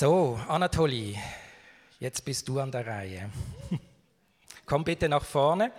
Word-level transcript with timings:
So, 0.00 0.38
Anatoli, 0.46 1.18
jetzt 1.98 2.24
bist 2.24 2.46
du 2.46 2.60
an 2.60 2.70
der 2.70 2.86
Reihe. 2.86 3.30
Komm 4.64 4.84
bitte 4.84 5.08
nach 5.08 5.24
vorne. 5.24 5.72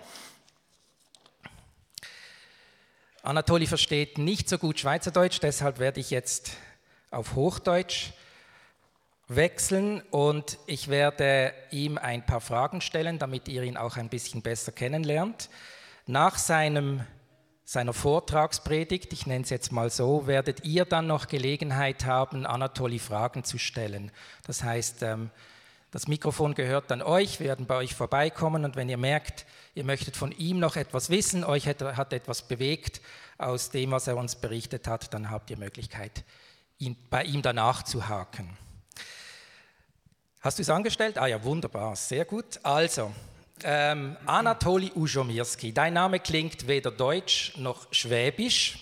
Anatoli 3.22 3.66
versteht 3.66 4.18
nicht 4.18 4.46
so 4.46 4.58
gut 4.58 4.78
Schweizerdeutsch, 4.78 5.40
deshalb 5.40 5.78
werde 5.78 6.00
ich 6.00 6.10
jetzt 6.10 6.50
auf 7.10 7.34
Hochdeutsch 7.34 8.10
wechseln 9.26 10.02
und 10.10 10.58
ich 10.66 10.88
werde 10.88 11.54
ihm 11.70 11.96
ein 11.96 12.26
paar 12.26 12.42
Fragen 12.42 12.82
stellen, 12.82 13.18
damit 13.18 13.48
ihr 13.48 13.62
ihn 13.62 13.78
auch 13.78 13.96
ein 13.96 14.10
bisschen 14.10 14.42
besser 14.42 14.72
kennenlernt. 14.72 15.48
Nach 16.04 16.36
seinem 16.36 17.06
seiner 17.70 17.92
Vortragspredigt, 17.92 19.12
ich 19.12 19.26
nenne 19.26 19.44
es 19.44 19.50
jetzt 19.50 19.70
mal 19.70 19.90
so, 19.90 20.26
werdet 20.26 20.64
ihr 20.64 20.84
dann 20.84 21.06
noch 21.06 21.28
Gelegenheit 21.28 22.04
haben, 22.04 22.44
Anatoli 22.44 22.98
Fragen 22.98 23.44
zu 23.44 23.58
stellen. 23.58 24.10
Das 24.44 24.64
heißt, 24.64 25.04
ähm, 25.04 25.30
das 25.92 26.08
Mikrofon 26.08 26.56
gehört 26.56 26.90
dann 26.90 27.00
euch, 27.00 27.38
wir 27.38 27.46
werden 27.46 27.66
bei 27.66 27.76
euch 27.76 27.94
vorbeikommen 27.94 28.64
und 28.64 28.74
wenn 28.74 28.88
ihr 28.88 28.96
merkt, 28.96 29.46
ihr 29.76 29.84
möchtet 29.84 30.16
von 30.16 30.32
ihm 30.32 30.58
noch 30.58 30.74
etwas 30.74 31.10
wissen, 31.10 31.44
euch 31.44 31.68
hat 31.68 32.12
etwas 32.12 32.42
bewegt 32.42 33.00
aus 33.38 33.70
dem, 33.70 33.92
was 33.92 34.08
er 34.08 34.16
uns 34.16 34.34
berichtet 34.34 34.88
hat, 34.88 35.14
dann 35.14 35.30
habt 35.30 35.48
ihr 35.50 35.56
Möglichkeit, 35.56 36.24
bei 37.08 37.22
ihm 37.22 37.40
danach 37.40 37.84
zu 37.84 38.08
haken. 38.08 38.58
Hast 40.40 40.58
du 40.58 40.62
es 40.62 40.70
angestellt? 40.70 41.18
Ah 41.18 41.28
ja, 41.28 41.44
wunderbar, 41.44 41.94
sehr 41.94 42.24
gut. 42.24 42.58
Also, 42.64 43.12
ähm, 43.64 44.16
Anatoli 44.26 44.92
Ujomirski, 44.94 45.72
dein 45.72 45.94
Name 45.94 46.20
klingt 46.20 46.66
weder 46.66 46.90
deutsch 46.90 47.52
noch 47.56 47.86
schwäbisch. 47.92 48.78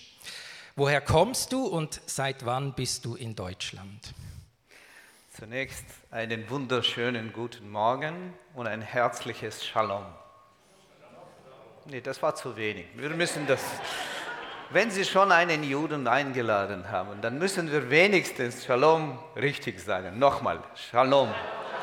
Woher 0.75 1.01
kommst 1.01 1.51
du 1.51 1.65
und 1.65 2.01
seit 2.05 2.45
wann 2.45 2.73
bist 2.73 3.05
du 3.05 3.15
in 3.15 3.35
Deutschland? 3.35 4.13
Zunächst 5.37 5.85
einen 6.11 6.49
wunderschönen 6.49 7.31
guten 7.33 7.69
Morgen 7.69 8.33
und 8.55 8.67
ein 8.67 8.81
herzliches 8.81 9.65
Shalom. 9.65 10.05
Nee, 11.85 12.01
das 12.01 12.21
war 12.21 12.35
zu 12.35 12.55
wenig. 12.55 12.85
Wir 12.95 13.09
müssen 13.09 13.47
das, 13.47 13.61
wenn 14.69 14.91
Sie 14.91 15.05
schon 15.05 15.31
einen 15.31 15.63
Juden 15.63 16.07
eingeladen 16.07 16.91
haben, 16.91 17.21
dann 17.21 17.39
müssen 17.39 17.71
wir 17.71 17.89
wenigstens 17.89 18.65
Shalom 18.65 19.17
richtig 19.35 19.79
sagen. 19.79 20.19
Nochmal, 20.19 20.59
Shalom. 20.75 21.33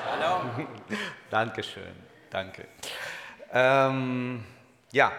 Shalom. 0.05 0.69
Dankeschön. 1.31 1.97
Danke. 2.31 2.67
Ähm, 3.53 4.45
ja. 4.93 5.13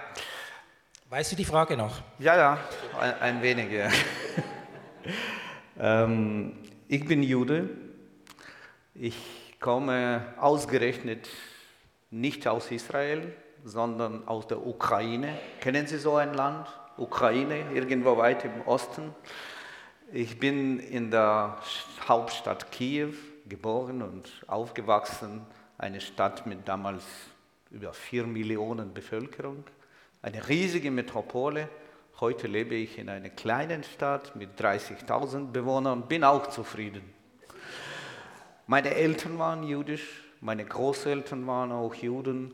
Weißt 1.09 1.31
du 1.31 1.35
die 1.35 1.45
Frage 1.45 1.77
noch? 1.77 2.01
Ja, 2.19 2.35
ja, 2.35 2.57
ein, 2.99 3.21
ein 3.21 3.41
wenig, 3.41 3.71
ja. 3.71 3.89
ähm, 5.79 6.57
ich 6.87 7.05
bin 7.05 7.23
Jude. 7.23 7.69
Ich 8.93 9.15
komme 9.59 10.33
ausgerechnet 10.37 11.29
nicht 12.09 12.47
aus 12.47 12.71
Israel, 12.71 13.33
sondern 13.63 14.27
aus 14.27 14.47
der 14.47 14.65
Ukraine. 14.65 15.37
Kennen 15.61 15.87
Sie 15.87 15.97
so 15.97 16.15
ein 16.15 16.33
Land? 16.33 16.67
Ukraine, 16.97 17.71
irgendwo 17.73 18.17
weit 18.17 18.43
im 18.43 18.61
Osten. 18.65 19.13
Ich 20.11 20.39
bin 20.39 20.79
in 20.79 21.11
der 21.11 21.57
Hauptstadt 22.07 22.71
Kiew 22.71 23.13
geboren 23.47 24.01
und 24.01 24.29
aufgewachsen 24.47 25.45
eine 25.77 26.01
Stadt 26.01 26.47
mit 26.47 26.67
damals 26.67 27.03
über 27.71 27.93
vier 27.93 28.25
Millionen 28.25 28.93
Bevölkerung, 28.93 29.63
eine 30.21 30.47
riesige 30.47 30.91
Metropole. 30.91 31.69
Heute 32.19 32.47
lebe 32.47 32.75
ich 32.75 32.97
in 32.97 33.09
einer 33.09 33.29
kleinen 33.29 33.83
Stadt 33.83 34.35
mit 34.35 34.59
30.000 34.59 35.51
Bewohnern 35.51 36.07
bin 36.07 36.23
auch 36.23 36.47
zufrieden. 36.47 37.01
Meine 38.65 38.93
Eltern 38.93 39.39
waren 39.39 39.63
jüdisch, 39.63 40.23
meine 40.41 40.65
Großeltern 40.65 41.45
waren 41.47 41.71
auch 41.71 41.93
Juden 41.95 42.53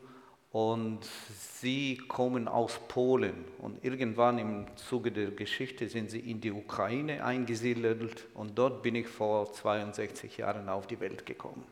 und 0.52 1.00
sie 1.38 1.96
kommen 2.06 2.46
aus 2.46 2.78
Polen. 2.86 3.44
Und 3.58 3.84
irgendwann 3.84 4.38
im 4.38 4.66
Zuge 4.76 5.10
der 5.10 5.32
Geschichte 5.32 5.88
sind 5.88 6.12
sie 6.12 6.20
in 6.20 6.40
die 6.40 6.52
Ukraine 6.52 7.24
eingesiedelt 7.24 8.26
und 8.34 8.56
dort 8.56 8.82
bin 8.82 8.94
ich 8.94 9.08
vor 9.08 9.52
62 9.52 10.36
Jahren 10.36 10.68
auf 10.68 10.86
die 10.86 11.00
Welt 11.00 11.26
gekommen. 11.26 11.64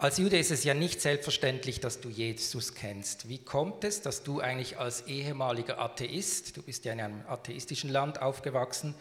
Als 0.00 0.18
Jude 0.18 0.38
ist 0.38 0.52
es 0.52 0.62
ja 0.62 0.74
nicht 0.74 1.00
selbstverständlich, 1.00 1.80
dass 1.80 2.00
du 2.00 2.08
Jesus 2.08 2.74
kennst. 2.74 3.28
Wie 3.28 3.38
kommt 3.38 3.82
es, 3.82 4.00
dass 4.00 4.22
du 4.22 4.38
eigentlich 4.38 4.78
als 4.78 5.08
ehemaliger 5.08 5.80
Atheist, 5.80 6.56
du 6.56 6.62
bist 6.62 6.84
ja 6.84 6.92
in 6.92 7.00
einem 7.00 7.22
atheistischen 7.26 7.90
Land 7.90 8.22
aufgewachsen, 8.22 8.94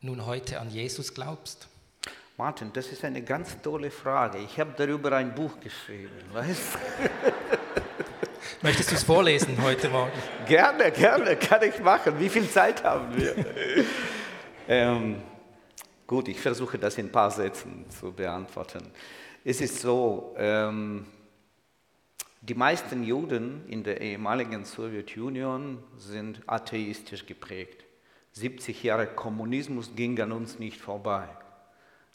nun 0.00 0.24
heute 0.24 0.60
an 0.60 0.70
Jesus 0.70 1.14
glaubst? 1.14 1.66
Martin, 2.36 2.72
das 2.72 2.86
ist 2.86 3.04
eine 3.04 3.22
ganz 3.22 3.60
tolle 3.62 3.90
Frage. 3.90 4.38
Ich 4.38 4.60
habe 4.60 4.72
darüber 4.76 5.10
ein 5.16 5.34
Buch 5.34 5.58
geschrieben, 5.58 6.12
weißt 6.32 6.78
Möchtest 8.62 8.92
du 8.92 8.94
es 8.94 9.02
vorlesen 9.02 9.60
heute 9.60 9.88
Morgen? 9.88 10.12
Gerne, 10.46 10.92
gerne, 10.92 11.34
kann 11.34 11.64
ich 11.64 11.80
machen. 11.80 12.20
Wie 12.20 12.28
viel 12.28 12.48
Zeit 12.48 12.84
haben 12.84 13.16
wir? 13.16 13.34
ähm, 14.68 15.20
gut, 16.06 16.28
ich 16.28 16.38
versuche 16.38 16.78
das 16.78 16.96
in 16.96 17.06
ein 17.06 17.12
paar 17.12 17.32
Sätzen 17.32 17.86
zu 17.90 18.12
beantworten. 18.12 18.92
Es 19.44 19.60
ist 19.60 19.80
so, 19.80 20.36
ähm, 20.38 21.04
die 22.42 22.54
meisten 22.54 23.02
Juden 23.02 23.66
in 23.66 23.82
der 23.82 24.00
ehemaligen 24.00 24.64
Sowjetunion 24.64 25.82
sind 25.96 26.42
atheistisch 26.46 27.26
geprägt. 27.26 27.84
70 28.32 28.84
Jahre 28.84 29.08
Kommunismus 29.08 29.96
ging 29.96 30.20
an 30.20 30.30
uns 30.30 30.60
nicht 30.60 30.80
vorbei. 30.80 31.28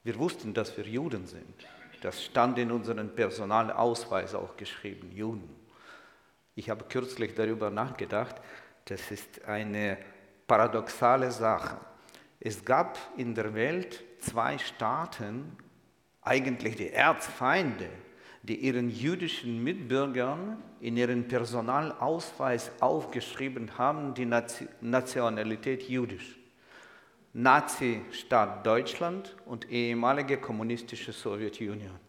Wir 0.06 0.18
wussten, 0.18 0.54
dass 0.54 0.78
wir 0.78 0.86
Juden 0.86 1.28
sind. 1.28 1.68
Das 2.02 2.24
stand 2.24 2.58
in 2.60 2.72
unserem 2.72 3.14
Personalausweis 3.14 4.34
auch 4.34 4.56
geschrieben, 4.56 5.12
Juden. 5.12 5.54
Ich 6.56 6.70
habe 6.70 6.86
kürzlich 6.86 7.36
darüber 7.36 7.70
nachgedacht, 7.70 8.36
das 8.86 9.12
ist 9.12 9.44
eine 9.44 9.98
paradoxale 10.48 11.32
Sache. 11.32 11.78
Es 12.40 12.64
gab 12.64 12.98
in 13.18 13.36
der 13.36 13.54
Welt 13.54 14.02
zwei 14.20 14.58
Staaten, 14.58 15.58
eigentlich 16.28 16.76
die 16.76 16.92
Erzfeinde, 16.92 17.90
die 18.44 18.56
ihren 18.56 18.90
jüdischen 18.90 19.64
Mitbürgern 19.64 20.58
in 20.80 20.96
ihren 20.98 21.28
Personalausweis 21.28 22.72
aufgeschrieben 22.80 23.78
haben, 23.78 24.14
die 24.14 24.30
Nationalität 24.82 25.90
jüdisch. 25.90 26.38
Nazi-Staat 27.34 28.66
Deutschland 28.66 29.36
und 29.46 29.70
ehemalige 29.70 30.38
kommunistische 30.38 31.12
Sowjetunion. 31.12 32.00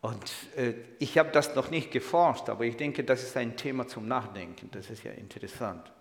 Und 0.00 0.32
äh, 0.56 0.74
ich 0.98 1.16
habe 1.16 1.30
das 1.30 1.54
noch 1.54 1.70
nicht 1.70 1.90
geforscht, 1.90 2.48
aber 2.48 2.64
ich 2.64 2.76
denke, 2.76 3.04
das 3.04 3.22
ist 3.22 3.36
ein 3.36 3.56
Thema 3.56 3.86
zum 3.86 4.06
Nachdenken. 4.06 4.68
Das 4.72 4.90
ist 4.90 5.02
ja 5.02 5.12
interessant. 5.12 5.92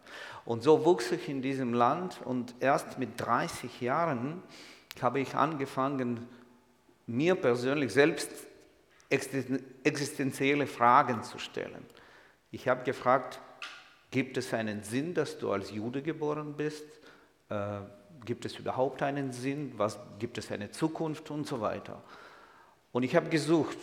Und 0.44 0.64
so 0.64 0.84
wuchs 0.86 1.12
ich 1.12 1.30
in 1.30 1.42
diesem 1.42 1.74
Land 1.74 2.20
und 2.26 2.54
erst 2.60 3.00
mit 3.00 3.12
30 3.18 3.80
Jahren 3.80 4.44
habe 5.02 5.22
ich 5.22 5.36
angefangen, 5.36 6.28
mir 7.08 7.36
persönlich 7.36 7.92
selbst 7.92 8.30
existenzielle 9.10 10.68
Fragen 10.68 11.24
zu 11.24 11.38
stellen. 11.38 11.86
Ich 12.52 12.68
habe 12.68 12.84
gefragt, 12.84 13.40
gibt 14.12 14.38
es 14.38 14.54
einen 14.54 14.84
Sinn, 14.84 15.14
dass 15.14 15.38
du 15.38 15.52
als 15.52 15.72
Jude 15.72 16.02
geboren 16.02 16.56
bist? 16.56 16.86
Äh, 17.50 17.80
gibt 18.26 18.46
es 18.46 18.58
überhaupt 18.58 19.04
einen 19.04 19.32
Sinn? 19.32 19.74
Was, 19.78 20.00
gibt 20.20 20.38
es 20.38 20.52
eine 20.52 20.72
Zukunft 20.72 21.30
und 21.32 21.48
so 21.48 21.62
weiter? 21.62 22.02
Und 22.92 23.04
ich 23.04 23.16
habe 23.16 23.30
gesucht. 23.30 23.78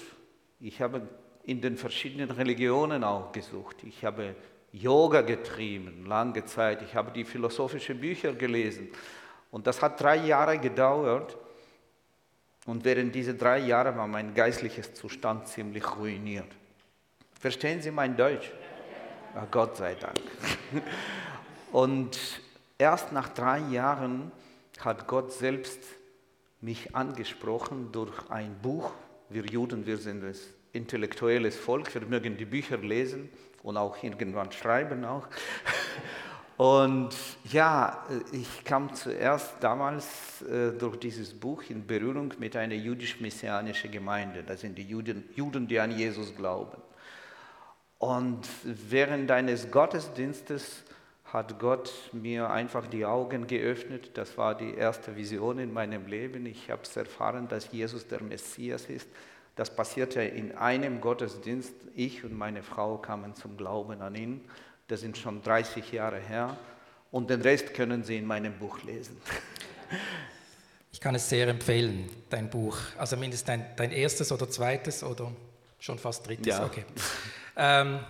Ich 0.61 0.81
habe 0.81 1.03
in 1.45 1.61
den 1.61 1.77
verschiedenen 1.77 2.31
Religionen 2.31 3.03
auch 3.05 3.33
gesucht. 3.33 3.83
Ich 3.85 4.05
habe 4.05 4.35
Yoga 4.73 5.23
getrieben, 5.23 6.07
lange 6.07 6.45
Zeit. 6.45 6.83
Ich 6.83 6.95
habe 6.95 7.11
die 7.11 7.25
philosophischen 7.25 8.01
Bücher 8.01 8.33
gelesen. 8.33 8.89
Und 9.51 9.67
das 9.67 9.83
hat 9.83 10.01
drei 10.01 10.17
Jahre 10.17 10.59
gedauert. 10.59 11.37
Und 12.67 12.85
während 12.85 13.15
dieser 13.15 13.33
drei 13.33 13.59
Jahre 13.59 13.97
war 13.97 14.07
mein 14.07 14.35
geistliches 14.35 14.95
Zustand 14.95 15.49
ziemlich 15.49 15.97
ruiniert. 15.97 16.47
Verstehen 17.39 17.81
Sie 17.81 17.91
mein 17.91 18.17
Deutsch? 18.17 18.53
Ja, 19.35 19.47
Gott 19.51 19.77
sei 19.77 19.95
Dank. 19.95 20.21
Und 21.73 22.19
erst 22.79 23.13
nach 23.13 23.29
drei 23.29 23.61
Jahren 23.71 24.31
hat 24.81 25.07
Gott 25.07 25.33
selbst 25.33 25.81
mich 26.61 26.95
angesprochen 26.95 27.91
durch 27.93 28.31
ein 28.31 28.57
Buch. 28.61 28.93
Wir 29.29 29.45
Juden, 29.47 29.87
wir 29.87 29.97
sind 29.97 30.25
ein 30.25 30.35
intellektuelles 30.73 31.57
Volk, 31.57 31.95
wir 31.95 32.03
mögen 32.03 32.37
die 32.37 32.45
Bücher 32.45 32.77
lesen 32.77 33.31
und 33.63 33.77
auch 33.77 34.03
irgendwann 34.03 34.53
schreiben 34.53 35.05
auch. 35.05 35.27
Und 36.61 37.17
ja, 37.51 38.05
ich 38.33 38.65
kam 38.65 38.93
zuerst 38.95 39.55
damals 39.61 40.43
äh, 40.43 40.73
durch 40.73 40.99
dieses 40.99 41.33
Buch 41.33 41.63
in 41.71 41.87
Berührung 41.87 42.35
mit 42.39 42.55
einer 42.55 42.75
jüdisch-messianischen 42.75 43.91
Gemeinde. 43.91 44.43
Das 44.43 44.61
sind 44.61 44.77
die 44.77 44.83
Juden, 44.83 45.27
Juden, 45.35 45.67
die 45.67 45.81
an 45.81 45.91
Jesus 45.91 46.37
glauben. 46.37 46.77
Und 47.97 48.47
während 48.63 49.31
eines 49.31 49.71
Gottesdienstes 49.71 50.83
hat 51.25 51.59
Gott 51.59 51.91
mir 52.13 52.51
einfach 52.51 52.87
die 52.89 53.07
Augen 53.07 53.47
geöffnet. 53.47 54.11
Das 54.19 54.37
war 54.37 54.55
die 54.55 54.75
erste 54.75 55.17
Vision 55.17 55.61
in 55.61 55.73
meinem 55.73 56.07
Leben. 56.09 56.45
Ich 56.45 56.71
habe 56.71 56.83
es 56.83 56.95
erfahren, 56.95 57.49
dass 57.49 57.73
Jesus 57.73 58.07
der 58.07 58.23
Messias 58.23 58.85
ist. 58.85 59.09
Das 59.57 59.75
passierte 59.75 60.21
in 60.21 60.55
einem 60.59 61.01
Gottesdienst. 61.01 61.73
Ich 61.95 62.23
und 62.23 62.37
meine 62.37 62.63
Frau 62.63 62.99
kamen 62.99 63.35
zum 63.35 63.57
Glauben 63.57 64.03
an 64.03 64.15
ihn. 64.15 64.43
Das 64.91 65.03
sind 65.03 65.17
schon 65.17 65.41
30 65.41 65.93
Jahre 65.93 66.19
her. 66.19 66.57
Und 67.13 67.31
den 67.31 67.43
Rest 67.43 67.75
können 67.75 68.03
Sie 68.03 68.17
in 68.17 68.27
meinem 68.27 68.59
Buch 68.59 68.83
lesen. 68.83 69.17
Ich 70.91 71.01
kann 71.01 71.15
es 71.15 71.29
sehr 71.29 71.47
empfehlen, 71.47 72.11
dein 72.29 72.51
Buch. 72.51 72.77
Also 72.99 73.17
mindestens 73.17 73.47
dein, 73.47 73.67
dein 73.77 73.93
erstes 73.93 74.33
oder 74.33 74.51
zweites 74.51 75.05
oder 75.05 75.31
schon 75.79 75.97
fast 75.97 76.27
drittes. 76.27 76.49
Ja. 76.49 76.65
Okay. 76.65 76.85
Ähm, 77.57 78.01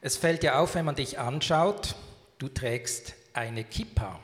es 0.00 0.16
fällt 0.16 0.44
ja 0.44 0.60
auf, 0.60 0.76
wenn 0.76 0.84
man 0.84 0.94
dich 0.94 1.18
anschaut, 1.18 1.96
du 2.38 2.48
trägst 2.48 3.14
eine 3.32 3.64
Kippa. 3.64 4.20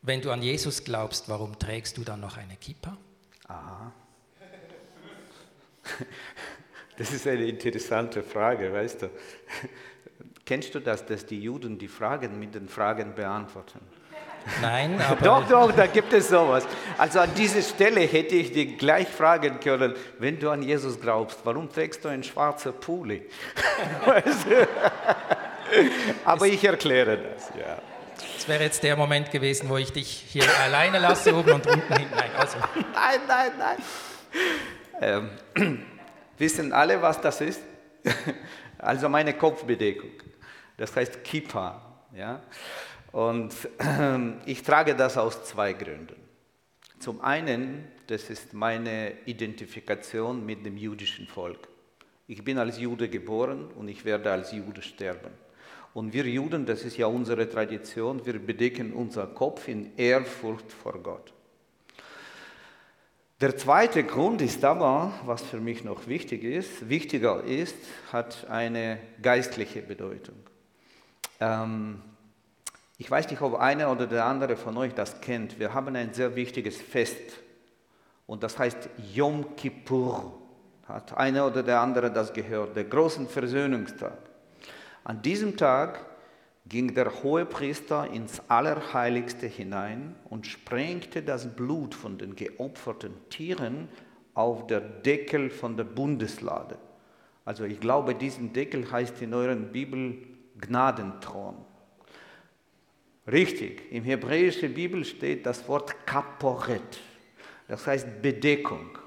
Wenn 0.00 0.20
du 0.20 0.30
an 0.30 0.42
Jesus 0.42 0.84
glaubst, 0.84 1.28
warum 1.28 1.58
trägst 1.58 1.96
du 1.96 2.04
dann 2.04 2.20
noch 2.20 2.36
eine 2.36 2.54
Kippa? 2.54 2.96
Aha. 3.48 3.92
Das 6.98 7.10
ist 7.10 7.26
eine 7.26 7.46
interessante 7.46 8.22
Frage, 8.22 8.70
weißt 8.70 9.02
du. 9.02 9.10
Kennst 10.44 10.74
du 10.74 10.80
das, 10.80 11.06
dass 11.06 11.24
die 11.24 11.40
Juden 11.40 11.78
die 11.78 11.88
Fragen 11.88 12.38
mit 12.38 12.54
den 12.54 12.68
Fragen 12.68 13.14
beantworten? 13.14 13.80
Nein, 14.60 15.00
aber 15.08 15.24
Doch, 15.24 15.48
doch, 15.48 15.72
da 15.72 15.86
gibt 15.86 16.12
es 16.12 16.28
sowas. 16.28 16.66
Also 16.98 17.20
an 17.20 17.32
dieser 17.34 17.62
Stelle 17.62 18.00
hätte 18.00 18.34
ich 18.34 18.52
dich 18.52 18.76
gleich 18.76 19.08
fragen 19.08 19.60
können, 19.60 19.94
wenn 20.18 20.38
du 20.38 20.50
an 20.50 20.62
Jesus 20.62 21.00
glaubst, 21.00 21.38
warum 21.44 21.70
trägst 21.70 22.04
du 22.04 22.08
einen 22.08 22.24
schwarzen 22.24 22.72
Pulli? 22.72 23.22
Aber 26.24 26.46
ich 26.46 26.62
erkläre 26.62 27.16
das, 27.16 27.48
ja. 27.58 27.78
es 28.36 28.46
wäre 28.46 28.64
jetzt 28.64 28.82
der 28.82 28.94
Moment 28.96 29.30
gewesen, 29.30 29.70
wo 29.70 29.78
ich 29.78 29.90
dich 29.92 30.26
hier 30.28 30.44
alleine 30.62 30.98
lasse, 30.98 31.34
oben 31.34 31.52
und 31.52 31.66
unten 31.66 31.96
hinten. 31.96 32.14
Nein, 32.14 32.30
also, 32.36 32.58
Nein, 32.92 33.20
nein, 33.26 33.52
nein. 33.58 33.76
Ähm, 35.00 35.30
wissen 36.38 36.72
alle, 36.72 37.00
was 37.00 37.20
das 37.20 37.40
ist? 37.40 37.60
Also 38.82 39.08
meine 39.08 39.32
Kopfbedeckung. 39.34 40.10
Das 40.82 40.96
heißt 40.96 41.22
Kippa. 41.22 41.80
Ja? 42.12 42.42
Und 43.12 43.54
ich 44.46 44.64
trage 44.64 44.96
das 44.96 45.16
aus 45.16 45.44
zwei 45.44 45.74
Gründen. 45.74 46.16
Zum 46.98 47.20
einen, 47.20 47.84
das 48.08 48.28
ist 48.30 48.52
meine 48.52 49.12
Identifikation 49.26 50.44
mit 50.44 50.66
dem 50.66 50.76
jüdischen 50.76 51.28
Volk. 51.28 51.68
Ich 52.26 52.42
bin 52.42 52.58
als 52.58 52.80
Jude 52.80 53.08
geboren 53.08 53.68
und 53.76 53.86
ich 53.86 54.04
werde 54.04 54.32
als 54.32 54.50
Jude 54.50 54.82
sterben. 54.82 55.30
Und 55.94 56.12
wir 56.12 56.24
Juden, 56.24 56.66
das 56.66 56.82
ist 56.82 56.96
ja 56.96 57.06
unsere 57.06 57.48
Tradition, 57.48 58.26
wir 58.26 58.40
bedecken 58.40 58.92
unser 58.92 59.28
Kopf 59.28 59.68
in 59.68 59.96
Ehrfurcht 59.96 60.72
vor 60.72 61.00
Gott. 61.00 61.32
Der 63.40 63.56
zweite 63.56 64.02
Grund 64.02 64.42
ist 64.42 64.64
aber, 64.64 65.12
was 65.26 65.42
für 65.42 65.60
mich 65.60 65.84
noch 65.84 66.08
wichtig 66.08 66.42
ist, 66.42 66.88
wichtiger 66.88 67.44
ist, 67.44 67.76
hat 68.10 68.48
eine 68.50 68.98
geistliche 69.22 69.80
Bedeutung. 69.82 70.34
Ähm, 71.42 72.00
ich 72.98 73.10
weiß 73.10 73.28
nicht, 73.30 73.42
ob 73.42 73.56
einer 73.58 73.90
oder 73.90 74.06
der 74.06 74.24
andere 74.26 74.56
von 74.56 74.76
euch 74.76 74.94
das 74.94 75.20
kennt. 75.20 75.58
Wir 75.58 75.74
haben 75.74 75.96
ein 75.96 76.14
sehr 76.14 76.36
wichtiges 76.36 76.80
Fest 76.80 77.40
und 78.28 78.44
das 78.44 78.58
heißt 78.60 78.88
Yom 79.12 79.56
Kippur. 79.56 80.38
Hat 80.86 81.16
einer 81.16 81.46
oder 81.48 81.64
der 81.64 81.80
andere 81.80 82.12
das 82.12 82.32
gehört? 82.32 82.76
Der 82.76 82.84
großen 82.84 83.28
Versöhnungstag. 83.28 84.18
An 85.02 85.20
diesem 85.20 85.56
Tag 85.56 86.04
ging 86.66 86.94
der 86.94 87.10
Hohepriester 87.24 88.08
ins 88.08 88.40
Allerheiligste 88.46 89.48
hinein 89.48 90.14
und 90.30 90.46
sprengte 90.46 91.22
das 91.22 91.48
Blut 91.56 91.92
von 91.92 92.18
den 92.18 92.36
geopferten 92.36 93.14
Tieren 93.30 93.88
auf 94.34 94.68
der 94.68 94.80
Deckel 94.80 95.50
von 95.50 95.76
der 95.76 95.84
Bundeslade. 95.84 96.78
Also 97.44 97.64
ich 97.64 97.80
glaube, 97.80 98.14
diesen 98.14 98.52
Deckel 98.52 98.92
heißt 98.92 99.20
in 99.22 99.34
euren 99.34 99.72
Bibel 99.72 100.31
Gnadenthron. 100.62 101.56
Richtig, 103.30 103.92
im 103.92 104.04
hebräischen 104.04 104.74
Bibel 104.74 105.04
steht 105.04 105.46
das 105.46 105.68
Wort 105.68 106.06
Kaporet. 106.06 107.00
Das 107.68 107.86
heißt 107.86 108.20
Bedeckung. 108.20 108.98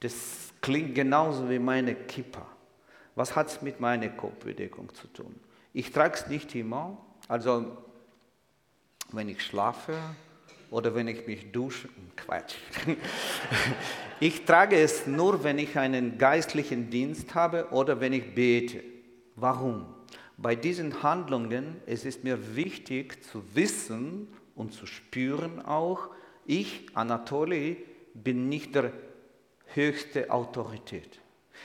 Das 0.00 0.52
klingt 0.60 0.94
genauso 0.94 1.48
wie 1.48 1.58
meine 1.58 1.94
Kippa. 1.94 2.46
Was 3.14 3.34
hat 3.34 3.48
es 3.48 3.62
mit 3.62 3.80
meiner 3.80 4.08
Kopfbedeckung 4.10 4.92
zu 4.94 5.06
tun? 5.08 5.34
Ich 5.72 5.92
trage 5.92 6.14
es 6.14 6.26
nicht 6.28 6.54
immer, 6.54 6.98
also 7.26 7.76
wenn 9.12 9.28
ich 9.28 9.42
schlafe 9.42 9.94
oder 10.70 10.94
wenn 10.94 11.08
ich 11.08 11.26
mich 11.26 11.50
dusche, 11.50 11.88
Quatsch. 12.16 12.56
Ich 14.20 14.44
trage 14.44 14.74
es 14.74 15.06
nur, 15.06 15.44
wenn 15.44 15.58
ich 15.58 15.78
einen 15.78 16.18
geistlichen 16.18 16.90
Dienst 16.90 17.36
habe 17.36 17.68
oder 17.70 18.00
wenn 18.00 18.12
ich 18.12 18.34
bete. 18.34 18.82
Warum? 19.36 19.86
Bei 20.40 20.54
diesen 20.54 21.02
Handlungen 21.02 21.76
es 21.86 22.04
ist 22.04 22.22
mir 22.22 22.54
wichtig 22.54 23.24
zu 23.24 23.42
wissen 23.54 24.28
und 24.54 24.72
zu 24.72 24.86
spüren 24.86 25.60
auch, 25.60 26.10
ich, 26.46 26.86
Anatoli, 26.94 27.84
bin 28.14 28.48
nicht 28.48 28.74
der 28.76 28.92
höchste 29.74 30.30
Autorität. 30.30 31.20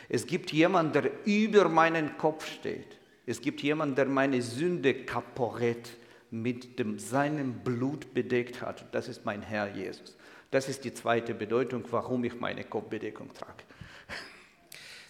Es 0.10 0.26
gibt 0.26 0.52
jemanden, 0.52 0.94
der 0.94 1.12
über 1.26 1.70
meinen 1.70 2.18
Kopf 2.18 2.48
steht. 2.48 2.98
Es 3.28 3.42
gibt 3.42 3.62
jemanden, 3.62 3.96
der 3.96 4.06
meine 4.06 4.42
Sünde 4.42 5.06
kaporett 5.06 5.96
mit 6.32 6.80
dem, 6.80 6.98
seinem 6.98 7.60
Blut 7.60 8.14
bedeckt 8.16 8.62
hat. 8.62 8.94
Das 8.94 9.08
ist 9.08 9.24
mein 9.24 9.44
Herr 9.44 9.70
Jesus. 9.74 10.18
Das 10.50 10.68
ist 10.68 10.84
die 10.84 10.94
zweite 10.94 11.36
Bedeutung, 11.36 11.84
warum 11.92 12.24
ich 12.24 12.40
meine 12.40 12.64
Kopfbedeckung 12.64 13.34
trage. 13.34 13.63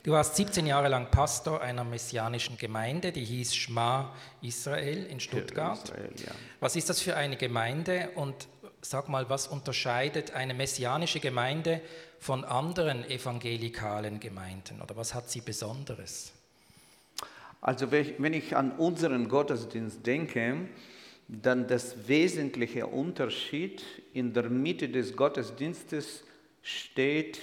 Du 0.03 0.12
warst 0.12 0.36
17 0.36 0.65
Jahre 0.65 0.89
lang 0.89 1.10
Pastor 1.10 1.62
einer 1.62 1.83
messianischen 1.83 2.57
Gemeinde, 2.57 3.12
die 3.12 3.24
hieß 3.24 3.55
Schma 3.55 4.13
Israel 4.41 5.05
in 5.05 5.19
Stuttgart. 5.19 5.83
Israel, 5.83 6.12
ja. 6.17 6.31
Was 6.60 6.75
ist 6.75 6.89
das 6.89 7.01
für 7.01 7.15
eine 7.15 7.38
Gemeinde 7.38 8.12
und 8.15 8.48
sag 8.81 9.10
mal, 9.10 9.29
was 9.29 9.48
unterscheidet 9.48 10.31
eine 10.31 10.53
messianische 10.53 11.19
Gemeinde 11.19 11.81
von 12.19 12.43
anderen 12.43 13.10
evangelikalen 13.10 14.19
Gemeinden 14.19 14.81
oder 14.81 14.95
was 14.95 15.13
hat 15.13 15.29
sie 15.29 15.41
Besonderes? 15.41 16.33
Also 17.62 17.91
wenn 17.91 18.33
ich 18.33 18.57
an 18.57 18.72
unseren 18.74 19.29
Gottesdienst 19.29 20.05
denke, 20.05 20.67
dann 21.29 21.67
das 21.67 22.07
wesentliche 22.07 22.88
Unterschied 22.88 23.83
in 24.13 24.33
der 24.33 24.50
Mitte 24.50 24.89
des 24.89 25.15
Gottesdienstes 25.15 26.24
steht 26.62 27.39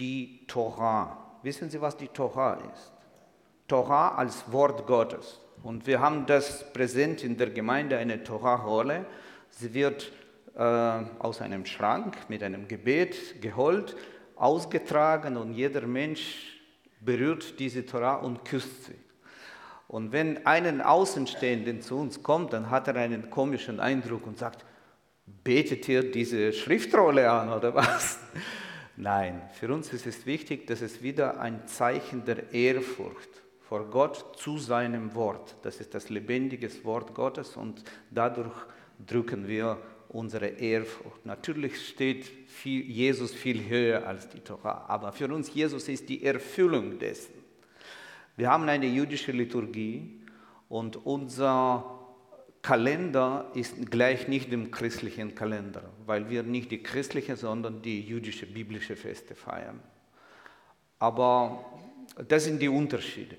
die 0.00 0.44
Torah. 0.48 1.25
Wissen 1.46 1.70
Sie, 1.70 1.80
was 1.80 1.96
die 1.96 2.08
Torah 2.08 2.54
ist? 2.74 2.90
Torah 3.68 4.16
als 4.16 4.50
Wort 4.50 4.84
Gottes. 4.84 5.38
Und 5.62 5.86
wir 5.86 6.00
haben 6.00 6.26
das 6.26 6.72
präsent 6.72 7.22
in 7.22 7.36
der 7.36 7.50
Gemeinde, 7.50 7.98
eine 7.98 8.24
Torah-Rolle. 8.24 9.06
Sie 9.50 9.72
wird 9.72 10.10
äh, 10.56 10.60
aus 10.60 11.40
einem 11.40 11.64
Schrank 11.64 12.16
mit 12.28 12.42
einem 12.42 12.66
Gebet 12.66 13.40
geholt, 13.40 13.94
ausgetragen 14.34 15.36
und 15.36 15.52
jeder 15.52 15.82
Mensch 15.82 16.58
berührt 17.00 17.60
diese 17.60 17.86
Torah 17.86 18.16
und 18.16 18.44
küsst 18.44 18.86
sie. 18.86 18.98
Und 19.86 20.10
wenn 20.10 20.44
einen 20.46 20.80
Außenstehenden 20.80 21.80
zu 21.80 21.96
uns 21.96 22.24
kommt, 22.24 22.54
dann 22.54 22.70
hat 22.70 22.88
er 22.88 22.96
einen 22.96 23.30
komischen 23.30 23.78
Eindruck 23.78 24.26
und 24.26 24.36
sagt, 24.36 24.64
betet 25.44 25.88
ihr 25.88 26.10
diese 26.10 26.52
Schriftrolle 26.52 27.30
an 27.30 27.52
oder 27.52 27.72
was? 27.72 28.18
Nein, 28.96 29.42
für 29.52 29.72
uns 29.72 29.92
ist 29.92 30.06
es 30.06 30.24
wichtig, 30.24 30.66
dass 30.66 30.80
es 30.80 31.02
wieder 31.02 31.38
ein 31.38 31.66
Zeichen 31.66 32.24
der 32.24 32.52
Ehrfurcht 32.52 33.28
vor 33.60 33.90
Gott 33.90 34.38
zu 34.38 34.56
seinem 34.56 35.14
Wort. 35.14 35.56
Das 35.62 35.80
ist 35.80 35.94
das 35.94 36.08
lebendige 36.08 36.70
Wort 36.84 37.14
Gottes 37.14 37.56
und 37.56 37.84
dadurch 38.10 38.54
drücken 39.06 39.48
wir 39.48 39.78
unsere 40.08 40.46
Ehrfurcht. 40.46 41.26
Natürlich 41.26 41.88
steht 41.88 42.24
viel, 42.46 42.90
Jesus 42.90 43.34
viel 43.34 43.68
höher 43.68 44.06
als 44.06 44.30
die 44.30 44.40
Torah, 44.40 44.86
aber 44.88 45.12
für 45.12 45.32
uns 45.32 45.52
Jesus 45.52 45.88
ist 45.88 46.08
die 46.08 46.24
Erfüllung 46.24 46.98
dessen. 46.98 47.34
Wir 48.36 48.50
haben 48.50 48.66
eine 48.68 48.86
jüdische 48.86 49.32
Liturgie 49.32 50.22
und 50.70 51.04
unser 51.04 52.05
Kalender 52.66 53.48
ist 53.54 53.92
gleich 53.92 54.26
nicht 54.26 54.50
dem 54.50 54.72
christlichen 54.72 55.36
Kalender, 55.36 55.84
weil 56.04 56.28
wir 56.30 56.42
nicht 56.42 56.72
die 56.72 56.82
christliche, 56.82 57.36
sondern 57.36 57.80
die 57.80 58.00
jüdische 58.00 58.44
biblische 58.44 58.96
Feste 58.96 59.36
feiern. 59.36 59.78
Aber 60.98 61.64
das 62.26 62.42
sind 62.42 62.60
die 62.60 62.68
Unterschiede. 62.68 63.36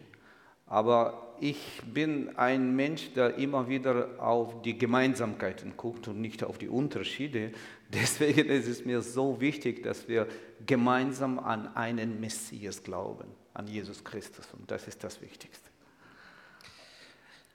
Aber 0.66 1.36
ich 1.42 1.82
bin 1.94 2.38
ein 2.38 2.74
Mensch, 2.74 3.12
der 3.16 3.36
immer 3.36 3.68
wieder 3.68 4.12
auf 4.18 4.62
die 4.62 4.78
Gemeinsamkeiten 4.78 5.76
guckt 5.76 6.08
und 6.08 6.22
nicht 6.22 6.46
auf 6.46 6.58
die 6.58 6.70
Unterschiede. 6.70 7.52
Deswegen 7.90 8.48
ist 8.48 8.70
es 8.70 8.86
mir 8.86 9.02
so 9.02 9.42
wichtig, 9.42 9.84
dass 9.84 10.08
wir 10.08 10.28
gemeinsam 10.66 11.38
an 11.38 11.76
einen 11.76 12.22
Messias 12.22 12.82
glauben, 12.82 13.28
an 13.54 13.68
Jesus 13.68 14.06
Christus. 14.06 14.48
Und 14.54 14.72
das 14.72 14.88
ist 14.88 15.04
das 15.04 15.22
Wichtigste. 15.22 15.67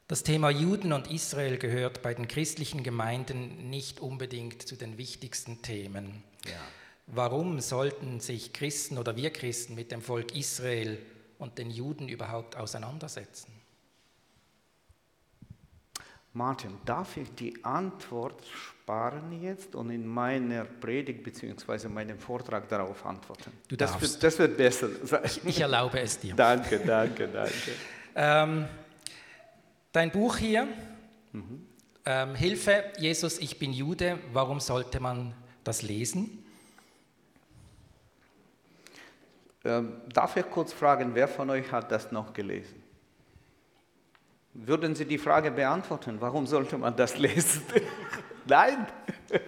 Das 0.09 0.23
Thema 0.23 0.51
Juden 0.51 0.93
und 0.93 1.11
Israel 1.11 1.59
gehört 1.59 2.03
bei 2.03 2.13
den 2.13 2.29
christlichen 2.29 2.83
Gemeinden 2.83 3.71
nicht 3.71 4.01
unbedingt 4.01 4.63
zu 4.63 4.77
den 4.77 4.99
wichtigsten 4.99 5.63
Themen. 5.63 6.23
Ja. 6.45 6.53
Warum 7.07 7.61
sollten 7.61 8.21
sich 8.21 8.53
Christen 8.53 8.99
oder 8.99 9.17
wir 9.17 9.31
Christen 9.31 9.75
mit 9.75 9.91
dem 9.91 10.03
Volk 10.03 10.37
Israel 10.37 10.99
und 11.39 11.59
den 11.59 11.71
Juden 11.71 12.09
überhaupt 12.09 12.57
auseinandersetzen? 12.57 13.53
Martin, 16.35 16.79
darf 16.87 17.19
ich 17.19 17.35
die 17.35 17.63
Antwort 17.63 18.43
sparen 18.47 19.43
jetzt 19.43 19.75
und 19.75 19.91
in 19.91 20.07
meiner 20.07 20.65
Predigt 20.65 21.23
bzw. 21.23 21.89
meinem 21.89 22.19
Vortrag 22.19 22.69
darauf 22.69 23.05
antworten? 23.05 23.53
Du 23.69 23.77
darfst. 23.77 23.97
Das 23.97 24.13
wird, 24.13 24.23
das 24.23 24.39
wird 24.39 24.57
besser. 24.57 25.25
Ich, 25.25 25.45
ich, 25.45 25.61
erlaube 25.61 26.01
es 26.01 26.19
dir. 26.19 26.35
danke, 26.35 26.79
danke, 26.79 27.29
danke. 27.29 27.73
Ähm, 28.15 28.67
dein 29.93 30.11
Buch 30.11 30.37
hier, 30.39 30.67
mhm. 31.33 31.67
ähm, 32.05 32.35
Hilfe, 32.35 32.85
Jesus, 32.99 33.39
ich 33.39 33.59
bin 33.59 33.73
Jude, 33.73 34.19
warum 34.33 34.59
sollte 34.59 34.99
man 35.01 35.35
das 35.63 35.83
lesen? 35.83 36.45
Ähm, 39.65 40.01
darf 40.13 40.37
ich 40.37 40.51
kurz 40.51 40.73
fragen, 40.73 41.15
wer 41.15 41.29
von 41.29 41.49
euch 41.51 41.71
hat 41.71 41.93
das 41.93 42.11
noch 42.11 42.33
gelesen? 42.33 42.83
Würden 44.55 44.95
Sie 44.95 45.05
die 45.05 45.19
Frage 45.19 45.51
beantworten, 45.51 46.17
warum 46.21 46.47
sollte 46.47 46.77
man 46.77 46.97
das 46.97 47.17
lesen? 47.17 47.63
Nein? 48.47 48.87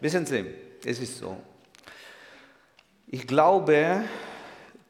Wissen 0.00 0.26
Sie, 0.26 0.44
es 0.84 1.00
ist 1.00 1.16
so. 1.18 1.40
Ich 3.06 3.26
glaube, 3.26 4.04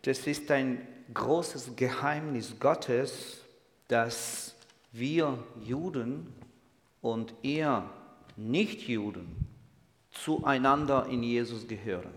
das 0.02 0.26
ist 0.26 0.50
ein 0.50 0.93
großes 1.12 1.76
Geheimnis 1.76 2.54
Gottes, 2.58 3.40
dass 3.88 4.54
wir 4.92 5.38
Juden 5.62 6.32
und 7.02 7.34
ihr 7.42 7.84
Nichtjuden 8.36 9.28
zueinander 10.10 11.06
in 11.10 11.22
Jesus 11.22 11.66
gehören. 11.66 12.14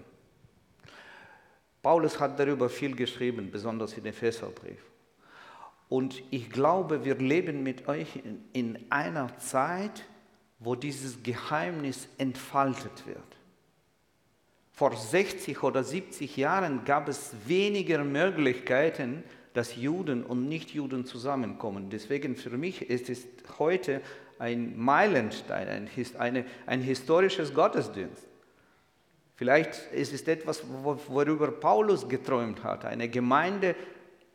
Paulus 1.82 2.20
hat 2.20 2.40
darüber 2.40 2.70
viel 2.70 2.96
geschrieben, 2.96 3.50
besonders 3.52 3.94
in 3.94 4.06
Epheserbrief. 4.06 4.82
Und 5.90 6.22
ich 6.32 6.50
glaube, 6.50 7.06
wir 7.06 7.16
leben 7.16 7.64
mit 7.64 7.88
euch 7.88 8.22
in 8.54 8.78
einer 8.90 9.38
Zeit, 9.40 10.04
wo 10.60 10.76
dieses 10.76 11.24
Geheimnis 11.24 12.10
entfaltet 12.18 13.06
wird. 13.06 13.27
Vor 14.78 14.96
60 14.96 15.62
oder 15.64 15.84
70 15.84 16.38
Jahren 16.38 16.86
gab 16.86 17.10
es 17.10 17.34
weniger 17.48 18.04
Möglichkeiten, 18.04 19.24
dass 19.56 19.76
Juden 19.76 20.24
und 20.24 20.48
Nichtjuden 20.48 21.04
zusammenkommen. 21.04 21.90
Deswegen 21.90 22.36
für 22.36 22.56
mich 22.60 22.88
ist 22.88 23.10
es 23.10 23.26
heute 23.58 24.02
ein 24.38 24.78
Meilenstein, 24.78 25.68
ein, 25.68 25.90
eine, 26.20 26.46
ein 26.68 26.82
historisches 26.82 27.56
Gottesdienst. 27.56 28.28
Vielleicht 29.34 29.92
ist 29.94 30.14
es 30.14 30.22
etwas, 30.28 30.62
worüber 30.64 31.50
Paulus 31.50 32.08
geträumt 32.08 32.64
hat, 32.64 32.86
eine 32.86 33.10
Gemeinde 33.10 33.76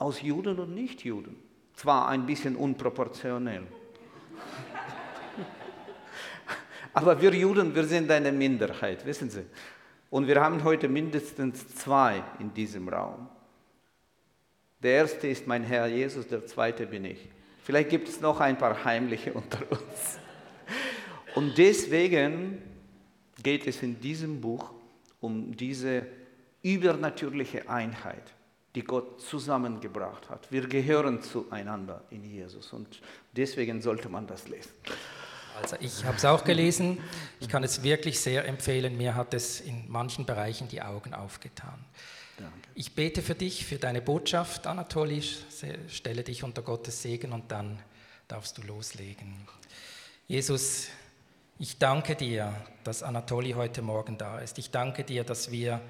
aus 0.00 0.22
Juden 0.22 0.58
und 0.58 0.74
Nichtjuden. 0.74 1.36
Zwar 1.74 2.08
ein 2.08 2.26
bisschen 2.26 2.56
unproportionell. 2.56 3.62
Aber 6.94 7.22
wir 7.22 7.32
Juden, 7.32 7.72
wir 7.76 7.84
sind 7.84 8.10
eine 8.10 8.32
Minderheit, 8.32 9.06
wissen 9.06 9.30
Sie. 9.30 9.44
Und 10.12 10.26
wir 10.26 10.42
haben 10.42 10.62
heute 10.62 10.90
mindestens 10.90 11.66
zwei 11.74 12.22
in 12.38 12.52
diesem 12.52 12.86
Raum. 12.86 13.30
Der 14.82 14.92
erste 14.92 15.26
ist 15.26 15.46
mein 15.46 15.64
Herr 15.64 15.86
Jesus, 15.86 16.28
der 16.28 16.46
zweite 16.46 16.84
bin 16.84 17.06
ich. 17.06 17.30
Vielleicht 17.62 17.88
gibt 17.88 18.10
es 18.10 18.20
noch 18.20 18.38
ein 18.38 18.58
paar 18.58 18.84
Heimliche 18.84 19.32
unter 19.32 19.60
uns. 19.72 20.18
Und 21.34 21.56
deswegen 21.56 22.60
geht 23.42 23.66
es 23.66 23.82
in 23.82 24.02
diesem 24.02 24.42
Buch 24.42 24.72
um 25.22 25.56
diese 25.56 26.06
übernatürliche 26.60 27.70
Einheit, 27.70 28.34
die 28.74 28.84
Gott 28.84 29.18
zusammengebracht 29.22 30.28
hat. 30.28 30.52
Wir 30.52 30.66
gehören 30.66 31.22
zueinander 31.22 32.04
in 32.10 32.22
Jesus 32.22 32.74
und 32.74 33.00
deswegen 33.34 33.80
sollte 33.80 34.10
man 34.10 34.26
das 34.26 34.46
lesen. 34.46 34.72
Also 35.62 35.76
ich 35.78 36.04
habe 36.04 36.16
es 36.16 36.24
auch 36.24 36.42
gelesen. 36.42 36.98
Ich 37.38 37.48
kann 37.48 37.62
es 37.62 37.84
wirklich 37.84 38.18
sehr 38.18 38.46
empfehlen. 38.46 38.96
Mir 38.96 39.14
hat 39.14 39.32
es 39.32 39.60
in 39.60 39.88
manchen 39.88 40.26
Bereichen 40.26 40.66
die 40.66 40.82
Augen 40.82 41.14
aufgetan. 41.14 41.84
Danke. 42.36 42.52
Ich 42.74 42.96
bete 42.96 43.22
für 43.22 43.36
dich, 43.36 43.64
für 43.64 43.76
deine 43.76 44.02
Botschaft, 44.02 44.66
Anatoli. 44.66 45.22
Stelle 45.88 46.24
dich 46.24 46.42
unter 46.42 46.62
Gottes 46.62 47.02
Segen 47.02 47.32
und 47.32 47.52
dann 47.52 47.78
darfst 48.26 48.58
du 48.58 48.62
loslegen. 48.62 49.46
Jesus, 50.26 50.88
ich 51.60 51.78
danke 51.78 52.16
dir, 52.16 52.52
dass 52.82 53.04
Anatoli 53.04 53.52
heute 53.52 53.82
Morgen 53.82 54.18
da 54.18 54.40
ist. 54.40 54.58
Ich 54.58 54.72
danke 54.72 55.04
dir, 55.04 55.22
dass 55.22 55.52
wir 55.52 55.80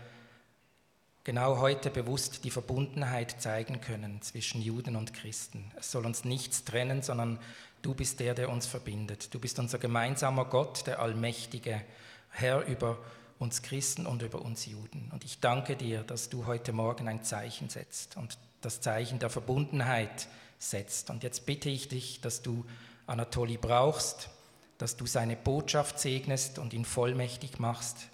genau 1.25 1.59
heute 1.59 1.89
bewusst 1.89 2.45
die 2.45 2.51
Verbundenheit 2.51 3.41
zeigen 3.41 3.81
können 3.81 4.21
zwischen 4.21 4.61
Juden 4.61 4.97
und 4.97 5.15
Christen. 5.15 5.71
Es 5.79 5.91
soll 5.91 6.05
uns 6.05 6.27
nichts 6.27 6.65
trennen, 6.65 7.01
sondern 7.01 7.39
du 7.83 7.95
bist 7.95 8.21
der, 8.21 8.35
der 8.35 8.49
uns 8.49 8.67
verbindet. 8.67 9.35
Du 9.35 9.39
bist 9.39 9.59
unser 9.59 9.79
gemeinsamer 9.79 10.45
Gott, 10.45 10.87
der 10.87 11.01
allmächtige 11.01 11.83
Herr 12.31 12.65
über 12.67 12.99
uns 13.39 13.63
Christen 13.63 14.07
und 14.07 14.23
über 14.23 14.41
uns 14.41 14.67
Juden. 14.67 15.11
Und 15.13 15.25
ich 15.25 15.41
danke 15.41 15.77
dir, 15.77 16.03
dass 16.03 16.29
du 16.29 16.47
heute 16.47 16.73
Morgen 16.73 17.09
ein 17.09 17.25
Zeichen 17.25 17.69
setzt 17.69 18.17
und 18.17 18.39
das 18.61 18.81
Zeichen 18.81 19.19
der 19.19 19.31
Verbundenheit 19.31 20.29
setzt. 20.59 21.11
Und 21.11 21.23
jetzt 21.25 21.45
bitte 21.45 21.69
ich 21.69 21.89
dich, 21.89 22.21
dass 22.21 22.43
du 22.43 22.65
Anatoli 23.07 23.59
brauchst, 23.59 24.31
dass 24.79 24.97
du 24.97 25.07
seine 25.07 25.37
Botschaft 25.37 25.99
segnest 25.99 26.59
und 26.59 26.73
ihn 26.73 26.85
vollmächtig 26.85 27.59
machst, 27.59 28.09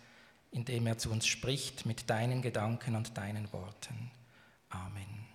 indem 0.50 0.86
er 0.86 0.98
zu 0.98 1.10
uns 1.10 1.26
spricht 1.26 1.84
mit 1.84 2.08
deinen 2.08 2.40
Gedanken 2.40 2.96
und 2.96 3.16
deinen 3.18 3.52
Worten. 3.52 4.10
Amen. 4.70 5.26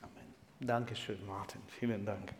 Amen. 0.00 0.34
Dankeschön, 0.60 1.24
Martin. 1.26 1.60
Vielen 1.78 2.06
Dank. 2.06 2.32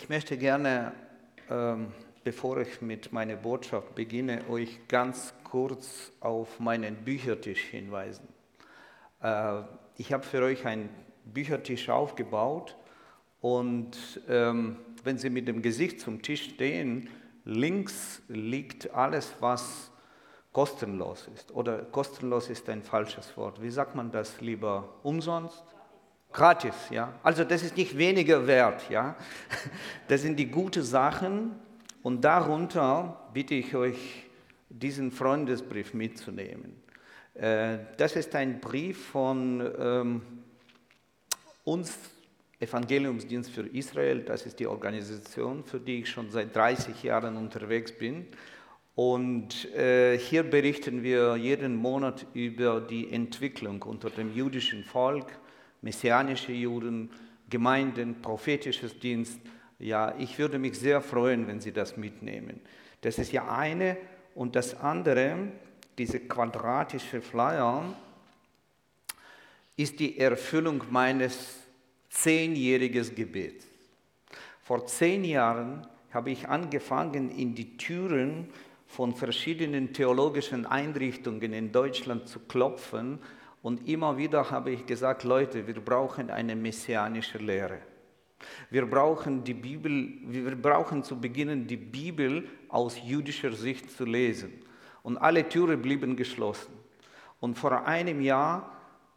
Ich 0.00 0.08
möchte 0.08 0.38
gerne, 0.38 0.92
ähm, 1.50 1.88
bevor 2.22 2.58
ich 2.58 2.80
mit 2.80 3.12
meiner 3.12 3.34
Botschaft 3.34 3.96
beginne, 3.96 4.48
euch 4.48 4.86
ganz 4.86 5.34
kurz 5.42 6.12
auf 6.20 6.60
meinen 6.60 6.94
Büchertisch 6.98 7.62
hinweisen. 7.62 8.28
Äh, 9.20 9.62
ich 9.96 10.12
habe 10.12 10.22
für 10.22 10.40
euch 10.44 10.64
einen 10.66 10.88
Büchertisch 11.24 11.88
aufgebaut 11.88 12.76
und 13.40 13.98
ähm, 14.28 14.76
wenn 15.02 15.18
Sie 15.18 15.30
mit 15.30 15.48
dem 15.48 15.62
Gesicht 15.62 15.98
zum 15.98 16.22
Tisch 16.22 16.44
stehen, 16.44 17.10
links 17.44 18.22
liegt 18.28 18.94
alles, 18.94 19.34
was 19.40 19.90
kostenlos 20.52 21.28
ist. 21.34 21.50
Oder 21.50 21.78
kostenlos 21.78 22.50
ist 22.50 22.68
ein 22.68 22.84
falsches 22.84 23.36
Wort. 23.36 23.60
Wie 23.60 23.70
sagt 23.70 23.96
man 23.96 24.12
das 24.12 24.40
lieber? 24.40 25.00
Umsonst? 25.02 25.64
Gratis, 26.32 26.74
ja. 26.90 27.14
Also 27.22 27.44
das 27.44 27.62
ist 27.62 27.76
nicht 27.76 27.96
weniger 27.96 28.46
wert, 28.46 28.88
ja. 28.90 29.16
Das 30.08 30.22
sind 30.22 30.38
die 30.38 30.46
guten 30.46 30.82
Sachen 30.82 31.52
und 32.02 32.22
darunter 32.22 33.28
bitte 33.32 33.54
ich 33.54 33.74
euch, 33.74 34.24
diesen 34.70 35.10
Freundesbrief 35.10 35.94
mitzunehmen. 35.94 36.82
Äh, 37.34 37.78
das 37.96 38.16
ist 38.16 38.34
ein 38.34 38.60
Brief 38.60 39.06
von 39.06 39.72
ähm, 39.78 40.22
uns, 41.64 41.98
Evangeliumsdienst 42.60 43.50
für 43.50 43.66
Israel. 43.68 44.22
Das 44.22 44.44
ist 44.44 44.58
die 44.58 44.66
Organisation, 44.66 45.64
für 45.64 45.78
die 45.78 46.00
ich 46.00 46.10
schon 46.10 46.30
seit 46.30 46.54
30 46.56 47.02
Jahren 47.04 47.36
unterwegs 47.36 47.92
bin. 47.92 48.26
Und 48.96 49.72
äh, 49.76 50.18
hier 50.18 50.42
berichten 50.42 51.04
wir 51.04 51.36
jeden 51.36 51.76
Monat 51.76 52.26
über 52.34 52.80
die 52.80 53.12
Entwicklung 53.12 53.80
unter 53.82 54.10
dem 54.10 54.34
jüdischen 54.34 54.82
Volk, 54.82 55.26
messianische 55.82 56.52
Juden, 56.52 57.10
Gemeinden, 57.48 58.20
prophetisches 58.20 58.98
Dienst. 58.98 59.40
Ja, 59.78 60.14
ich 60.18 60.38
würde 60.38 60.58
mich 60.58 60.78
sehr 60.78 61.00
freuen, 61.00 61.46
wenn 61.46 61.60
Sie 61.60 61.72
das 61.72 61.96
mitnehmen. 61.96 62.60
Das 63.00 63.18
ist 63.18 63.32
ja 63.32 63.48
eine. 63.48 63.96
Und 64.34 64.54
das 64.54 64.78
andere, 64.80 65.48
diese 65.96 66.20
quadratische 66.20 67.20
Flyer, 67.20 67.94
ist 69.76 70.00
die 70.00 70.18
Erfüllung 70.18 70.82
meines 70.90 71.56
zehnjährigen 72.10 73.14
Gebets. 73.14 73.66
Vor 74.62 74.86
zehn 74.86 75.24
Jahren 75.24 75.86
habe 76.12 76.30
ich 76.30 76.48
angefangen, 76.48 77.30
in 77.30 77.54
die 77.54 77.76
Türen 77.76 78.50
von 78.86 79.14
verschiedenen 79.14 79.92
theologischen 79.92 80.66
Einrichtungen 80.66 81.52
in 81.52 81.72
Deutschland 81.72 82.28
zu 82.28 82.40
klopfen 82.40 83.18
und 83.62 83.88
immer 83.88 84.16
wieder 84.16 84.50
habe 84.50 84.70
ich 84.70 84.86
gesagt, 84.86 85.24
Leute, 85.24 85.66
wir 85.66 85.80
brauchen 85.80 86.30
eine 86.30 86.54
messianische 86.54 87.38
Lehre. 87.38 87.78
Wir 88.70 88.86
brauchen 88.86 89.42
die 89.42 89.54
Bibel, 89.54 90.12
wir 90.22 90.54
brauchen 90.54 91.02
zu 91.02 91.20
beginnen, 91.20 91.66
die 91.66 91.76
Bibel 91.76 92.48
aus 92.68 92.96
jüdischer 93.02 93.52
Sicht 93.52 93.90
zu 93.90 94.04
lesen. 94.04 94.52
Und 95.02 95.16
alle 95.16 95.48
Türen 95.48 95.82
blieben 95.82 96.16
geschlossen. 96.16 96.72
Und 97.40 97.58
vor 97.58 97.86
einem 97.86 98.20
Jahr 98.20 98.72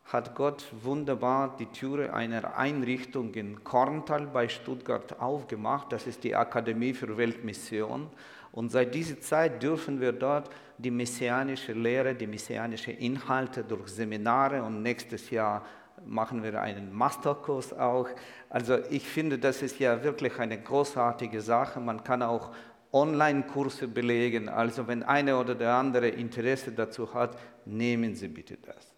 hat 0.05 0.35
Gott 0.35 0.65
wunderbar 0.81 1.55
die 1.57 1.67
Türe 1.67 2.13
einer 2.13 2.57
Einrichtung 2.57 3.33
in 3.35 3.63
Korntal 3.63 4.27
bei 4.27 4.49
Stuttgart 4.49 5.19
aufgemacht. 5.19 5.91
Das 5.91 6.07
ist 6.07 6.23
die 6.23 6.35
Akademie 6.35 6.93
für 6.93 7.17
Weltmission. 7.17 8.09
Und 8.51 8.71
seit 8.71 8.93
dieser 8.93 9.19
Zeit 9.21 9.63
dürfen 9.63 10.01
wir 10.01 10.11
dort 10.11 10.49
die 10.81 10.91
messianische 10.91 11.73
Lehre, 11.73 12.15
die 12.15 12.27
messianischen 12.27 12.97
Inhalte 12.97 13.63
durch 13.63 13.89
Seminare 13.89 14.63
und 14.63 14.81
nächstes 14.81 15.29
Jahr 15.29 15.65
machen 16.05 16.41
wir 16.41 16.59
einen 16.59 16.91
Masterkurs 16.91 17.73
auch. 17.73 18.09
Also 18.49 18.79
ich 18.89 19.07
finde, 19.07 19.37
das 19.37 19.61
ist 19.61 19.79
ja 19.79 20.03
wirklich 20.03 20.39
eine 20.39 20.59
großartige 20.59 21.41
Sache. 21.41 21.79
Man 21.79 22.03
kann 22.03 22.23
auch 22.23 22.51
Online-Kurse 22.91 23.87
belegen. 23.87 24.49
Also 24.49 24.87
wenn 24.87 25.03
eine 25.03 25.37
oder 25.37 25.55
der 25.55 25.73
andere 25.73 26.09
Interesse 26.09 26.71
dazu 26.71 27.13
hat, 27.13 27.37
nehmen 27.65 28.15
Sie 28.15 28.27
bitte 28.27 28.57
das. 28.57 28.93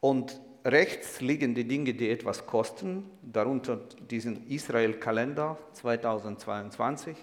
Und 0.00 0.40
rechts 0.64 1.20
liegen 1.20 1.54
die 1.54 1.66
Dinge, 1.66 1.94
die 1.94 2.10
etwas 2.10 2.46
kosten, 2.46 3.04
darunter 3.22 3.80
diesen 4.10 4.46
Israel-Kalender 4.48 5.56
2022. 5.72 7.16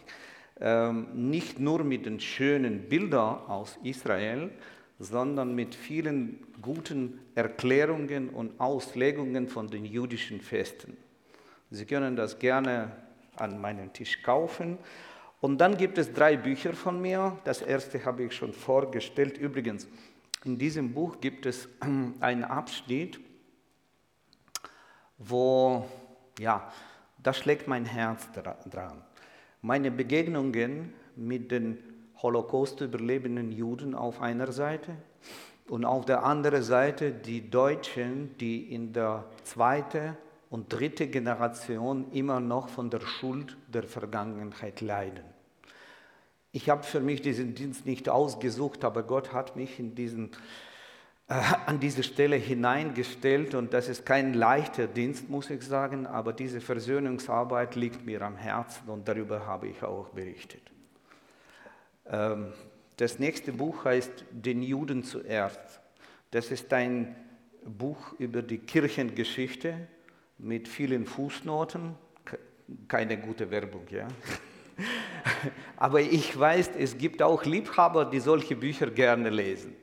Ähm, 0.59 1.29
nicht 1.29 1.59
nur 1.59 1.83
mit 1.83 2.05
den 2.05 2.19
schönen 2.19 2.89
Bildern 2.89 3.41
aus 3.47 3.77
Israel, 3.83 4.49
sondern 4.99 5.53
mit 5.53 5.75
vielen 5.75 6.47
guten 6.61 7.19
Erklärungen 7.35 8.29
und 8.29 8.59
Auslegungen 8.59 9.47
von 9.47 9.67
den 9.67 9.85
jüdischen 9.85 10.41
Festen. 10.41 10.97
Sie 11.69 11.85
können 11.85 12.15
das 12.15 12.39
gerne 12.39 12.91
an 13.35 13.61
meinem 13.61 13.93
Tisch 13.93 14.23
kaufen. 14.23 14.77
Und 15.41 15.59
dann 15.59 15.77
gibt 15.77 15.99
es 15.99 16.11
drei 16.11 16.35
Bücher 16.35 16.73
von 16.73 16.99
mir. 16.99 17.37
Das 17.43 17.61
erste 17.61 18.03
habe 18.03 18.23
ich 18.23 18.33
schon 18.33 18.53
vorgestellt. 18.53 19.37
Übrigens, 19.37 19.87
in 20.43 20.57
diesem 20.57 20.93
Buch 20.93 21.21
gibt 21.21 21.45
es 21.45 21.69
einen 22.19 22.43
Abschnitt, 22.43 23.19
wo, 25.19 25.87
ja, 26.39 26.71
da 27.21 27.33
schlägt 27.33 27.67
mein 27.67 27.85
Herz 27.85 28.27
dran. 28.31 29.03
Meine 29.61 29.91
Begegnungen 29.91 30.93
mit 31.15 31.51
den 31.51 31.79
Holocaust 32.21 32.81
überlebenden 32.81 33.51
Juden 33.51 33.95
auf 33.95 34.21
einer 34.21 34.51
Seite 34.51 34.95
und 35.67 35.85
auf 35.85 36.05
der 36.05 36.23
anderen 36.23 36.63
Seite 36.63 37.11
die 37.11 37.49
Deutschen, 37.49 38.37
die 38.37 38.73
in 38.73 38.93
der 38.93 39.25
zweiten 39.43 40.15
und 40.49 40.71
dritten 40.71 41.11
Generation 41.11 42.11
immer 42.11 42.39
noch 42.39 42.69
von 42.69 42.89
der 42.89 43.01
Schuld 43.01 43.57
der 43.67 43.83
Vergangenheit 43.83 44.81
leiden. 44.81 45.25
Ich 46.51 46.69
habe 46.69 46.83
für 46.83 47.01
mich 47.01 47.21
diesen 47.21 47.53
Dienst 47.53 47.85
nicht 47.85 48.09
ausgesucht, 48.09 48.83
aber 48.83 49.03
Gott 49.03 49.33
hat 49.33 49.55
mich 49.55 49.79
in 49.79 49.95
diesen, 49.95 50.31
an 51.65 51.79
diese 51.79 52.03
Stelle 52.03 52.37
hineingestellt 52.37 53.53
und 53.53 53.73
das 53.73 53.89
ist 53.89 54.05
kein 54.05 54.33
leichter 54.33 54.87
Dienst, 54.87 55.29
muss 55.29 55.49
ich 55.49 55.61
sagen, 55.61 56.07
aber 56.07 56.31
diese 56.31 56.61
Versöhnungsarbeit 56.61 57.75
liegt 57.75 58.05
mir 58.05 58.21
am 58.21 58.37
Herzen 58.37 58.87
und 58.87 59.07
darüber 59.07 59.45
habe 59.45 59.67
ich 59.67 59.83
auch 59.83 60.09
berichtet. 60.09 60.61
Ähm, 62.05 62.53
das 62.95 63.19
nächste 63.19 63.51
Buch 63.51 63.83
heißt 63.83 64.25
Den 64.31 64.63
Juden 64.63 65.03
zuerst. 65.03 65.81
Das 66.31 66.49
ist 66.49 66.71
ein 66.73 67.15
Buch 67.65 68.13
über 68.19 68.41
die 68.41 68.59
Kirchengeschichte 68.59 69.87
mit 70.37 70.67
vielen 70.67 71.05
Fußnoten. 71.05 71.95
Keine 72.87 73.17
gute 73.17 73.51
Werbung, 73.51 73.83
ja. 73.89 74.07
Aber 75.77 75.99
ich 75.99 76.37
weiß, 76.37 76.71
es 76.77 76.97
gibt 76.97 77.21
auch 77.21 77.43
Liebhaber, 77.43 78.05
die 78.05 78.19
solche 78.19 78.55
Bücher 78.55 78.87
gerne 78.87 79.29
lesen. 79.29 79.75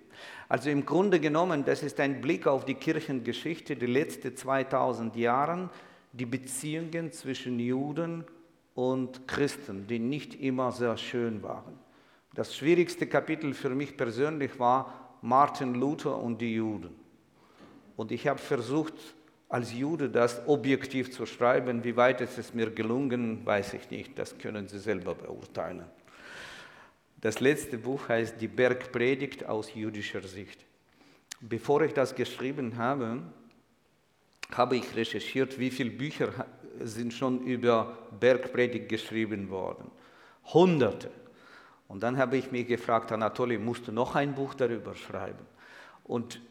Also 0.54 0.70
im 0.70 0.86
Grunde 0.86 1.18
genommen, 1.18 1.64
das 1.64 1.82
ist 1.82 1.98
ein 1.98 2.20
Blick 2.20 2.46
auf 2.46 2.64
die 2.64 2.76
Kirchengeschichte 2.76 3.74
die 3.74 3.86
letzten 3.86 4.36
2000 4.36 5.16
Jahre, 5.16 5.68
die 6.12 6.26
Beziehungen 6.26 7.10
zwischen 7.10 7.58
Juden 7.58 8.22
und 8.76 9.26
Christen, 9.26 9.88
die 9.88 9.98
nicht 9.98 10.40
immer 10.40 10.70
sehr 10.70 10.96
schön 10.96 11.42
waren. 11.42 11.76
Das 12.34 12.54
schwierigste 12.54 13.08
Kapitel 13.08 13.52
für 13.52 13.70
mich 13.70 13.96
persönlich 13.96 14.56
war 14.60 15.16
Martin 15.22 15.74
Luther 15.74 16.16
und 16.16 16.40
die 16.40 16.54
Juden. 16.54 16.94
Und 17.96 18.12
ich 18.12 18.28
habe 18.28 18.38
versucht, 18.38 18.94
als 19.48 19.74
Jude 19.74 20.08
das 20.08 20.40
objektiv 20.46 21.10
zu 21.10 21.26
schreiben. 21.26 21.82
Wie 21.82 21.96
weit 21.96 22.20
ist 22.20 22.38
es 22.38 22.54
mir 22.54 22.70
gelungen, 22.70 23.44
weiß 23.44 23.74
ich 23.74 23.90
nicht. 23.90 24.16
Das 24.16 24.38
können 24.38 24.68
Sie 24.68 24.78
selber 24.78 25.16
beurteilen. 25.16 25.86
Das 27.24 27.40
letzte 27.40 27.78
Buch 27.78 28.10
heißt 28.10 28.38
Die 28.38 28.48
Bergpredigt 28.48 29.46
aus 29.46 29.74
jüdischer 29.74 30.20
Sicht. 30.28 30.62
Bevor 31.40 31.80
ich 31.80 31.94
das 31.94 32.14
geschrieben 32.14 32.76
habe, 32.76 33.22
habe 34.50 34.76
ich 34.76 34.94
recherchiert, 34.94 35.58
wie 35.58 35.70
viele 35.70 35.88
Bücher 35.88 36.44
sind 36.80 37.14
schon 37.14 37.42
über 37.44 37.96
Bergpredigt 38.20 38.90
geschrieben 38.90 39.48
worden. 39.48 39.90
Hunderte. 40.52 41.10
Und 41.88 42.02
dann 42.02 42.18
habe 42.18 42.36
ich 42.36 42.52
mich 42.52 42.68
gefragt, 42.68 43.10
Anatoly, 43.10 43.56
musst 43.56 43.88
du 43.88 43.92
noch 43.92 44.16
ein 44.16 44.34
Buch 44.34 44.52
darüber 44.52 44.94
schreiben? 44.94 45.46
Und 46.02 46.42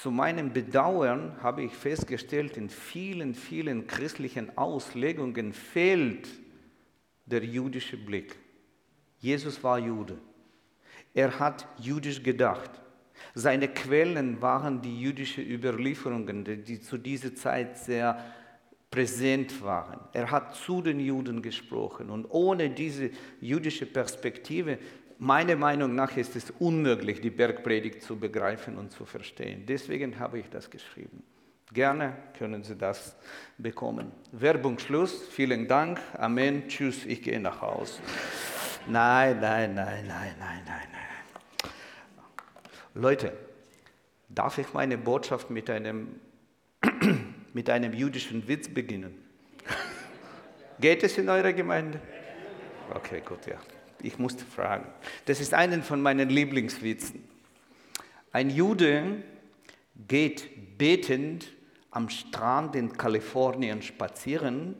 zu 0.00 0.10
meinem 0.10 0.50
Bedauern 0.50 1.36
habe 1.42 1.62
ich 1.62 1.74
festgestellt, 1.74 2.56
in 2.56 2.70
vielen, 2.70 3.34
vielen 3.34 3.86
christlichen 3.86 4.56
Auslegungen 4.56 5.52
fehlt 5.52 6.26
der 7.26 7.44
jüdische 7.44 7.98
Blick. 7.98 8.38
Jesus 9.18 9.62
war 9.62 9.78
Jude. 9.78 10.18
Er 11.14 11.38
hat 11.38 11.66
jüdisch 11.78 12.22
gedacht. 12.22 12.70
Seine 13.34 13.68
Quellen 13.68 14.40
waren 14.42 14.82
die 14.82 15.00
jüdischen 15.00 15.46
Überlieferungen, 15.46 16.44
die 16.64 16.80
zu 16.80 16.98
dieser 16.98 17.34
Zeit 17.34 17.78
sehr 17.78 18.22
präsent 18.90 19.62
waren. 19.62 20.00
Er 20.12 20.30
hat 20.30 20.54
zu 20.54 20.80
den 20.80 21.00
Juden 21.00 21.42
gesprochen 21.42 22.10
und 22.10 22.26
ohne 22.26 22.70
diese 22.70 23.10
jüdische 23.40 23.86
Perspektive 23.86 24.78
meiner 25.18 25.56
Meinung 25.56 25.94
nach 25.94 26.16
ist 26.16 26.36
es 26.36 26.50
unmöglich, 26.58 27.20
die 27.20 27.30
Bergpredigt 27.30 28.02
zu 28.02 28.18
begreifen 28.18 28.76
und 28.76 28.92
zu 28.92 29.04
verstehen. 29.04 29.64
Deswegen 29.66 30.18
habe 30.18 30.38
ich 30.38 30.48
das 30.50 30.70
geschrieben. 30.70 31.22
Gerne 31.72 32.16
können 32.38 32.62
Sie 32.62 32.76
das 32.76 33.16
bekommen. 33.58 34.12
Werbung 34.32 34.78
Schluss. 34.78 35.26
Vielen 35.30 35.66
Dank. 35.66 36.00
Amen. 36.16 36.68
Tschüss. 36.68 37.04
Ich 37.06 37.22
gehe 37.22 37.40
nach 37.40 37.60
Hause. 37.60 38.00
Nein, 38.88 39.40
nein, 39.40 39.74
nein, 39.74 40.06
nein, 40.06 40.34
nein, 40.38 40.62
nein, 40.64 40.88
nein. 40.92 41.70
Leute, 42.94 43.32
darf 44.28 44.58
ich 44.58 44.72
meine 44.72 44.96
Botschaft 44.96 45.50
mit 45.50 45.68
einem, 45.68 46.20
mit 47.52 47.68
einem 47.68 47.92
jüdischen 47.92 48.46
Witz 48.46 48.68
beginnen? 48.68 49.14
Geht 50.80 51.02
es 51.02 51.18
in 51.18 51.28
eurer 51.28 51.52
Gemeinde? 51.52 52.00
Okay, 52.94 53.22
gut, 53.24 53.46
ja. 53.46 53.56
Ich 54.02 54.18
musste 54.18 54.44
fragen. 54.44 54.86
Das 55.24 55.40
ist 55.40 55.52
einen 55.52 55.82
von 55.82 56.00
meinen 56.00 56.28
Lieblingswitzen. 56.28 57.24
Ein 58.30 58.50
Jude 58.50 59.22
geht 60.06 60.78
betend 60.78 61.52
am 61.90 62.08
Strand 62.08 62.76
in 62.76 62.92
Kalifornien 62.92 63.82
spazieren, 63.82 64.76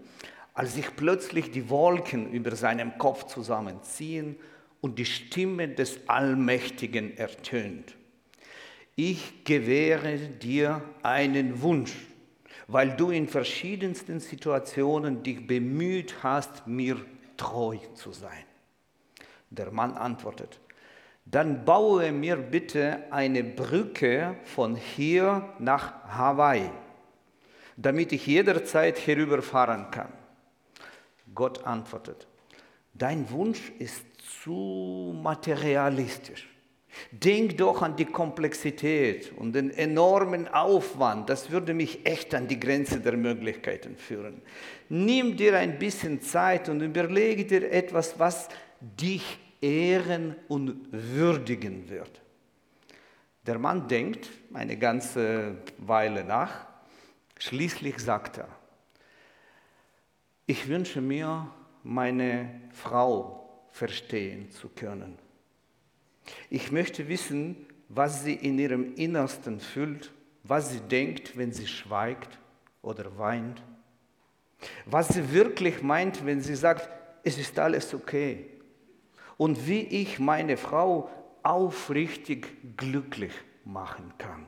als 0.57 0.75
sich 0.75 0.97
plötzlich 0.97 1.51
die 1.51 1.69
Wolken 1.69 2.33
über 2.33 2.57
seinem 2.57 2.97
Kopf 2.97 3.27
zusammenziehen 3.27 4.37
und 4.81 4.99
die 4.99 5.05
Stimme 5.05 5.69
des 5.69 6.09
Allmächtigen 6.09 7.15
ertönt. 7.19 7.95
Ich 8.97 9.45
gewähre 9.45 10.17
dir 10.17 10.81
einen 11.03 11.61
Wunsch, 11.61 11.95
weil 12.69 12.97
du 12.97 13.11
in 13.11 13.29
verschiedensten 13.29 14.19
Situationen 14.19 15.23
dich 15.23 15.47
bemüht 15.47 16.23
hast, 16.23 16.67
mir 16.67 16.97
treu 17.37 17.77
zu 17.93 18.13
sein. 18.13 18.45
Der 19.51 19.71
Mann 19.71 19.93
antwortet, 19.93 20.59
dann 21.27 21.67
baue 21.67 22.13
mir 22.13 22.37
bitte 22.37 23.05
eine 23.11 23.45
Brücke 23.45 24.37
von 24.45 24.75
hier 24.75 25.53
nach 25.59 25.93
Hawaii, 26.05 26.71
damit 27.77 28.13
ich 28.13 28.27
jederzeit 28.27 29.07
herüberfahren 29.07 29.91
kann. 29.91 30.26
Gott 31.37 31.65
antwortet, 31.65 32.27
dein 32.95 33.31
Wunsch 33.31 33.71
ist 33.79 34.05
zu 34.43 35.15
materialistisch. 35.23 36.49
Denk 37.11 37.59
doch 37.59 37.83
an 37.83 37.95
die 37.97 38.07
Komplexität 38.07 39.33
und 39.37 39.53
den 39.53 39.71
enormen 39.71 40.49
Aufwand. 40.49 41.29
Das 41.29 41.51
würde 41.51 41.75
mich 41.75 42.07
echt 42.07 42.35
an 42.35 42.49
die 42.49 42.59
Grenze 42.59 43.01
der 43.01 43.17
Möglichkeiten 43.17 43.97
führen. 43.97 44.43
Nimm 44.89 45.37
dir 45.37 45.59
ein 45.59 45.79
bisschen 45.79 46.21
Zeit 46.23 46.69
und 46.69 46.81
überlege 46.81 47.45
dir 47.45 47.71
etwas, 47.71 48.19
was 48.19 48.49
dich 48.81 49.39
ehren 49.61 50.37
und 50.49 50.89
würdigen 50.91 51.89
wird. 51.89 52.23
Der 53.47 53.59
Mann 53.59 53.87
denkt 53.89 54.31
eine 54.53 54.77
ganze 54.77 55.59
Weile 55.79 56.25
nach, 56.25 56.67
schließlich 57.39 57.99
sagt 57.99 58.39
er, 58.39 58.49
Ich 60.47 60.69
wünsche 60.69 61.01
mir, 61.01 61.51
meine 61.83 62.61
Frau 62.71 63.67
verstehen 63.71 64.51
zu 64.51 64.69
können. 64.69 65.19
Ich 66.51 66.71
möchte 66.71 67.09
wissen, 67.09 67.67
was 67.89 68.23
sie 68.23 68.35
in 68.35 68.59
ihrem 68.59 68.95
Innersten 68.95 69.61
fühlt, 69.61 70.13
was 70.45 70.71
sie 70.71 70.81
denkt, 70.81 71.37
wenn 71.37 71.53
sie 71.53 71.67
schweigt 71.67 72.39
oder 72.83 73.19
weint, 73.19 73.63
was 74.85 75.09
sie 75.09 75.33
wirklich 75.33 75.83
meint, 75.83 76.25
wenn 76.25 76.41
sie 76.41 76.55
sagt, 76.57 76.89
es 77.25 77.39
ist 77.39 77.59
alles 77.59 77.93
okay. 77.93 78.49
Und 79.37 79.67
wie 79.67 79.81
ich 79.81 80.19
meine 80.19 80.57
Frau 80.57 81.11
aufrichtig 81.43 82.77
glücklich 82.77 83.33
machen 83.65 84.13
kann. 84.17 84.47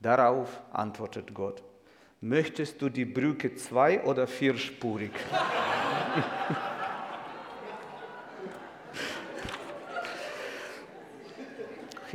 Darauf 0.00 0.60
antwortet 0.72 1.32
Gott, 1.34 1.62
möchtest 2.24 2.80
du 2.80 2.88
die 2.88 3.04
Brücke 3.04 3.54
zwei- 3.54 4.02
oder 4.02 4.26
vierspurig? 4.26 5.10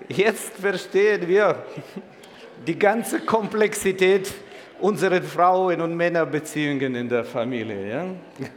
Jetzt 0.08 0.56
verstehen 0.56 1.28
wir 1.28 1.64
die 2.66 2.78
ganze 2.78 3.20
Komplexität 3.20 4.34
unserer 4.80 5.22
Frauen- 5.22 5.82
und 5.82 5.96
Männerbeziehungen 5.96 6.96
in 6.96 7.08
der 7.08 7.24
Familie. 7.24 7.90
Ja, 7.90 8.50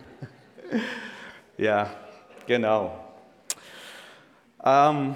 ja 1.59 1.91
genau. 2.47 2.99
Ähm, 4.65 5.15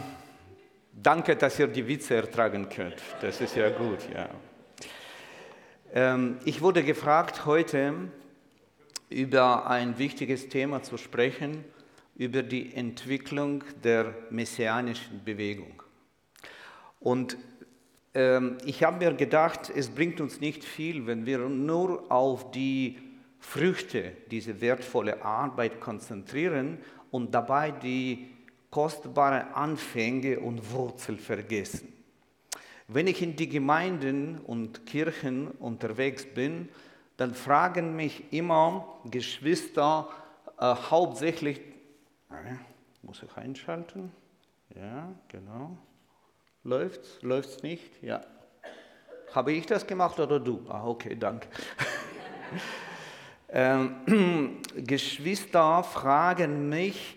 danke, 0.92 1.35
dass 1.35 1.59
ihr 1.59 1.68
die 1.68 1.88
Witze 1.88 2.16
ertragen 2.16 2.68
könnt. 2.68 3.01
Das 3.22 3.40
ist 3.40 3.57
ja 3.57 3.70
gut. 3.70 4.01
Ja. 4.12 4.29
Ähm, 5.96 6.37
ich 6.44 6.61
wurde 6.61 6.85
gefragt, 6.85 7.46
heute 7.46 7.94
über 9.09 9.66
ein 9.66 9.96
wichtiges 9.96 10.50
Thema 10.50 10.82
zu 10.82 10.98
sprechen, 10.98 11.64
über 12.16 12.42
die 12.42 12.74
Entwicklung 12.74 13.64
der 13.82 14.14
messianischen 14.28 15.24
Bewegung. 15.24 15.82
Und 17.00 17.38
ähm, 18.12 18.59
ich 18.66 18.85
habe 18.85 18.98
mir 19.06 19.14
gedacht, 19.14 19.72
es 19.74 19.88
bringt 19.88 20.20
uns 20.20 20.38
nicht 20.38 20.64
viel, 20.64 21.06
wenn 21.06 21.24
wir 21.24 21.38
nur 21.38 22.12
auf 22.12 22.50
die 22.50 22.98
Früchte 23.38 24.12
dieser 24.30 24.61
wertvollen 24.61 25.22
Arbeit 25.22 25.80
konzentrieren 25.80 26.76
und 27.11 27.35
dabei 27.35 27.70
die 27.70 28.28
kostbaren 28.68 29.50
Anfänge 29.54 30.40
und 30.40 30.72
Wurzel 30.72 31.16
vergessen. 31.16 31.95
Wenn 32.88 33.09
ich 33.09 33.20
in 33.20 33.35
die 33.35 33.49
Gemeinden 33.49 34.38
und 34.38 34.87
Kirchen 34.87 35.49
unterwegs 35.49 36.25
bin, 36.25 36.68
dann 37.16 37.35
fragen 37.35 37.96
mich 37.96 38.33
immer 38.33 39.01
Geschwister 39.11 40.09
äh, 40.59 40.75
hauptsächlich, 40.90 41.59
äh, 42.31 42.55
muss 43.03 43.22
ich 43.22 43.37
einschalten? 43.37 44.12
Ja, 44.75 45.12
genau. 45.29 45.77
Läuft's? 46.62 47.18
Läuft's 47.22 47.62
nicht? 47.62 48.03
Ja. 48.03 48.20
Habe 49.33 49.53
ich 49.53 49.66
das 49.66 49.87
gemacht 49.87 50.18
oder 50.20 50.38
du? 50.38 50.64
Ah, 50.68 50.87
okay, 50.87 51.16
danke. 51.18 51.49
ähm, 53.49 54.62
Geschwister 54.77 55.83
fragen 55.83 56.68
mich 56.68 57.15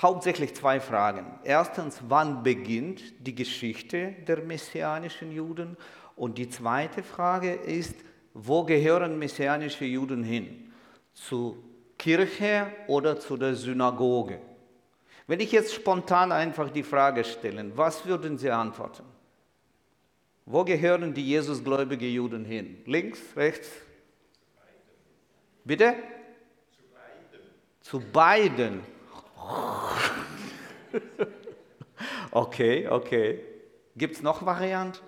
hauptsächlich 0.00 0.54
zwei 0.54 0.80
Fragen. 0.80 1.38
Erstens, 1.44 2.00
wann 2.08 2.42
beginnt 2.42 3.02
die 3.26 3.34
Geschichte 3.34 4.14
der 4.26 4.42
messianischen 4.42 5.32
Juden? 5.32 5.76
Und 6.16 6.38
die 6.38 6.48
zweite 6.48 7.02
Frage 7.02 7.52
ist, 7.52 7.94
wo 8.34 8.64
gehören 8.64 9.18
messianische 9.18 9.84
Juden 9.84 10.22
hin? 10.22 10.72
Zur 11.12 11.56
Kirche 11.98 12.66
oder 12.86 13.18
zu 13.20 13.36
der 13.36 13.54
Synagoge? 13.54 14.40
Wenn 15.26 15.40
ich 15.40 15.52
jetzt 15.52 15.74
spontan 15.74 16.32
einfach 16.32 16.70
die 16.70 16.82
Frage 16.82 17.24
stelle, 17.24 17.70
was 17.76 18.04
würden 18.06 18.38
Sie 18.38 18.50
antworten? 18.50 19.04
Wo 20.44 20.64
gehören 20.64 21.14
die 21.14 21.26
Jesusgläubigen 21.28 22.08
Juden 22.08 22.44
hin? 22.44 22.82
Links, 22.86 23.20
rechts? 23.36 23.68
Bitte? 25.64 25.94
Zu 26.72 26.82
beiden. 26.90 27.40
Zu 27.80 28.00
beiden. 28.00 28.91
Okay, 32.30 32.88
okay. 32.88 33.40
Gibt 33.96 34.16
es 34.16 34.22
noch 34.22 34.44
Varianten? 34.44 34.98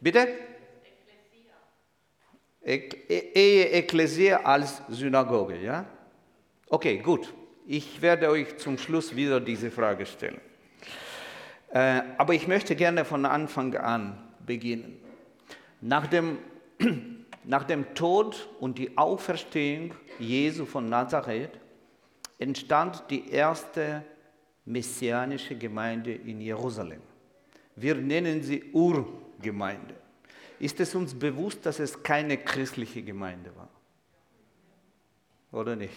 Bitte? 0.00 0.28
Ehe 2.62 3.70
Ekklesia 3.70 4.38
als 4.42 4.82
Synagoge, 4.88 5.58
ja? 5.58 5.84
Okay, 6.68 6.98
gut. 6.98 7.32
Ich 7.66 8.02
werde 8.02 8.28
euch 8.28 8.58
zum 8.58 8.78
Schluss 8.78 9.16
wieder 9.16 9.40
diese 9.40 9.70
Frage 9.70 10.06
stellen. 10.06 10.40
Äh, 11.70 12.02
aber 12.18 12.34
ich 12.34 12.46
möchte 12.46 12.76
gerne 12.76 13.04
von 13.04 13.24
Anfang 13.26 13.74
an 13.76 14.18
beginnen. 14.44 15.00
Nach 15.80 16.06
dem, 16.06 16.38
nach 17.44 17.64
dem 17.64 17.94
Tod 17.94 18.48
und 18.60 18.78
die 18.78 18.96
Auferstehung 18.96 19.92
Jesu 20.18 20.66
von 20.66 20.88
Nazareth 20.88 21.58
entstand 22.38 23.04
die 23.10 23.30
erste 23.30 24.04
messianische 24.64 25.56
Gemeinde 25.56 26.12
in 26.12 26.40
Jerusalem. 26.40 27.00
Wir 27.76 27.94
nennen 27.94 28.42
sie 28.42 28.64
Urgemeinde. 28.72 29.94
Ist 30.58 30.80
es 30.80 30.94
uns 30.94 31.14
bewusst, 31.14 31.66
dass 31.66 31.80
es 31.80 32.02
keine 32.02 32.38
christliche 32.38 33.02
Gemeinde 33.02 33.50
war? 33.56 33.68
Oder 35.52 35.76
nicht? 35.76 35.94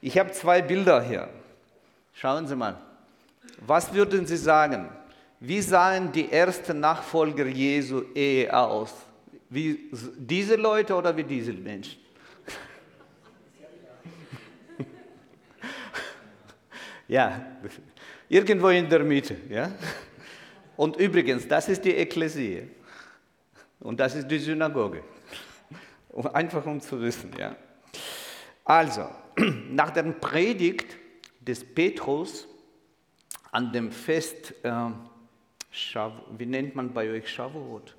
Ich 0.00 0.18
habe 0.18 0.32
zwei 0.32 0.62
Bilder 0.62 1.02
hier. 1.02 1.28
Schauen 2.12 2.46
Sie 2.46 2.56
mal. 2.56 2.80
Was 3.66 3.92
würden 3.92 4.26
Sie 4.26 4.36
sagen? 4.36 4.88
Wie 5.38 5.60
sahen 5.60 6.12
die 6.12 6.30
ersten 6.30 6.80
Nachfolger 6.80 7.46
Jesu 7.46 8.02
Ehe 8.14 8.54
aus? 8.54 8.94
Wie 9.48 9.90
diese 10.16 10.56
Leute 10.56 10.94
oder 10.94 11.16
wie 11.16 11.24
diese 11.24 11.52
Menschen? 11.52 11.98
Ja, 17.10 17.44
irgendwo 18.28 18.68
in 18.68 18.88
der 18.88 19.00
Mitte. 19.00 19.36
Ja? 19.48 19.72
Und 20.76 20.96
übrigens, 20.96 21.46
das 21.48 21.68
ist 21.68 21.84
die 21.84 21.94
Ekklesie. 21.94 22.68
Und 23.80 23.98
das 23.98 24.14
ist 24.14 24.28
die 24.28 24.38
Synagoge. 24.38 25.02
Einfach 26.32 26.64
um 26.66 26.80
zu 26.80 27.00
wissen. 27.00 27.32
Ja? 27.36 27.56
Also, 28.64 29.08
nach 29.70 29.90
der 29.90 30.04
Predigt 30.04 30.96
des 31.40 31.64
Petrus 31.64 32.46
an 33.50 33.72
dem 33.72 33.90
Fest, 33.90 34.54
äh, 34.62 34.90
wie 36.38 36.46
nennt 36.46 36.76
man 36.76 36.92
bei 36.92 37.10
euch 37.10 37.28
Shavuot? 37.28 37.96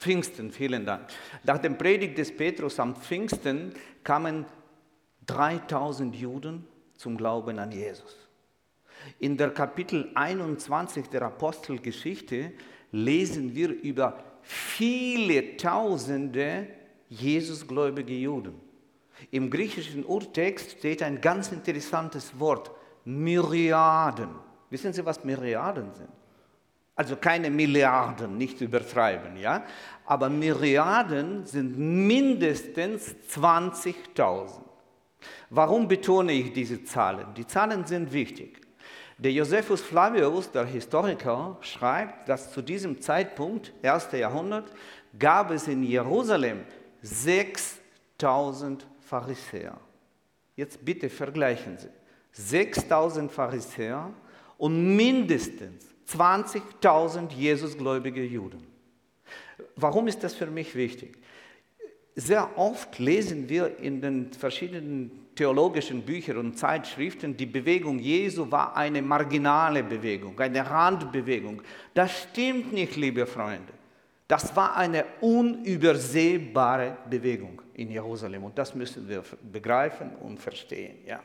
Pfingsten, 0.00 0.50
vielen 0.50 0.84
Dank. 0.84 1.08
Nach 1.44 1.58
dem 1.58 1.78
Predigt 1.78 2.18
des 2.18 2.36
Petrus 2.36 2.80
am 2.80 2.96
Pfingsten 2.96 3.72
kamen 4.02 4.46
3000 5.26 6.14
Juden 6.16 6.66
zum 6.96 7.16
Glauben 7.16 7.58
an 7.58 7.72
Jesus. 7.72 8.16
In 9.18 9.36
der 9.36 9.50
Kapitel 9.50 10.10
21 10.14 11.08
der 11.08 11.22
Apostelgeschichte 11.22 12.52
lesen 12.92 13.54
wir 13.54 13.70
über 13.70 14.22
viele 14.42 15.56
Tausende 15.56 16.66
Jesusgläubige 17.08 18.14
Juden. 18.14 18.60
Im 19.30 19.50
griechischen 19.50 20.04
Urtext 20.04 20.72
steht 20.78 21.02
ein 21.02 21.20
ganz 21.20 21.52
interessantes 21.52 22.38
Wort, 22.38 22.70
Myriaden. 23.04 24.30
Wissen 24.70 24.92
Sie, 24.92 25.04
was 25.04 25.24
Myriaden 25.24 25.92
sind? 25.94 26.08
Also 26.96 27.16
keine 27.16 27.50
Milliarden, 27.50 28.38
nicht 28.38 28.60
übertreiben, 28.62 29.36
ja? 29.36 29.64
Aber 30.06 30.30
Myriaden 30.30 31.44
sind 31.44 31.78
mindestens 31.78 33.14
20.000. 33.30 34.65
Warum 35.50 35.88
betone 35.88 36.32
ich 36.32 36.52
diese 36.52 36.84
Zahlen? 36.84 37.34
Die 37.34 37.46
Zahlen 37.46 37.84
sind 37.84 38.12
wichtig. 38.12 38.60
Der 39.18 39.32
Josephus 39.32 39.80
Flavius, 39.80 40.50
der 40.50 40.66
Historiker, 40.66 41.56
schreibt, 41.62 42.28
dass 42.28 42.52
zu 42.52 42.60
diesem 42.60 43.00
Zeitpunkt, 43.00 43.72
1. 43.82 44.12
Jahrhundert, 44.12 44.70
gab 45.18 45.50
es 45.50 45.68
in 45.68 45.82
Jerusalem 45.82 46.64
6000 47.00 48.86
Pharisäer. 49.00 49.78
Jetzt 50.54 50.84
bitte 50.84 51.08
vergleichen 51.08 51.78
Sie. 51.78 51.88
6000 52.32 53.32
Pharisäer 53.32 54.12
und 54.58 54.96
mindestens 54.96 55.86
20.000 56.08 57.32
Jesusgläubige 57.32 58.22
Juden. 58.22 58.66
Warum 59.76 60.08
ist 60.08 60.22
das 60.22 60.34
für 60.34 60.46
mich 60.46 60.74
wichtig? 60.74 61.18
Sehr 62.18 62.56
oft 62.56 62.98
lesen 62.98 63.46
wir 63.46 63.78
in 63.78 64.00
den 64.00 64.32
verschiedenen 64.32 65.10
theologischen 65.34 66.00
Büchern 66.00 66.38
und 66.38 66.58
Zeitschriften, 66.58 67.36
die 67.36 67.44
Bewegung 67.44 67.98
Jesu 67.98 68.50
war 68.50 68.74
eine 68.74 69.02
marginale 69.02 69.84
Bewegung, 69.84 70.40
eine 70.40 70.68
Randbewegung. 70.68 71.60
Das 71.92 72.22
stimmt 72.22 72.72
nicht, 72.72 72.96
liebe 72.96 73.26
Freunde. 73.26 73.74
Das 74.26 74.56
war 74.56 74.76
eine 74.76 75.04
unübersehbare 75.20 76.96
Bewegung 77.08 77.60
in 77.74 77.90
Jerusalem 77.90 78.44
und 78.44 78.56
das 78.56 78.74
müssen 78.74 79.06
wir 79.06 79.22
begreifen 79.52 80.16
und 80.16 80.40
verstehen. 80.40 80.96
Ja. 81.06 81.20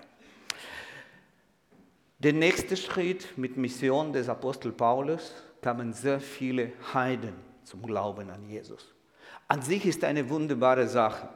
Der 2.20 2.34
nächste 2.34 2.76
Schritt 2.76 3.38
mit 3.38 3.56
Mission 3.56 4.12
des 4.12 4.28
Apostel 4.28 4.74
Paulus 4.74 5.34
kamen 5.62 5.94
sehr 5.94 6.20
viele 6.20 6.74
Heiden 6.94 7.34
zum 7.64 7.82
Glauben 7.82 8.30
an 8.30 8.48
Jesus. 8.48 8.91
An 9.52 9.62
sich 9.62 9.86
ist 9.86 10.06
eine 10.06 10.30
wunderbare 10.30 10.88
Sache. 10.88 11.28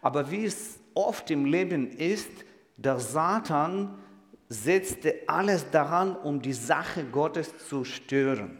Aber 0.00 0.30
wie 0.30 0.46
es 0.46 0.80
oft 0.94 1.30
im 1.30 1.44
Leben 1.44 1.90
ist, 1.90 2.30
der 2.78 2.98
Satan 2.98 3.98
setzte 4.48 5.16
alles 5.26 5.70
daran, 5.70 6.16
um 6.16 6.40
die 6.40 6.54
Sache 6.54 7.04
Gottes 7.04 7.52
zu 7.68 7.84
stören. 7.84 8.56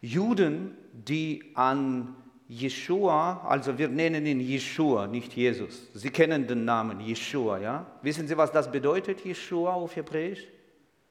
Juden, 0.00 0.76
die 0.92 1.50
an 1.54 2.14
Jeshua, 2.46 3.44
also 3.48 3.76
wir 3.76 3.88
nennen 3.88 4.24
ihn 4.24 4.38
Jeshua, 4.38 5.08
nicht 5.08 5.34
Jesus. 5.34 5.88
Sie 5.94 6.10
kennen 6.10 6.46
den 6.46 6.64
Namen 6.64 7.00
Jeshua, 7.00 7.58
ja? 7.58 7.86
Wissen 8.02 8.28
Sie, 8.28 8.36
was 8.36 8.52
das 8.52 8.70
bedeutet, 8.70 9.24
Jeshua 9.24 9.72
auf 9.72 9.96
Hebräisch? 9.96 10.46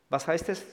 Was 0.08 0.26
heißt 0.26 0.48
es? 0.48 0.63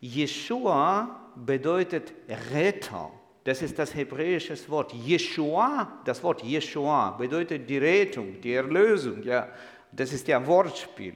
Jeshua 0.00 1.32
bedeutet 1.36 2.12
Retter. 2.52 3.10
Das 3.44 3.62
ist 3.62 3.78
das 3.78 3.94
hebräische 3.94 4.56
Wort. 4.68 4.92
Jeshua, 4.92 6.00
das 6.04 6.22
Wort 6.22 6.42
Jeshua 6.42 7.12
bedeutet 7.12 7.68
die 7.68 7.78
Rettung, 7.78 8.40
die 8.40 8.54
Erlösung. 8.54 9.22
Ja, 9.22 9.48
das 9.92 10.12
ist 10.12 10.28
ja 10.28 10.44
Wortspiel. 10.46 11.14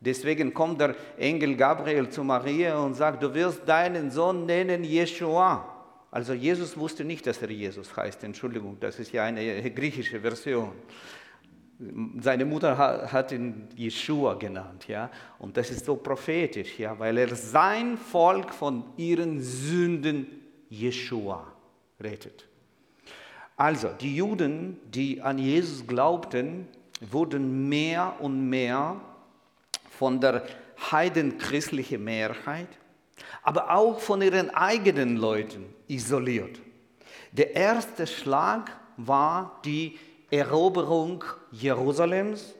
Deswegen 0.00 0.52
kommt 0.52 0.80
der 0.80 0.94
Engel 1.18 1.56
Gabriel 1.56 2.08
zu 2.08 2.22
Maria 2.22 2.78
und 2.78 2.94
sagt, 2.94 3.22
du 3.22 3.32
wirst 3.32 3.66
deinen 3.66 4.10
Sohn 4.10 4.46
nennen 4.46 4.84
Jeshua. 4.84 5.72
Also 6.10 6.32
Jesus 6.32 6.76
wusste 6.76 7.04
nicht, 7.04 7.26
dass 7.26 7.42
er 7.42 7.50
Jesus 7.50 7.94
heißt. 7.96 8.24
Entschuldigung, 8.24 8.78
das 8.80 8.98
ist 8.98 9.12
ja 9.12 9.24
eine 9.24 9.70
griechische 9.70 10.20
Version. 10.20 10.72
Seine 12.20 12.46
Mutter 12.46 12.76
hat 13.12 13.32
ihn 13.32 13.68
Jeshua 13.76 14.34
genannt, 14.34 14.88
ja, 14.88 15.10
und 15.38 15.56
das 15.58 15.70
ist 15.70 15.84
so 15.84 15.96
prophetisch, 15.96 16.78
ja, 16.78 16.98
weil 16.98 17.18
er 17.18 17.34
sein 17.36 17.98
Volk 17.98 18.54
von 18.54 18.84
ihren 18.96 19.42
Sünden 19.42 20.26
Jeshua 20.70 21.52
rettet. 22.00 22.48
Also, 23.56 23.88
die 23.88 24.16
Juden, 24.16 24.78
die 24.90 25.20
an 25.20 25.38
Jesus 25.38 25.86
glaubten, 25.86 26.66
wurden 27.00 27.68
mehr 27.68 28.14
und 28.20 28.48
mehr 28.48 29.00
von 29.90 30.20
der 30.20 30.44
heidenchristlichen 30.90 32.02
Mehrheit, 32.02 32.68
aber 33.42 33.70
auch 33.70 33.98
von 33.98 34.22
ihren 34.22 34.50
eigenen 34.50 35.16
Leuten 35.16 35.66
isoliert. 35.88 36.60
Der 37.32 37.54
erste 37.54 38.06
Schlag 38.06 38.74
war 38.96 39.60
die 39.64 39.98
Eroberung 40.30 41.22
Jerusalems 41.52 42.54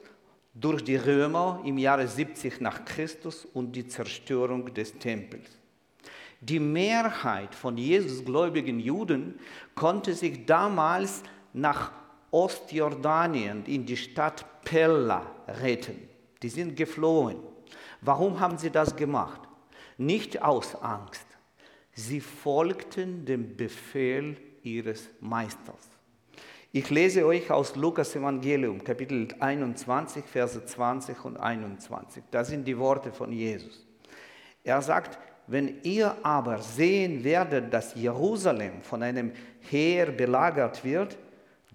durch 0.55 0.85
die 0.85 0.97
Römer 0.97 1.61
im 1.65 1.79
Jahre 1.79 2.07
70 2.07 2.61
nach 2.61 2.85
Christus 2.85 3.45
und 3.45 3.73
die 3.73 3.89
Zerstörung 3.89 4.73
des 4.73 4.99
Tempels. 4.99 5.51
Die 6.41 6.61
Mehrheit 6.61 7.55
von 7.55 7.77
Jesusgläubigen 7.77 8.79
Juden 8.79 9.41
konnte 9.75 10.15
sich 10.15 10.47
damals 10.47 11.23
nach 11.53 11.91
Ostjordanien 12.31 13.65
in 13.65 13.85
die 13.85 13.97
Stadt 13.97 14.45
Pella 14.63 15.27
retten. 15.49 16.09
Die 16.43 16.49
sind 16.49 16.77
geflohen. 16.77 17.39
Warum 18.01 18.39
haben 18.39 18.59
sie 18.59 18.71
das 18.71 18.95
gemacht? 18.95 19.41
Nicht 19.99 20.43
aus 20.43 20.75
Angst. 20.77 21.27
Sie 21.93 22.21
folgten 22.21 23.25
dem 23.25 23.57
Befehl 23.57 24.37
ihres 24.63 25.09
Meisters. 25.21 25.96
Ich 26.77 26.91
lese 26.91 27.25
euch 27.25 27.51
aus 27.51 27.75
Lukas 27.75 28.15
Evangelium, 28.15 28.85
Kapitel 28.85 29.29
21, 29.41 30.27
Verse 30.27 30.63
20 30.63 31.25
und 31.25 31.39
21. 31.39 32.25
Das 32.31 32.49
sind 32.49 32.69
die 32.69 32.77
Worte 32.77 33.13
von 33.13 33.33
Jesus. 33.33 33.87
Er 34.63 34.83
sagt, 34.83 35.19
wenn 35.47 35.81
ihr 35.85 36.15
aber 36.23 36.59
sehen 36.59 37.25
werdet, 37.25 37.73
dass 37.73 37.95
Jerusalem 37.95 38.83
von 38.83 39.03
einem 39.03 39.33
Heer 39.61 40.13
belagert 40.13 40.85
wird, 40.85 41.17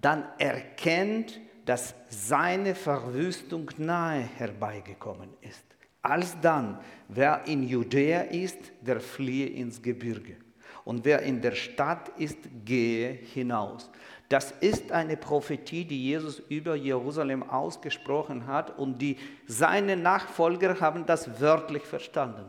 dann 0.00 0.22
erkennt, 0.38 1.40
dass 1.64 1.96
seine 2.08 2.76
Verwüstung 2.76 3.72
nahe 3.78 4.20
herbeigekommen 4.20 5.30
ist. 5.40 5.64
Alsdann, 6.02 6.78
wer 7.08 7.42
in 7.48 7.64
Judäa 7.64 8.20
ist, 8.20 8.58
der 8.80 9.00
fliehe 9.00 9.48
ins 9.48 9.82
Gebirge. 9.82 10.36
Und 10.84 11.04
wer 11.04 11.22
in 11.22 11.40
der 11.40 11.52
Stadt 11.52 12.10
ist, 12.18 12.38
gehe 12.64 13.12
hinaus. 13.12 13.90
Das 14.32 14.50
ist 14.50 14.92
eine 14.92 15.18
Prophetie, 15.18 15.84
die 15.84 16.04
Jesus 16.04 16.38
über 16.48 16.74
Jerusalem 16.74 17.42
ausgesprochen 17.42 18.46
hat 18.46 18.78
und 18.78 18.96
die 18.96 19.18
seine 19.46 19.94
Nachfolger 19.94 20.80
haben 20.80 21.04
das 21.04 21.38
wörtlich 21.38 21.82
verstanden. 21.82 22.46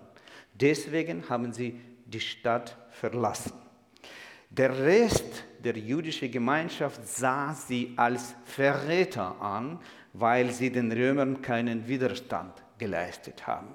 Deswegen 0.54 1.28
haben 1.28 1.52
sie 1.52 1.78
die 2.06 2.22
Stadt 2.22 2.78
verlassen. 2.90 3.52
Der 4.50 4.80
Rest 4.80 5.44
der 5.62 5.78
jüdischen 5.78 6.32
Gemeinschaft 6.32 7.06
sah 7.06 7.54
sie 7.54 7.92
als 7.98 8.34
Verräter 8.46 9.42
an, 9.42 9.78
weil 10.14 10.52
sie 10.52 10.72
den 10.72 10.90
Römern 10.90 11.42
keinen 11.42 11.90
Widerstand 11.90 12.64
geleistet 12.78 13.46
haben. 13.46 13.74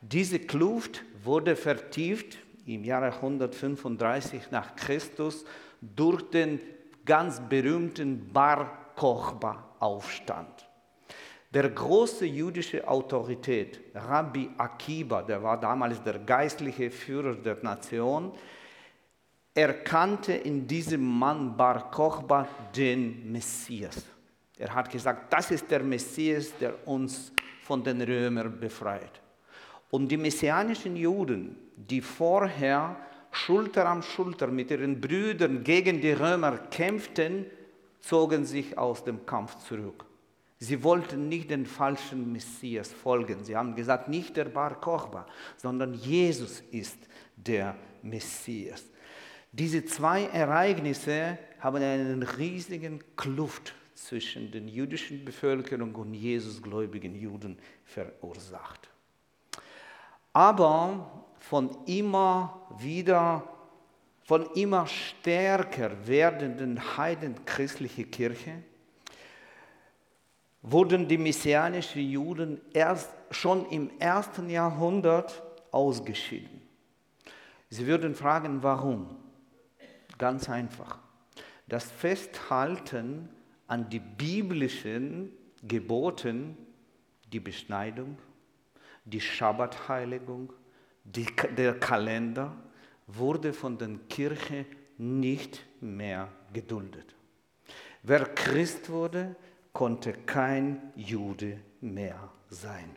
Diese 0.00 0.38
Kluft 0.38 1.04
wurde 1.22 1.54
vertieft 1.54 2.38
im 2.64 2.82
Jahre 2.82 3.12
135 3.12 4.50
nach 4.50 4.74
Christus 4.74 5.44
durch 5.82 6.22
den 6.30 6.60
ganz 7.04 7.40
berühmten 7.40 8.32
Bar 8.32 8.92
Kochba-Aufstand. 8.96 10.68
Der 11.52 11.70
große 11.70 12.26
jüdische 12.26 12.86
Autorität, 12.86 13.80
Rabbi 13.94 14.50
Akiba, 14.58 15.22
der 15.22 15.42
war 15.42 15.60
damals 15.60 16.02
der 16.02 16.18
geistliche 16.18 16.90
Führer 16.90 17.34
der 17.34 17.58
Nation, 17.62 18.32
erkannte 19.54 20.32
in 20.32 20.66
diesem 20.66 21.04
Mann 21.04 21.56
Bar 21.56 21.90
Kochba 21.90 22.48
den 22.74 23.30
Messias. 23.30 24.02
Er 24.58 24.74
hat 24.74 24.90
gesagt, 24.90 25.32
das 25.32 25.50
ist 25.50 25.70
der 25.70 25.82
Messias, 25.82 26.52
der 26.58 26.86
uns 26.88 27.32
von 27.62 27.82
den 27.82 28.02
Römern 28.02 28.58
befreit. 28.58 29.20
Und 29.90 30.08
die 30.08 30.16
messianischen 30.16 30.96
Juden, 30.96 31.56
die 31.76 32.00
vorher 32.00 32.96
Schulter 33.34 33.88
an 33.88 34.02
Schulter 34.02 34.46
mit 34.46 34.70
ihren 34.70 35.00
Brüdern 35.00 35.64
gegen 35.64 36.00
die 36.00 36.12
Römer 36.12 36.58
kämpften, 36.70 37.46
zogen 38.00 38.44
sich 38.44 38.76
aus 38.78 39.04
dem 39.04 39.26
Kampf 39.26 39.56
zurück. 39.66 40.04
Sie 40.58 40.82
wollten 40.82 41.28
nicht 41.28 41.50
den 41.50 41.66
falschen 41.66 42.32
Messias 42.32 42.92
folgen. 42.92 43.44
Sie 43.44 43.56
haben 43.56 43.74
gesagt, 43.74 44.08
nicht 44.08 44.36
der 44.36 44.46
Bar 44.46 44.80
Kochba, 44.80 45.26
sondern 45.56 45.94
Jesus 45.94 46.62
ist 46.70 46.98
der 47.36 47.76
Messias. 48.02 48.84
Diese 49.52 49.84
zwei 49.84 50.24
Ereignisse 50.24 51.38
haben 51.60 51.82
einen 51.82 52.22
riesigen 52.22 53.02
Kluft 53.16 53.74
zwischen 53.94 54.50
der 54.50 54.62
jüdischen 54.62 55.24
Bevölkerung 55.24 55.94
und 55.94 56.14
Jesusgläubigen 56.14 57.14
Juden 57.14 57.58
verursacht. 57.84 58.88
Aber 60.32 61.23
von 61.48 61.76
immer 61.86 62.66
wieder, 62.78 63.44
von 64.22 64.46
immer 64.54 64.86
stärker 64.86 66.06
werdenden 66.06 66.96
heidenchristlichen 66.96 68.10
Kirche 68.10 68.62
wurden 70.62 71.06
die 71.06 71.18
messianischen 71.18 72.08
Juden 72.08 72.60
erst 72.72 73.10
schon 73.30 73.68
im 73.68 73.90
ersten 73.98 74.48
Jahrhundert 74.48 75.42
ausgeschieden. 75.70 76.62
Sie 77.68 77.86
würden 77.86 78.14
fragen, 78.14 78.62
warum? 78.62 79.14
Ganz 80.16 80.48
einfach. 80.48 80.98
Das 81.68 81.84
Festhalten 81.84 83.28
an 83.66 83.90
die 83.90 83.98
biblischen 83.98 85.30
Geboten, 85.62 86.56
die 87.30 87.40
Beschneidung, 87.40 88.16
die 89.04 89.20
Schabbatheiligung, 89.20 90.50
die, 91.04 91.26
der 91.56 91.78
Kalender 91.78 92.56
wurde 93.06 93.52
von 93.52 93.78
der 93.78 93.90
Kirche 94.08 94.66
nicht 94.98 95.64
mehr 95.80 96.28
geduldet. 96.52 97.14
Wer 98.02 98.26
Christ 98.26 98.88
wurde, 98.90 99.36
konnte 99.72 100.12
kein 100.12 100.92
Jude 100.96 101.58
mehr 101.80 102.30
sein. 102.48 102.96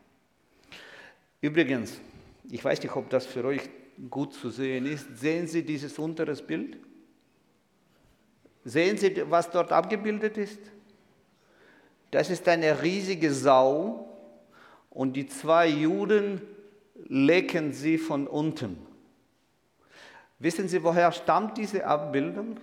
Übrigens, 1.42 2.00
ich 2.50 2.64
weiß 2.64 2.82
nicht, 2.82 2.96
ob 2.96 3.10
das 3.10 3.26
für 3.26 3.44
euch 3.46 3.70
gut 4.10 4.34
zu 4.34 4.50
sehen 4.50 4.86
ist. 4.86 5.18
Sehen 5.18 5.48
Sie 5.48 5.64
dieses 5.64 5.98
unteres 5.98 6.42
Bild? 6.42 6.78
Sehen 8.64 8.98
Sie, 8.98 9.24
was 9.30 9.50
dort 9.50 9.72
abgebildet 9.72 10.38
ist? 10.38 10.60
Das 12.12 12.30
ist 12.30 12.48
eine 12.48 12.82
riesige 12.82 13.34
Sau 13.34 14.10
und 14.90 15.14
die 15.14 15.28
zwei 15.28 15.68
Juden 15.68 16.42
lecken 17.08 17.74
sie 17.74 17.98
von 17.98 18.28
unten. 18.28 18.78
Wissen 20.40 20.68
Sie, 20.68 20.84
woher 20.84 21.12
stammt 21.12 21.58
diese 21.58 21.86
Abbildung? 21.86 22.58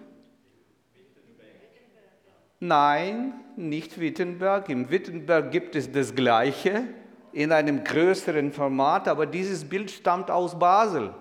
Nein, 2.60 3.34
nicht 3.56 4.00
Wittenberg. 4.00 4.68
Im 4.68 4.90
Wittenberg 4.90 5.50
gibt 5.50 5.74
es 5.76 5.90
das 5.90 6.14
Gleiche 6.14 6.84
in 7.32 7.50
einem 7.50 7.82
größeren 7.82 8.52
Format, 8.52 9.08
aber 9.08 9.26
dieses 9.26 9.64
Bild 9.64 9.90
stammt 9.90 10.30
aus 10.30 10.56
Basel, 10.56 11.12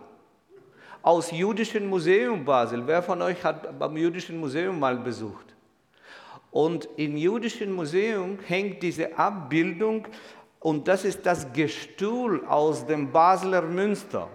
aus 1.02 1.32
Jüdischen 1.32 1.88
Museum 1.88 2.46
Basel. 2.46 2.86
Wer 2.86 3.02
von 3.02 3.22
euch 3.24 3.44
hat 3.44 3.78
beim 3.80 3.98
Jüdischen 3.98 4.40
Museum 4.40 4.80
mal 4.80 4.96
besucht? 4.98 5.54
Und 6.52 6.88
im 6.98 7.18
Jüdischen 7.18 7.74
Museum 7.74 8.38
hängt 8.46 8.84
diese 8.84 9.18
Abbildung 9.18 10.08
und 10.64 10.88
das 10.88 11.04
ist 11.04 11.26
das 11.26 11.52
Gestuhl 11.52 12.46
aus 12.48 12.86
dem 12.86 13.12
Basler 13.12 13.62
Münster. 13.62 14.30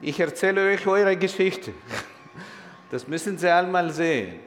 Ich 0.00 0.18
erzähle 0.18 0.66
euch 0.72 0.86
eure 0.86 1.16
Geschichte. 1.16 1.72
Das 2.90 3.08
müssen 3.08 3.36
Sie 3.38 3.48
einmal 3.48 3.90
sehen. 3.90 4.38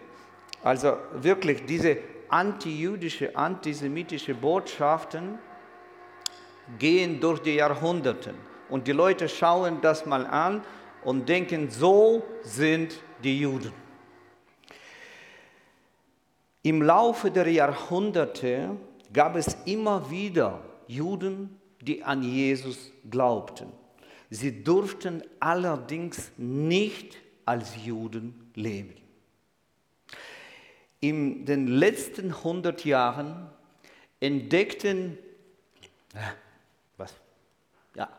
Also 0.64 0.96
wirklich 1.16 1.66
diese 1.66 1.98
antijüdische, 2.30 3.36
antisemitische 3.36 4.34
Botschaften 4.34 5.38
gehen 6.80 7.20
durch 7.20 7.42
die 7.42 7.56
Jahrhunderte. 7.56 8.36
Und 8.70 8.88
die 8.88 8.94
Leute 8.94 9.28
schauen 9.28 9.82
das 9.82 10.06
mal 10.06 10.26
an 10.26 10.64
und 11.04 11.28
denken, 11.28 11.70
so 11.70 12.24
sind 12.44 13.02
die 13.22 13.42
Juden. 13.42 13.74
Im 16.64 16.82
Laufe 16.84 17.30
der 17.30 17.52
Jahrhunderte 17.52 18.78
gab 19.12 19.36
es 19.36 19.58
immer 19.66 20.10
wieder 20.10 20.62
Juden, 20.88 21.60
die 21.82 22.04
an 22.04 22.24
Jesus 22.24 22.92
glaubten. 23.10 23.72
Sie 24.30 24.64
durften 24.64 25.24
allerdings 25.40 26.32
nicht 26.38 27.18
als 27.46 27.74
Juden 27.86 28.52
leben. 28.56 28.96
In 31.00 31.46
den 31.46 31.68
letzten 31.68 32.32
100 32.32 32.84
Jahren 32.84 33.50
entdeckten, 34.20 35.18
äh, 36.14 36.20
was? 36.98 37.14
Ja, 37.96 38.10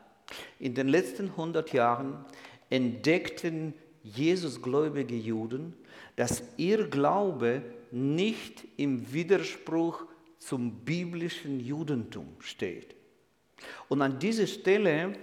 in 0.59 0.75
den 0.75 0.89
letzten 0.89 1.31
100 1.31 1.73
Jahren 1.73 2.25
entdeckten 2.71 3.75
Jesusgläubige 4.03 5.17
Juden, 5.17 5.75
dass 6.17 6.43
ihr 6.57 6.89
Glaube 6.89 7.63
nicht 7.91 8.65
im 8.77 9.13
Widerspruch 9.13 10.07
zum 10.39 10.85
biblischen 10.85 11.61
Judentum 11.61 12.37
steht. 12.41 12.95
Und 13.89 14.03
an 14.03 14.19
dieser 14.19 14.47
Stelle 14.47 15.15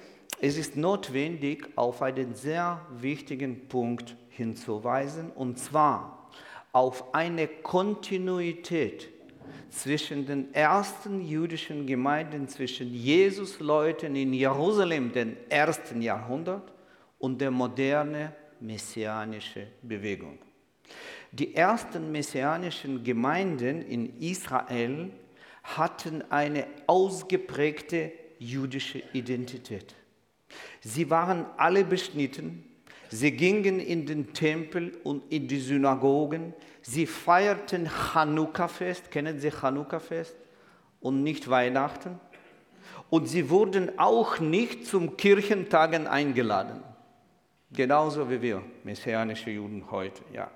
es 0.42 0.58
ist 0.58 0.76
notwendig, 0.76 1.70
auf 1.76 2.02
einen 2.02 2.36
sehr 2.36 2.86
wichtigen 2.92 3.68
Punkt 3.68 4.16
hinzuweisen, 4.30 5.32
und 5.32 5.58
zwar 5.58 6.30
auf 6.72 7.14
eine 7.14 7.48
Kontinuität 7.48 9.10
zwischen 9.70 10.26
den 10.26 10.54
ersten 10.54 11.22
jüdischen 11.22 11.88
Gemeinden, 11.88 12.50
zwischen 12.50 12.94
Jesus-Leuten 12.94 14.16
in 14.16 14.34
Jerusalem, 14.34 15.14
dem 15.14 15.38
ersten 15.50 16.02
Jahrhundert, 16.02 16.74
und 17.18 17.40
der 17.40 17.52
moderne 17.52 18.34
messianische 18.60 19.68
Bewegung. 19.82 20.38
Die 21.38 21.54
ersten 21.54 22.14
messianischen 22.14 23.04
Gemeinden 23.04 23.82
in 23.82 24.22
Israel 24.22 25.12
hatten 25.64 26.24
eine 26.32 26.66
ausgeprägte 26.88 28.14
jüdische 28.40 29.04
Identität. 29.12 29.96
Sie 30.80 31.10
waren 31.10 31.46
alle 31.58 31.84
beschnitten, 31.84 32.64
sie 33.10 33.32
gingen 33.32 33.82
in 33.82 34.06
den 34.06 34.32
Tempel 34.32 34.98
und 35.04 35.30
in 35.30 35.50
die 35.50 35.60
Synagogen, 35.60 36.54
sie 36.82 37.06
feierten 37.06 37.90
Chanukka-Fest, 37.90 39.12
kennen 39.12 39.38
Sie 39.38 39.52
Chanukka-Fest? 39.52 40.38
Und 41.02 41.22
nicht 41.22 41.50
Weihnachten. 41.50 42.18
Und 43.10 43.28
sie 43.28 43.50
wurden 43.50 44.00
auch 44.00 44.40
nicht 44.40 44.88
zum 44.88 45.18
Kirchentagen 45.18 46.08
eingeladen. 46.08 46.82
Genauso 47.72 48.30
wie 48.30 48.42
wir, 48.42 48.64
messianische 48.86 49.50
Juden 49.50 49.92
heute, 49.92 50.24
ja. 50.32 50.50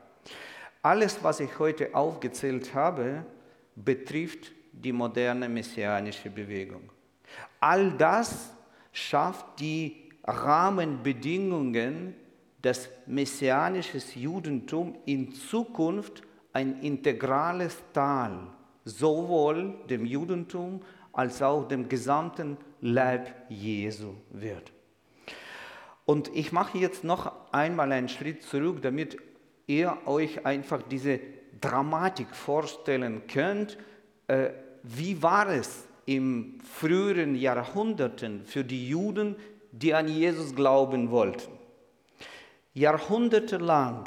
Alles, 0.82 1.22
was 1.24 1.42
ich 1.42 1.60
heute 1.60 1.94
aufgezählt 1.94 2.74
habe, 2.74 3.26
betrifft 3.76 4.52
die 4.72 4.94
moderne 4.94 5.50
messianische 5.50 6.30
Bewegung. 6.30 6.90
All 7.60 7.92
das 7.92 8.54
schafft 8.92 9.60
die 9.60 10.10
Rahmenbedingungen, 10.24 12.16
dass 12.62 12.90
messianisches 13.06 14.16
Judentum 14.16 14.98
in 15.06 15.34
Zukunft 15.34 16.22
ein 16.54 16.82
integrales 16.82 17.78
Teil 17.94 18.40
sowohl 18.86 19.76
dem 19.90 20.06
Judentum 20.06 20.82
als 21.12 21.42
auch 21.42 21.68
dem 21.68 21.90
gesamten 21.90 22.58
Leib 22.82 23.34
Jesu 23.50 24.14
wird. 24.30 24.72
Und 26.06 26.34
ich 26.34 26.52
mache 26.52 26.78
jetzt 26.78 27.04
noch 27.04 27.52
einmal 27.52 27.92
einen 27.92 28.10
Schritt 28.10 28.44
zurück, 28.44 28.82
damit 28.82 29.18
ihr 29.70 29.98
euch 30.06 30.46
einfach 30.46 30.82
diese 30.82 31.20
Dramatik 31.62 32.36
vorstellen 32.36 33.28
könnt. 33.28 33.78
Äh, 34.28 34.50
wie 34.84 35.22
war 35.22 35.50
es 35.50 35.88
im 36.10 36.60
früheren 36.64 37.36
Jahrhunderten 37.36 38.44
für 38.44 38.64
die 38.64 38.90
Juden, 38.90 39.36
die 39.72 39.94
an 39.94 40.08
Jesus 40.08 40.56
glauben 40.56 41.12
wollten. 41.12 41.52
Jahrhundertelang 42.74 44.06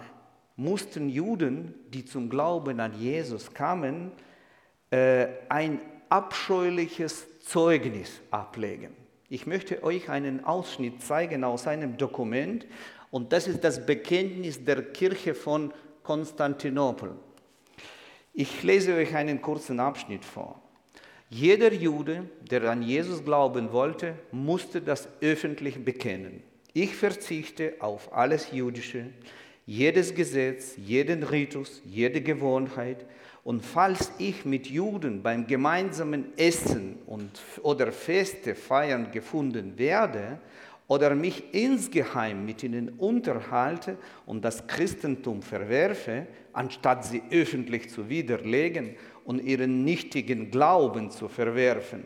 mussten 0.56 1.08
Juden, 1.08 1.74
die 1.90 2.04
zum 2.04 2.28
Glauben 2.28 2.80
an 2.80 2.98
Jesus 2.98 3.54
kamen, 3.54 4.10
äh, 4.90 5.28
ein 5.48 5.80
abscheuliches 6.08 7.40
Zeugnis 7.40 8.20
ablegen. 8.32 8.96
Ich 9.28 9.46
möchte 9.46 9.84
euch 9.84 10.10
einen 10.10 10.44
Ausschnitt 10.44 11.02
zeigen 11.02 11.44
aus 11.44 11.68
einem 11.68 11.98
Dokument 11.98 12.66
und 13.12 13.32
das 13.32 13.46
ist 13.46 13.62
das 13.62 13.84
Bekenntnis 13.84 14.64
der 14.64 14.82
Kirche 14.82 15.34
von 15.34 15.72
Konstantinopel. 16.02 17.12
Ich 18.32 18.62
lese 18.62 18.94
euch 18.94 19.14
einen 19.14 19.42
kurzen 19.42 19.78
Abschnitt 19.78 20.24
vor. 20.24 20.60
Jeder 21.28 21.72
Jude, 21.72 22.24
der 22.50 22.64
an 22.64 22.82
Jesus 22.82 23.22
glauben 23.22 23.70
wollte, 23.70 24.14
musste 24.32 24.80
das 24.80 25.08
öffentlich 25.20 25.84
bekennen. 25.84 26.42
Ich 26.72 26.96
verzichte 26.96 27.74
auf 27.80 28.14
alles 28.14 28.50
Jüdische, 28.50 29.10
jedes 29.66 30.14
Gesetz, 30.14 30.74
jeden 30.78 31.22
Ritus, 31.22 31.82
jede 31.84 32.22
Gewohnheit. 32.22 33.04
Und 33.44 33.62
falls 33.62 34.10
ich 34.18 34.46
mit 34.46 34.68
Juden 34.68 35.22
beim 35.22 35.46
gemeinsamen 35.46 36.32
Essen 36.38 36.98
und, 37.06 37.30
oder 37.62 37.92
Feste 37.92 38.54
feiern 38.54 39.10
gefunden 39.12 39.76
werde 39.76 40.38
oder 40.88 41.14
mich 41.14 41.54
insgeheim 41.54 42.44
mit 42.44 42.62
ihnen 42.62 42.90
unterhalte 42.90 43.96
und 44.26 44.44
das 44.44 44.66
Christentum 44.66 45.42
verwerfe, 45.42 46.26
anstatt 46.52 47.04
sie 47.04 47.22
öffentlich 47.30 47.90
zu 47.90 48.08
widerlegen 48.08 48.96
und 49.24 49.42
ihren 49.42 49.84
nichtigen 49.84 50.50
Glauben 50.50 51.10
zu 51.10 51.28
verwerfen, 51.28 52.04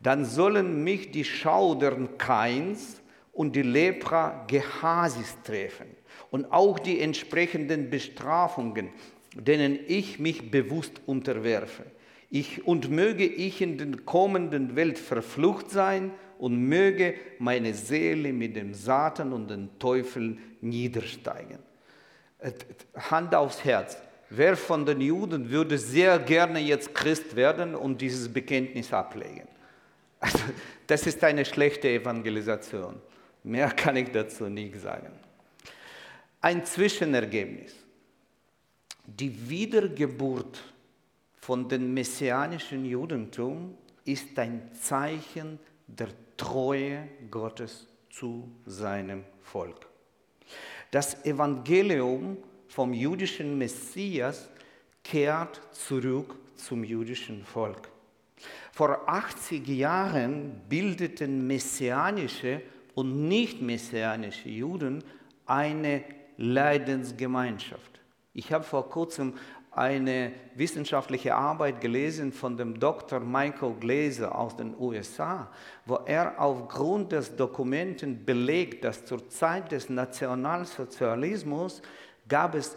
dann 0.00 0.24
sollen 0.24 0.84
mich 0.84 1.10
die 1.10 1.24
Schaudern 1.24 2.18
Kains 2.18 3.00
und 3.32 3.56
die 3.56 3.62
Lepra 3.62 4.44
Gehasis 4.48 5.36
treffen 5.44 5.86
und 6.30 6.52
auch 6.52 6.78
die 6.78 7.00
entsprechenden 7.00 7.90
Bestrafungen, 7.90 8.90
denen 9.34 9.78
ich 9.86 10.18
mich 10.18 10.50
bewusst 10.50 11.00
unterwerfe. 11.06 11.84
Ich, 12.30 12.66
und 12.66 12.90
möge 12.90 13.24
ich 13.24 13.62
in 13.62 13.78
der 13.78 13.88
kommenden 14.04 14.76
Welt 14.76 14.98
verflucht 14.98 15.70
sein 15.70 16.10
und 16.38 16.68
möge 16.68 17.14
meine 17.38 17.74
Seele 17.74 18.32
mit 18.32 18.56
dem 18.56 18.72
Satan 18.72 19.32
und 19.32 19.48
den 19.48 19.78
Teufeln 19.78 20.38
niedersteigen. 20.60 21.58
Hand 22.96 23.34
aufs 23.34 23.64
Herz. 23.64 23.98
Wer 24.30 24.56
von 24.56 24.86
den 24.86 25.00
Juden 25.00 25.50
würde 25.50 25.78
sehr 25.78 26.18
gerne 26.18 26.60
jetzt 26.60 26.94
Christ 26.94 27.34
werden 27.34 27.74
und 27.74 28.00
dieses 28.00 28.32
Bekenntnis 28.32 28.92
ablegen? 28.92 29.48
Also, 30.20 30.38
das 30.86 31.06
ist 31.06 31.22
eine 31.24 31.44
schlechte 31.44 31.88
Evangelisation. 31.88 32.96
Mehr 33.42 33.70
kann 33.70 33.96
ich 33.96 34.10
dazu 34.10 34.48
nicht 34.48 34.76
sagen. 34.80 35.12
Ein 36.40 36.64
Zwischenergebnis. 36.64 37.74
Die 39.06 39.48
Wiedergeburt 39.48 40.62
von 41.40 41.68
dem 41.68 41.94
messianischen 41.94 42.84
Judentum 42.84 43.76
ist 44.04 44.38
ein 44.38 44.70
Zeichen 44.74 45.58
der 45.88 46.08
Treue 46.36 47.08
Gottes 47.30 47.88
zu 48.10 48.48
seinem 48.64 49.24
Volk. 49.42 49.86
Das 50.90 51.24
Evangelium 51.24 52.38
vom 52.68 52.92
jüdischen 52.92 53.58
Messias 53.58 54.48
kehrt 55.02 55.60
zurück 55.72 56.36
zum 56.54 56.84
jüdischen 56.84 57.44
Volk. 57.44 57.90
Vor 58.72 59.08
80 59.08 59.66
Jahren 59.66 60.60
bildeten 60.68 61.46
messianische 61.46 62.62
und 62.94 63.28
nicht 63.28 63.60
messianische 63.60 64.48
Juden 64.48 65.02
eine 65.46 66.04
Leidensgemeinschaft. 66.36 68.00
Ich 68.32 68.52
habe 68.52 68.64
vor 68.64 68.88
kurzem 68.88 69.34
eine 69.78 70.32
wissenschaftliche 70.54 71.34
Arbeit 71.34 71.80
gelesen 71.80 72.32
von 72.32 72.56
dem 72.56 72.80
Dr. 72.80 73.20
Michael 73.20 73.74
Glaser 73.80 74.36
aus 74.36 74.56
den 74.56 74.74
USA, 74.78 75.50
wo 75.86 76.00
er 76.04 76.40
aufgrund 76.40 77.12
des 77.12 77.36
Dokumenten 77.36 78.24
belegt, 78.24 78.84
dass 78.84 79.04
zur 79.04 79.28
Zeit 79.28 79.70
des 79.72 79.88
Nationalsozialismus 79.88 81.82
gab 82.28 82.54
es 82.54 82.76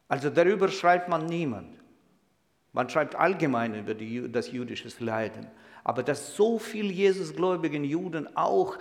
Also 0.08 0.30
darüber 0.30 0.70
schreibt 0.70 1.10
man 1.10 1.26
niemand. 1.26 1.76
Man 2.78 2.90
schreibt 2.92 3.16
allgemein 3.16 3.74
über 3.74 3.96
die, 3.96 4.32
das 4.32 4.52
jüdische 4.52 4.88
Leiden. 5.04 5.48
Aber 5.84 6.04
dass 6.04 6.36
so 6.36 6.60
viele 6.60 6.94
Jesusgläubigen 6.94 7.84
Juden 7.84 8.38
auch 8.38 8.78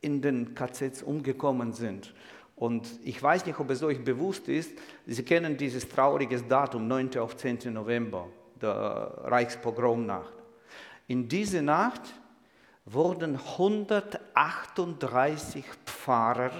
in 0.00 0.22
den 0.22 0.54
KZs 0.54 1.02
umgekommen 1.02 1.74
sind. 1.74 2.14
Und 2.56 2.88
ich 3.04 3.22
weiß 3.22 3.44
nicht, 3.44 3.60
ob 3.60 3.68
es 3.68 3.82
euch 3.82 4.02
bewusst 4.02 4.48
ist, 4.48 4.72
Sie 5.04 5.22
kennen 5.24 5.58
dieses 5.58 5.86
traurige 5.86 6.40
Datum, 6.40 6.88
9. 6.88 7.18
auf 7.18 7.36
10. 7.36 7.70
November, 7.70 8.28
der 8.62 9.12
Reichspogromnacht. 9.24 10.32
In 11.06 11.28
dieser 11.28 11.60
Nacht 11.60 12.00
wurden 12.86 13.36
138 13.36 15.66
Pfarrer, 15.84 16.52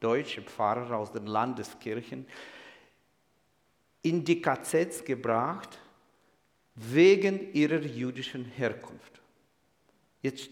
deutsche 0.00 0.42
Pfarrer 0.42 0.98
aus 0.98 1.12
den 1.12 1.24
Landeskirchen, 1.24 2.26
in 4.02 4.22
die 4.22 4.42
KZs 4.42 5.02
gebracht 5.06 5.79
wegen 6.74 7.52
ihrer 7.52 7.80
jüdischen 7.80 8.44
Herkunft. 8.44 9.20
Jetzt 10.22 10.50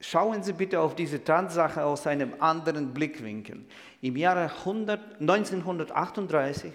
schauen 0.00 0.42
Sie 0.42 0.52
bitte 0.52 0.80
auf 0.80 0.94
diese 0.94 1.22
Tatsache 1.22 1.84
aus 1.84 2.06
einem 2.06 2.34
anderen 2.40 2.92
Blickwinkel. 2.92 3.64
Im 4.00 4.16
Jahre 4.16 4.50
100, 4.50 5.20
1938 5.20 6.72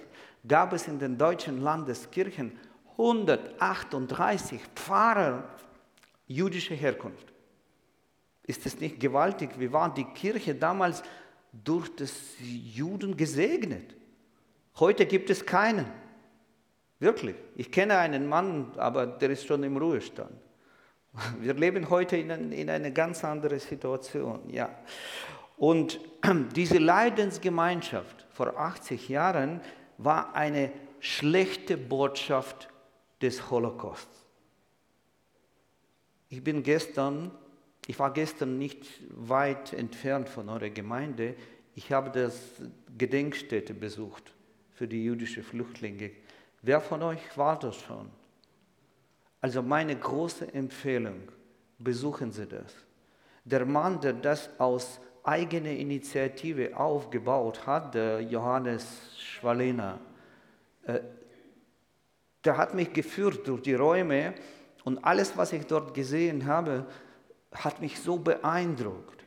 gab 0.47 0.73
es 0.73 0.87
in 0.87 0.99
den 0.99 1.17
deutschen 1.17 1.61
Landeskirchen 1.61 2.57
138 2.91 4.59
Pfarrer 4.75 5.43
jüdischer 6.27 6.75
Herkunft. 6.75 7.31
Ist 8.43 8.65
es 8.65 8.79
nicht 8.79 8.99
gewaltig? 8.99 9.51
Wie 9.57 9.71
war 9.71 9.93
die 9.93 10.03
Kirche 10.03 10.55
damals 10.55 11.03
durch 11.51 11.95
das 11.95 12.13
Juden 12.39 13.15
gesegnet? 13.15 13.95
Heute 14.79 15.05
gibt 15.05 15.29
es 15.29 15.45
keinen. 15.45 15.85
Wirklich. 17.01 17.35
Ich 17.55 17.71
kenne 17.71 17.97
einen 17.97 18.27
Mann, 18.27 18.73
aber 18.77 19.07
der 19.07 19.31
ist 19.31 19.47
schon 19.47 19.63
im 19.63 19.75
Ruhestand. 19.75 20.31
Wir 21.39 21.55
leben 21.55 21.89
heute 21.89 22.15
in, 22.15 22.51
in 22.51 22.69
eine 22.69 22.93
ganz 22.93 23.23
andere 23.23 23.59
Situation. 23.59 24.47
Ja. 24.51 24.69
Und 25.57 25.99
diese 26.55 26.77
Leidensgemeinschaft 26.77 28.27
vor 28.29 28.55
80 28.55 29.09
Jahren 29.09 29.61
war 29.97 30.35
eine 30.35 30.71
schlechte 30.99 31.75
Botschaft 31.75 32.69
des 33.19 33.49
Holocausts. 33.49 34.27
Ich 36.29 36.43
bin 36.43 36.61
gestern, 36.61 37.31
ich 37.87 37.97
war 37.97 38.13
gestern 38.13 38.59
nicht 38.59 38.85
weit 39.09 39.73
entfernt 39.73 40.29
von 40.29 40.49
eurer 40.49 40.69
Gemeinde. 40.69 41.33
Ich 41.73 41.91
habe 41.91 42.11
das 42.11 42.61
Gedenkstätte 42.95 43.73
besucht 43.73 44.35
für 44.75 44.87
die 44.87 45.03
jüdischen 45.03 45.41
Flüchtlinge 45.41 46.11
Wer 46.62 46.80
von 46.80 47.01
euch 47.03 47.38
war 47.38 47.57
das 47.57 47.76
schon? 47.76 48.09
Also 49.39 49.64
meine 49.64 49.95
große 49.95 50.53
Empfehlung, 50.53 51.32
besuchen 51.80 52.32
Sie 52.32 52.45
das. 52.45 52.74
Der 53.43 53.66
Mann, 53.66 53.99
der 53.99 54.14
das 54.14 54.49
aus 54.59 54.99
eigener 55.24 55.72
Initiative 55.72 56.78
aufgebaut 56.78 57.66
hat, 57.66 57.95
der 57.95 58.22
Johannes 58.22 58.86
Schwalena, 59.18 59.99
äh, 60.86 60.99
der 62.43 62.57
hat 62.57 62.74
mich 62.74 62.93
geführt 62.93 63.47
durch 63.47 63.62
die 63.62 63.74
Räume 63.74 64.34
und 64.84 65.03
alles, 65.03 65.38
was 65.38 65.53
ich 65.53 65.66
dort 65.66 65.93
gesehen 65.93 66.45
habe, 66.45 66.86
hat 67.51 67.82
mich 67.82 67.99
so 67.99 68.18
beeindruckt. 68.18 69.24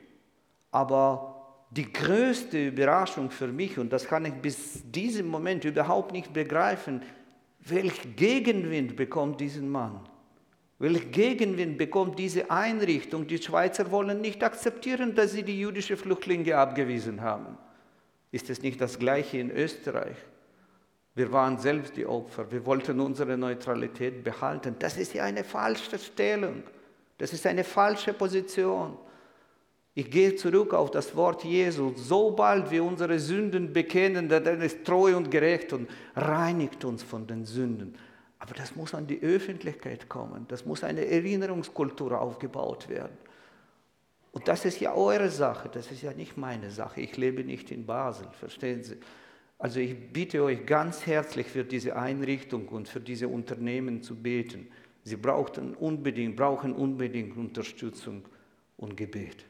Aber 0.71 1.35
die 1.71 1.93
größte 1.93 2.69
Überraschung 2.69 3.31
für 3.31 3.49
mich, 3.49 3.79
und 3.79 3.93
das 3.93 4.07
kann 4.07 4.25
ich 4.25 4.35
bis 4.35 4.83
diesem 4.91 5.29
Moment 5.29 5.65
überhaupt 5.65 6.13
nicht 6.13 6.33
begreifen, 6.33 7.03
Welch 7.67 8.17
Gegenwind 8.17 8.95
bekommt 8.95 9.41
diesen 9.41 9.71
Mann? 9.71 10.01
Welch 10.79 11.11
Gegenwind 11.13 11.79
bekommt 11.79 12.19
diese 12.19 12.51
Einrichtung? 12.51 13.27
Die 13.27 13.39
Schweizer 13.39 13.91
wollen 13.91 14.21
nicht 14.21 14.43
akzeptieren, 14.45 15.15
dass 15.15 15.33
sie 15.33 15.43
die 15.43 15.59
jüdischen 15.59 15.97
Flüchtlinge 15.97 16.57
abgewiesen 16.57 17.23
haben. 17.23 17.57
Ist 18.33 18.51
es 18.51 18.61
nicht 18.61 18.81
das 18.81 18.99
Gleiche 18.99 19.39
in 19.39 19.51
Österreich? 19.51 20.17
Wir 21.15 21.31
waren 21.33 21.59
selbst 21.59 21.97
die 21.97 22.05
Opfer. 22.05 22.51
Wir 22.51 22.67
wollten 22.67 23.01
unsere 23.01 23.39
Neutralität 23.39 24.25
behalten. 24.25 24.75
Das 24.79 24.97
ist 24.97 25.15
ja 25.15 25.23
eine 25.23 25.45
falsche 25.45 25.99
Stellung. 25.99 26.65
Das 27.17 27.33
ist 27.33 27.47
eine 27.47 27.65
falsche 27.65 28.13
Position. 28.13 28.99
Ich 29.97 30.11
gehe 30.11 30.35
zurück 30.35 30.75
auf 30.75 30.91
das 30.91 31.15
Wort 31.15 31.45
Jesu. 31.45 31.93
Sobald 31.95 32.71
wir 32.71 32.83
unsere 32.83 33.19
Sünden 33.19 33.73
bekennen, 33.73 34.29
dann 34.29 34.61
ist 34.61 34.85
treu 34.85 35.17
und 35.17 35.31
gerecht 35.31 35.73
und 35.73 35.89
reinigt 36.17 36.85
uns 36.85 37.03
von 37.05 37.27
den 37.27 37.45
Sünden. 37.45 37.97
Aber 38.41 38.55
das 38.55 38.75
muss 38.75 38.93
an 38.93 39.07
die 39.07 39.23
Öffentlichkeit 39.23 40.09
kommen. 40.09 40.47
Das 40.49 40.67
muss 40.67 40.83
eine 40.83 41.07
Erinnerungskultur 41.07 42.21
aufgebaut 42.21 42.89
werden. 42.89 43.17
Und 44.33 44.49
das 44.49 44.65
ist 44.65 44.81
ja 44.81 44.93
eure 44.93 45.31
Sache, 45.31 45.71
das 45.73 45.93
ist 45.93 46.03
ja 46.03 46.13
nicht 46.13 46.37
meine 46.37 46.73
Sache. 46.73 47.01
Ich 47.01 47.17
lebe 47.17 47.45
nicht 47.45 47.71
in 47.71 47.87
Basel, 47.87 48.27
verstehen 48.33 48.83
Sie? 48.83 48.97
Also 49.59 49.79
ich 49.79 50.13
bitte 50.13 50.43
euch 50.43 50.67
ganz 50.67 51.07
herzlich 51.07 51.47
für 51.47 51.63
diese 51.63 51.95
Einrichtung 51.95 52.67
und 52.69 52.89
für 52.89 53.01
diese 53.01 53.29
Unternehmen 53.29 54.03
zu 54.03 54.17
beten. 54.17 54.67
Sie 55.05 55.17
brauchen 55.17 55.75
unbedingt, 55.77 56.35
brauchen 56.35 56.73
unbedingt 56.75 57.37
Unterstützung 57.37 58.25
und 58.77 58.97
Gebet. 58.97 59.47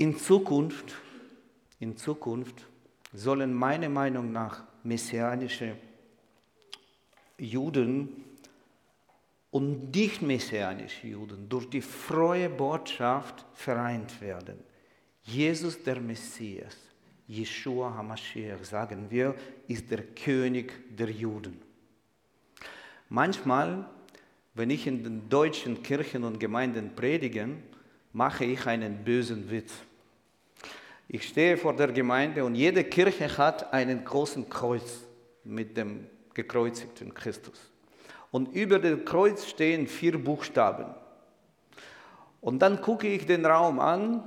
In 0.00 0.16
Zukunft, 0.16 0.94
in 1.78 1.94
Zukunft 1.94 2.66
sollen 3.12 3.52
meiner 3.52 3.90
Meinung 3.90 4.32
nach 4.32 4.64
messianische 4.82 5.76
Juden 7.36 8.24
und 9.50 9.94
nicht 9.94 10.22
messianische 10.22 11.08
Juden 11.08 11.46
durch 11.50 11.68
die 11.68 11.82
frohe 11.82 12.48
Botschaft 12.48 13.44
vereint 13.52 14.18
werden. 14.22 14.60
Jesus 15.24 15.82
der 15.82 16.00
Messias, 16.00 16.78
Yeshua 17.28 17.94
HaMashiach, 17.94 18.64
sagen 18.64 19.04
wir, 19.10 19.34
ist 19.68 19.90
der 19.90 20.02
König 20.02 20.96
der 20.96 21.10
Juden. 21.10 21.60
Manchmal, 23.10 23.86
wenn 24.54 24.70
ich 24.70 24.86
in 24.86 25.04
den 25.04 25.28
deutschen 25.28 25.82
Kirchen 25.82 26.24
und 26.24 26.40
Gemeinden 26.40 26.96
predige, 26.96 27.48
mache 28.14 28.46
ich 28.46 28.66
einen 28.66 29.04
bösen 29.04 29.50
Witz. 29.50 29.74
Ich 31.12 31.26
stehe 31.26 31.56
vor 31.56 31.74
der 31.74 31.88
Gemeinde 31.88 32.44
und 32.44 32.54
jede 32.54 32.84
Kirche 32.84 33.36
hat 33.36 33.72
einen 33.72 34.04
großen 34.04 34.48
Kreuz 34.48 35.00
mit 35.42 35.76
dem 35.76 36.06
gekreuzigten 36.34 37.12
Christus. 37.12 37.58
Und 38.30 38.54
über 38.54 38.78
dem 38.78 39.04
Kreuz 39.04 39.44
stehen 39.44 39.88
vier 39.88 40.22
Buchstaben. 40.22 40.94
Und 42.40 42.62
dann 42.62 42.80
gucke 42.80 43.08
ich 43.08 43.26
den 43.26 43.44
Raum 43.44 43.80
an, 43.80 44.22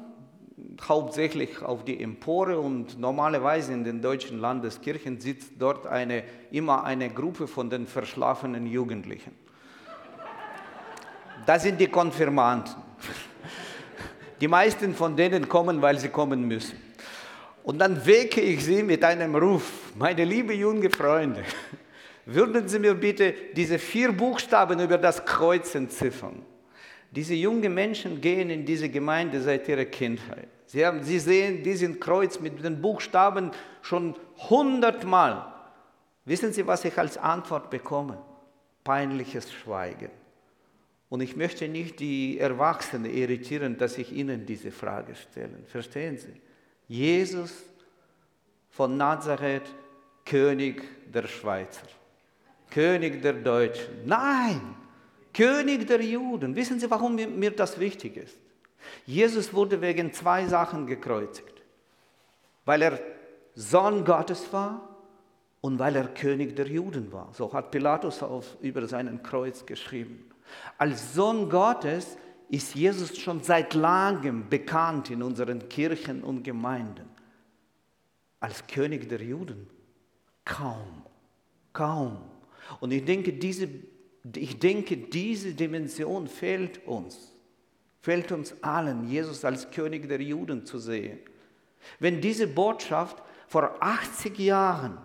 hauptsächlich 0.81 1.61
auf 1.61 1.85
die 1.85 2.03
Empore 2.03 2.59
und 2.59 2.99
normalerweise 2.99 3.71
in 3.71 3.85
den 3.85 4.01
deutschen 4.01 4.39
Landeskirchen 4.39 5.21
sitzt 5.21 5.53
dort 5.59 5.87
eine, 5.87 6.25
immer 6.51 6.83
eine 6.83 7.09
Gruppe 7.09 7.47
von 7.47 7.69
den 7.69 7.87
verschlafenen 7.87 8.67
Jugendlichen. 8.67 9.33
Das 11.45 11.63
sind 11.63 11.79
die 11.79 11.87
Konfirmanten. 11.87 12.75
Die 14.41 14.47
meisten 14.47 14.93
von 14.93 15.15
denen 15.15 15.47
kommen, 15.47 15.81
weil 15.81 15.99
sie 15.99 16.09
kommen 16.09 16.47
müssen. 16.47 16.77
Und 17.63 17.79
dann 17.79 18.05
wecke 18.05 18.41
ich 18.41 18.63
sie 18.63 18.83
mit 18.83 19.03
einem 19.03 19.35
Ruf, 19.35 19.93
meine 19.95 20.25
liebe 20.25 20.53
junge 20.53 20.89
Freunde, 20.89 21.43
würden 22.25 22.67
Sie 22.67 22.79
mir 22.79 22.93
bitte 22.93 23.33
diese 23.53 23.77
vier 23.77 24.11
Buchstaben 24.11 24.79
über 24.79 24.97
das 24.97 25.25
Kreuz 25.25 25.75
entziffern? 25.75 26.41
Diese 27.11 27.33
jungen 27.33 27.73
Menschen 27.73 28.21
gehen 28.21 28.49
in 28.49 28.65
diese 28.65 28.89
Gemeinde 28.89 29.41
seit 29.41 29.67
ihrer 29.67 29.85
Kindheit. 29.85 30.47
Sie, 30.65 30.85
haben, 30.85 31.03
sie 31.03 31.19
sehen 31.19 31.61
diesen 31.61 31.99
Kreuz 31.99 32.39
mit 32.39 32.63
den 32.63 32.81
Buchstaben 32.81 33.51
schon 33.81 34.15
hundertmal. 34.49 35.53
Wissen 36.25 36.53
Sie, 36.53 36.65
was 36.65 36.85
ich 36.85 36.97
als 36.97 37.17
Antwort 37.17 37.69
bekomme? 37.69 38.17
Peinliches 38.83 39.51
Schweigen. 39.51 40.09
Und 41.13 41.21
ich 41.21 41.35
möchte 41.35 41.67
nicht 41.67 41.99
die 41.99 42.39
Erwachsenen 42.39 43.05
irritieren, 43.05 43.77
dass 43.77 43.99
ich 43.99 44.11
ihnen 44.11 44.47
diese 44.47 44.71
Frage 44.71 45.13
stelle. 45.13 45.59
Verstehen 45.67 46.17
Sie? 46.17 46.41
Jesus 46.87 47.53
von 48.71 48.97
Nazareth 48.97 49.75
König 50.25 50.81
der 51.13 51.27
Schweizer, 51.27 51.85
König 52.71 53.21
der 53.21 53.33
Deutschen. 53.33 54.07
Nein, 54.07 54.59
König 55.31 55.85
der 55.85 56.01
Juden. 56.01 56.55
Wissen 56.55 56.79
Sie, 56.79 56.89
warum 56.89 57.13
mir 57.13 57.51
das 57.51 57.79
wichtig 57.79 58.17
ist? 58.17 58.39
Jesus 59.05 59.53
wurde 59.53 59.79
wegen 59.81 60.11
zwei 60.13 60.47
Sachen 60.47 60.87
gekreuzigt. 60.87 61.61
Weil 62.65 62.81
er 62.81 62.99
Sohn 63.53 64.03
Gottes 64.03 64.51
war 64.51 64.97
und 65.61 65.77
weil 65.77 65.95
er 65.95 66.07
König 66.07 66.55
der 66.55 66.65
Juden 66.65 67.11
war. 67.11 67.29
So 67.33 67.53
hat 67.53 67.69
Pilatus 67.69 68.23
auf, 68.23 68.57
über 68.61 68.87
seinen 68.87 69.21
Kreuz 69.21 69.63
geschrieben. 69.63 70.32
Als 70.77 71.13
Sohn 71.13 71.49
Gottes 71.49 72.17
ist 72.49 72.75
Jesus 72.75 73.17
schon 73.17 73.41
seit 73.41 73.73
langem 73.73 74.49
bekannt 74.49 75.09
in 75.09 75.23
unseren 75.23 75.67
Kirchen 75.69 76.23
und 76.23 76.43
Gemeinden. 76.43 77.09
Als 78.39 78.67
König 78.67 79.09
der 79.09 79.21
Juden 79.21 79.67
kaum, 80.45 81.03
kaum. 81.71 82.17
Und 82.79 82.91
ich 82.91 83.05
denke, 83.05 83.33
diese, 83.33 83.67
ich 84.35 84.59
denke, 84.59 84.97
diese 84.97 85.53
Dimension 85.53 86.27
fehlt 86.27 86.85
uns, 86.85 87.31
fehlt 88.01 88.31
uns 88.31 88.55
allen, 88.61 89.07
Jesus 89.07 89.43
als 89.45 89.69
König 89.71 90.07
der 90.07 90.21
Juden 90.21 90.65
zu 90.65 90.79
sehen. 90.79 91.19
Wenn 91.99 92.21
diese 92.21 92.47
Botschaft 92.47 93.21
vor 93.47 93.77
80 93.79 94.37
Jahren 94.39 94.97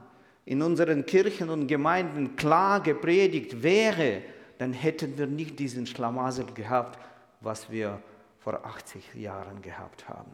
in 0.44 0.62
unseren 0.62 1.04
Kirchen 1.04 1.50
und 1.50 1.66
Gemeinden 1.66 2.36
klar 2.36 2.82
gepredigt 2.82 3.62
wäre, 3.62 4.22
dann 4.58 4.72
hätten 4.72 5.16
wir 5.16 5.26
nicht 5.26 5.58
diesen 5.58 5.86
Schlamassel 5.86 6.46
gehabt, 6.52 6.98
was 7.40 7.70
wir 7.70 8.00
vor 8.40 8.64
80 8.64 9.14
Jahren 9.14 9.62
gehabt 9.62 10.08
haben. 10.08 10.32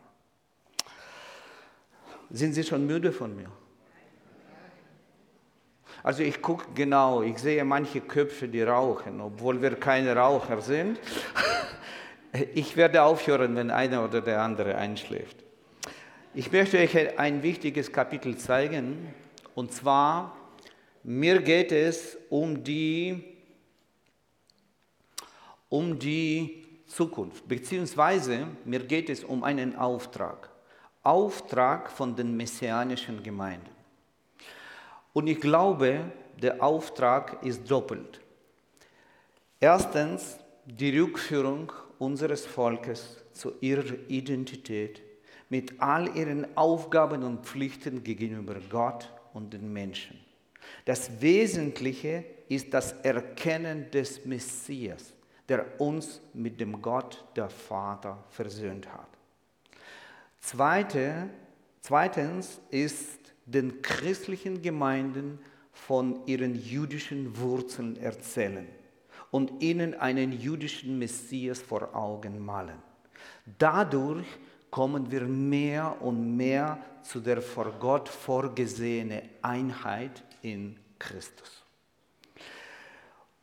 Sind 2.31 2.55
Sie 2.55 2.65
schon 2.65 2.87
müde 2.87 3.13
von 3.13 3.37
mir? 3.37 3.51
Also 6.03 6.23
ich 6.23 6.43
gucke 6.43 6.67
genau, 6.75 7.23
ich 7.23 7.39
sehe 7.39 7.65
manche 7.65 8.01
Köpfe, 8.01 8.49
die 8.49 8.63
rauchen, 8.63 9.21
obwohl 9.21 9.63
wir 9.63 9.77
keine 9.77 10.17
Raucher 10.17 10.61
sind. 10.61 11.01
Ich 12.53 12.77
werde 12.77 13.05
aufhören, 13.05 13.55
wenn 13.55 13.71
einer 13.71 14.05
oder 14.05 14.21
der 14.21 14.43
andere 14.43 14.75
einschläft. 14.75 15.37
Ich 16.35 16.51
möchte 16.51 16.79
euch 16.79 17.17
ein 17.17 17.45
wichtiges 17.45 17.93
Kapitel 17.93 18.37
zeigen, 18.37 19.15
und 19.55 19.73
zwar, 19.73 20.37
mir 21.05 21.41
geht 21.43 21.71
es 21.71 22.19
um 22.31 22.65
die, 22.65 23.34
um 25.69 25.99
die 25.99 26.65
Zukunft, 26.87 27.49
beziehungsweise 27.49 28.47
mir 28.65 28.81
geht 28.81 29.11
es 29.11 29.25
um 29.25 29.43
einen 29.43 29.77
Auftrag. 29.77 30.51
Auftrag 31.03 31.91
von 31.91 32.15
den 32.15 32.37
messianischen 32.37 33.23
Gemeinden. 33.23 33.71
Und 35.13 35.27
ich 35.27 35.41
glaube, 35.41 36.13
der 36.41 36.63
Auftrag 36.63 37.43
ist 37.43 37.71
doppelt. 37.71 38.21
Erstens 39.61 40.39
die 40.67 40.99
Rückführung 40.99 41.73
unseres 41.99 42.45
Volkes 42.45 43.25
zu 43.33 43.53
ihrer 43.61 43.95
Identität 44.09 45.03
mit 45.49 45.81
all 45.81 46.15
ihren 46.17 46.57
Aufgaben 46.57 47.23
und 47.23 47.47
Pflichten 47.47 48.03
gegenüber 48.03 48.57
Gott 48.69 49.11
und 49.33 49.55
den 49.55 49.73
Menschen. 49.73 50.19
Das 50.85 51.21
Wesentliche 51.21 52.25
ist 52.49 52.75
das 52.75 52.93
Erkennen 53.03 53.91
des 53.91 54.25
Messias, 54.27 55.14
der 55.49 55.81
uns 55.81 56.21
mit 56.33 56.61
dem 56.61 56.81
Gott, 56.81 57.25
der 57.37 57.49
Vater, 57.49 58.23
versöhnt 58.31 58.93
hat. 58.93 59.09
Zweite, 60.41 61.29
zweitens 61.81 62.61
ist 62.71 63.35
den 63.47 63.83
christlichen 63.83 64.63
Gemeinden 64.63 65.39
von 65.73 66.27
ihren 66.27 66.55
jüdischen 66.55 67.39
Wurzeln 67.39 67.97
erzählen 67.97 68.69
und 69.31 69.63
ihnen 69.63 69.95
einen 69.95 70.33
jüdischen 70.33 70.99
Messias 70.99 71.61
vor 71.61 71.95
Augen 71.95 72.45
malen. 72.45 72.79
Dadurch 73.59 74.27
kommen 74.71 75.11
wir 75.11 75.23
mehr 75.23 76.01
und 76.01 76.37
mehr 76.37 76.79
zu 77.03 77.21
der 77.21 77.43
vor 77.43 77.73
Gott 77.79 78.09
vorgesehenen 78.09 79.23
Einheit 79.43 80.23
in 80.43 80.79
Christus. 80.99 81.64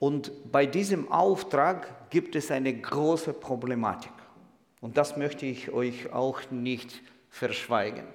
Und 0.01 0.51
bei 0.51 0.65
diesem 0.65 1.11
Auftrag 1.11 2.09
gibt 2.09 2.35
es 2.35 2.49
eine 2.49 2.73
große 2.73 3.33
Problematik. 3.33 4.11
Und 4.79 4.97
das 4.97 5.15
möchte 5.15 5.45
ich 5.45 5.69
euch 5.69 6.11
auch 6.11 6.41
nicht 6.49 7.03
verschweigen. 7.29 8.05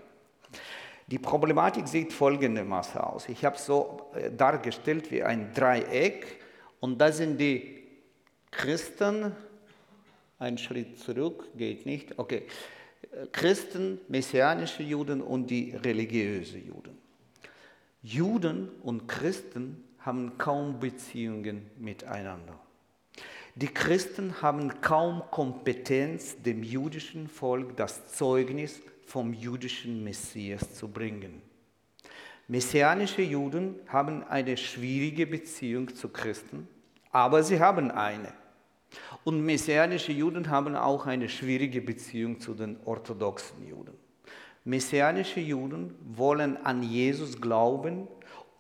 Die 1.07 1.21
Problematik 1.21 1.87
sieht 1.87 2.13
folgendermaßen 2.13 3.01
aus. 3.01 3.29
Ich 3.29 3.45
habe 3.45 3.55
es 3.55 3.67
so 3.67 4.11
äh, 4.17 4.33
dargestellt 4.33 5.13
wie 5.13 5.23
ein 5.23 5.55
Dreieck 5.55 6.41
und 6.81 7.01
da 7.01 7.13
sind 7.13 7.39
die 7.39 7.85
Christen, 8.51 9.31
ein 10.41 10.59
Schritt 10.59 10.99
zurück, 10.99 11.51
geht 11.57 11.87
nicht, 11.87 12.19
okay, 12.19 12.49
Christen, 13.31 14.01
messianische 14.09 14.83
Juden 14.83 15.21
und 15.21 15.47
die 15.47 15.71
religiöse 15.71 16.59
Juden. 16.59 16.99
Juden 18.03 18.71
und 18.83 19.07
Christen 19.07 19.86
haben 20.07 20.39
kaum 20.39 20.79
Beziehungen 20.79 21.71
miteinander. 21.77 22.59
Die 23.57 23.67
Christen 23.69 24.41
haben 24.41 24.81
kaum 24.81 25.23
Kompetenz, 25.31 26.41
dem 26.43 26.63
jüdischen 26.63 27.29
Volk 27.29 27.77
das 27.77 28.07
Zeugnis 28.09 28.81
vom 29.05 29.33
jüdischen 29.33 30.05
Messias 30.05 30.75
zu 30.75 30.89
bringen. 30.89 31.43
Messianische 32.49 33.23
Juden 33.23 33.75
haben 33.89 34.23
eine 34.25 34.57
schwierige 34.57 35.27
Beziehung 35.27 35.95
zu 35.95 36.09
Christen, 36.11 36.69
aber 37.11 37.43
sie 37.43 37.59
haben 37.59 37.91
eine. 37.91 38.33
Und 39.25 39.45
messianische 39.45 40.13
Juden 40.13 40.49
haben 40.49 40.77
auch 40.77 41.07
eine 41.07 41.29
schwierige 41.29 41.81
Beziehung 41.81 42.39
zu 42.39 42.55
den 42.55 42.77
orthodoxen 42.85 43.67
Juden. 43.67 43.95
Messianische 44.65 45.41
Juden 45.41 45.95
wollen 46.05 46.57
an 46.59 46.83
Jesus 46.83 47.41
glauben, 47.41 48.07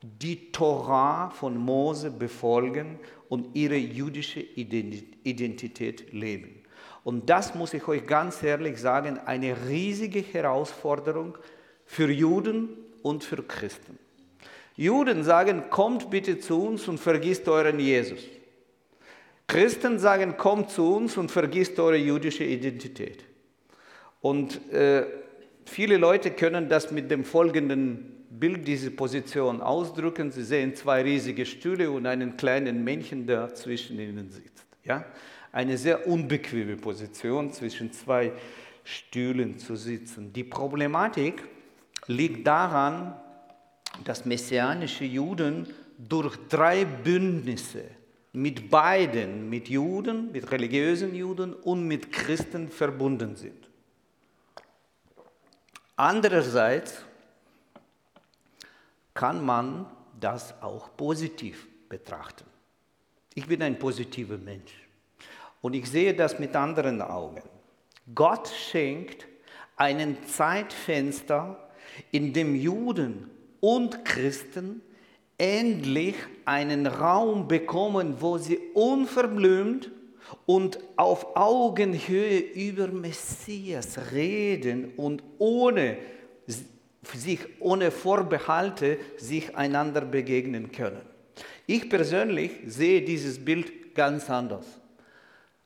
die 0.02 0.52
Torah 0.52 1.30
von 1.30 1.56
Mose 1.56 2.10
befolgen 2.10 2.98
und 3.28 3.54
ihre 3.54 3.76
jüdische 3.76 4.40
Identität 4.40 6.12
leben. 6.12 6.62
Und 7.04 7.30
das 7.30 7.54
muss 7.54 7.72
ich 7.72 7.86
euch 7.86 8.06
ganz 8.06 8.42
ehrlich 8.42 8.80
sagen, 8.80 9.18
eine 9.24 9.56
riesige 9.68 10.20
Herausforderung 10.20 11.38
für 11.84 12.10
Juden 12.10 12.68
und 13.02 13.24
für 13.24 13.42
Christen. 13.42 13.98
Juden 14.76 15.24
sagen, 15.24 15.70
kommt 15.70 16.10
bitte 16.10 16.38
zu 16.38 16.62
uns 16.62 16.86
und 16.88 16.98
vergisst 16.98 17.48
euren 17.48 17.78
Jesus. 17.78 18.20
Christen 19.46 19.98
sagen, 19.98 20.36
kommt 20.36 20.70
zu 20.70 20.96
uns 20.96 21.16
und 21.16 21.30
vergisst 21.30 21.78
eure 21.78 21.96
jüdische 21.96 22.44
Identität. 22.44 23.24
Und 24.20 24.72
äh, 24.72 25.06
viele 25.64 25.96
Leute 25.96 26.32
können 26.32 26.68
das 26.68 26.90
mit 26.90 27.10
dem 27.10 27.24
folgenden 27.24 28.25
Bild, 28.38 28.66
diese 28.66 28.90
Position 28.90 29.60
ausdrücken. 29.60 30.30
Sie 30.30 30.44
sehen 30.44 30.74
zwei 30.74 31.02
riesige 31.02 31.46
Stühle 31.46 31.90
und 31.90 32.06
einen 32.06 32.36
kleinen 32.36 32.84
Männchen, 32.84 33.26
der 33.26 33.54
zwischen 33.54 33.98
ihnen 33.98 34.30
sitzt. 34.30 34.66
Ja? 34.84 35.04
Eine 35.52 35.78
sehr 35.78 36.06
unbequeme 36.06 36.76
Position, 36.76 37.52
zwischen 37.52 37.92
zwei 37.92 38.32
Stühlen 38.84 39.58
zu 39.58 39.76
sitzen. 39.76 40.32
Die 40.32 40.44
Problematik 40.44 41.42
liegt 42.06 42.46
daran, 42.46 43.14
dass 44.04 44.24
messianische 44.24 45.04
Juden 45.04 45.66
durch 45.98 46.36
drei 46.48 46.84
Bündnisse 46.84 47.84
mit 48.32 48.68
beiden, 48.68 49.48
mit 49.48 49.68
Juden, 49.68 50.30
mit 50.30 50.50
religiösen 50.52 51.14
Juden 51.14 51.54
und 51.54 51.88
mit 51.88 52.12
Christen 52.12 52.68
verbunden 52.68 53.34
sind. 53.34 53.66
Andererseits 55.96 57.02
kann 59.16 59.44
man 59.44 59.86
das 60.20 60.54
auch 60.62 60.96
positiv 60.96 61.66
betrachten. 61.88 62.44
Ich 63.34 63.46
bin 63.46 63.62
ein 63.62 63.78
positiver 63.78 64.38
Mensch 64.38 64.86
und 65.60 65.74
ich 65.74 65.90
sehe 65.90 66.14
das 66.14 66.38
mit 66.38 66.54
anderen 66.54 67.02
Augen. 67.02 67.42
Gott 68.14 68.48
schenkt 68.48 69.26
einen 69.76 70.24
Zeitfenster, 70.26 71.58
in 72.12 72.32
dem 72.32 72.54
Juden 72.54 73.30
und 73.60 74.04
Christen 74.04 74.82
endlich 75.38 76.14
einen 76.44 76.86
Raum 76.86 77.48
bekommen, 77.48 78.16
wo 78.20 78.36
sie 78.38 78.58
unverblümt 78.74 79.90
und 80.44 80.78
auf 80.96 81.36
Augenhöhe 81.36 82.38
über 82.38 82.88
Messias 82.88 84.12
reden 84.12 84.92
und 84.96 85.22
ohne 85.38 85.96
sich 87.14 87.40
ohne 87.60 87.90
Vorbehalte 87.90 88.98
sich 89.16 89.56
einander 89.56 90.00
begegnen 90.02 90.72
können. 90.72 91.02
Ich 91.66 91.88
persönlich 91.88 92.52
sehe 92.66 93.02
dieses 93.02 93.44
Bild 93.44 93.94
ganz 93.94 94.30
anders. 94.30 94.66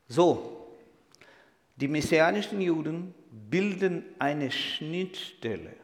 So, 0.08 0.76
die 1.76 1.88
messianischen 1.88 2.60
Juden 2.60 3.14
bilden 3.50 4.04
eine 4.18 4.50
Schnittstelle, 4.50 5.74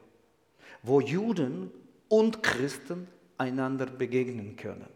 wo 0.82 1.00
Juden 1.00 1.70
und 2.08 2.42
Christen 2.42 3.08
einander 3.38 3.86
begegnen 3.86 4.56
können. 4.56 4.88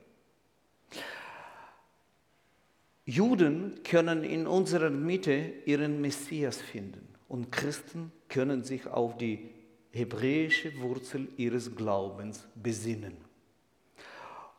Juden 3.05 3.83
können 3.83 4.25
in 4.25 4.47
unserer 4.47 4.91
Mitte 4.91 5.53
ihren 5.65 6.01
Messias 6.01 6.61
finden 6.61 7.09
und 7.29 7.51
Christen 7.51 8.13
können 8.29 8.63
sich 8.63 8.87
auf 8.87 9.17
die 9.17 9.51
hebräische 9.93 10.79
Wurzel 10.81 11.29
ihres 11.37 11.75
Glaubens 11.75 12.47
besinnen. 12.55 13.17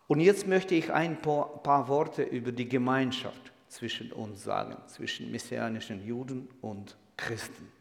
Und 0.07 0.19
jetzt 0.19 0.45
möchte 0.45 0.75
ich 0.75 0.91
ein 0.91 1.21
paar, 1.21 1.63
paar 1.63 1.87
Worte 1.87 2.23
über 2.23 2.51
die 2.51 2.67
Gemeinschaft 2.67 3.51
zwischen 3.69 4.11
uns 4.11 4.43
sagen, 4.43 4.75
zwischen 4.87 5.31
messianischen 5.31 6.05
Juden 6.05 6.49
und 6.59 6.97
Christen. 7.15 7.71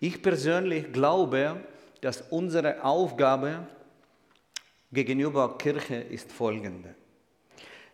Ich 0.00 0.22
persönlich 0.22 0.90
glaube, 0.92 1.60
dass 2.00 2.22
unsere 2.30 2.82
Aufgabe 2.82 3.66
gegenüber 4.92 5.58
Kirche 5.58 5.96
ist 5.96 6.32
folgende. 6.32 6.94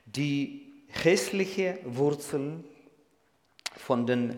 Die 0.07 0.73
hässliche 0.89 1.79
Wurzel 1.85 2.63
von 3.77 4.07
dem 4.07 4.37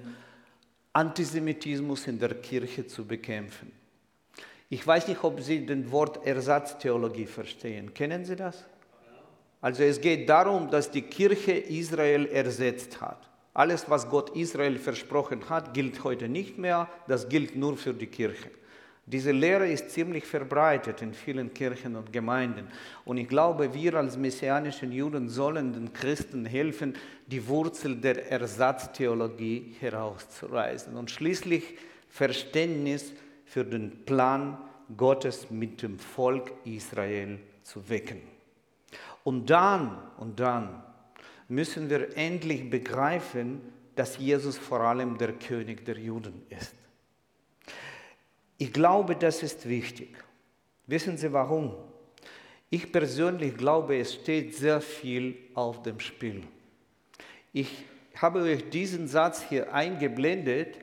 Antisemitismus 0.92 2.06
in 2.06 2.18
der 2.18 2.34
Kirche 2.40 2.86
zu 2.86 3.04
bekämpfen. 3.04 3.72
Ich 4.68 4.86
weiß 4.86 5.08
nicht, 5.08 5.22
ob 5.22 5.40
Sie 5.40 5.64
den 5.66 5.90
Wort 5.92 6.26
Ersatztheologie 6.26 7.26
verstehen. 7.26 7.92
Kennen 7.94 8.24
Sie 8.24 8.36
das? 8.36 8.64
Also 9.60 9.82
es 9.82 10.00
geht 10.00 10.28
darum, 10.28 10.70
dass 10.70 10.90
die 10.90 11.02
Kirche 11.02 11.52
Israel 11.52 12.26
ersetzt 12.26 13.00
hat. 13.00 13.30
Alles, 13.54 13.88
was 13.88 14.10
Gott 14.10 14.36
Israel 14.36 14.78
versprochen 14.78 15.48
hat, 15.48 15.72
gilt 15.72 16.02
heute 16.02 16.28
nicht 16.28 16.58
mehr, 16.58 16.88
das 17.06 17.28
gilt 17.28 17.56
nur 17.56 17.76
für 17.76 17.94
die 17.94 18.08
Kirche. 18.08 18.50
Diese 19.06 19.32
Lehre 19.32 19.68
ist 19.68 19.90
ziemlich 19.90 20.24
verbreitet 20.24 21.02
in 21.02 21.12
vielen 21.12 21.52
Kirchen 21.52 21.94
und 21.94 22.12
Gemeinden. 22.12 22.68
Und 23.04 23.18
ich 23.18 23.28
glaube, 23.28 23.72
wir 23.74 23.94
als 23.94 24.16
messianischen 24.16 24.92
Juden 24.92 25.28
sollen 25.28 25.74
den 25.74 25.92
Christen 25.92 26.46
helfen, 26.46 26.94
die 27.26 27.46
Wurzel 27.46 27.96
der 27.96 28.30
Ersatztheologie 28.30 29.76
herauszureißen 29.78 30.96
und 30.96 31.10
schließlich 31.10 31.76
Verständnis 32.08 33.12
für 33.44 33.64
den 33.64 34.04
Plan 34.04 34.58
Gottes 34.96 35.50
mit 35.50 35.82
dem 35.82 35.98
Volk 35.98 36.52
Israel 36.64 37.38
zu 37.62 37.88
wecken. 37.88 38.20
Und 39.22 39.48
dann, 39.48 39.96
und 40.18 40.38
dann 40.38 40.82
müssen 41.48 41.88
wir 41.88 42.16
endlich 42.16 42.68
begreifen, 42.68 43.60
dass 43.94 44.18
Jesus 44.18 44.58
vor 44.58 44.80
allem 44.80 45.16
der 45.18 45.32
König 45.32 45.84
der 45.84 45.98
Juden 45.98 46.42
ist. 46.48 46.74
Ich 48.58 48.72
glaube, 48.72 49.16
das 49.16 49.42
ist 49.42 49.68
wichtig. 49.68 50.16
Wissen 50.86 51.16
Sie 51.16 51.32
warum? 51.32 51.74
Ich 52.70 52.90
persönlich 52.92 53.56
glaube, 53.56 53.98
es 53.98 54.14
steht 54.14 54.54
sehr 54.54 54.80
viel 54.80 55.36
auf 55.54 55.82
dem 55.82 56.00
Spiel. 56.00 56.42
Ich 57.52 57.84
habe 58.16 58.42
euch 58.42 58.68
diesen 58.70 59.06
Satz 59.06 59.42
hier 59.48 59.72
eingeblendet 59.72 60.78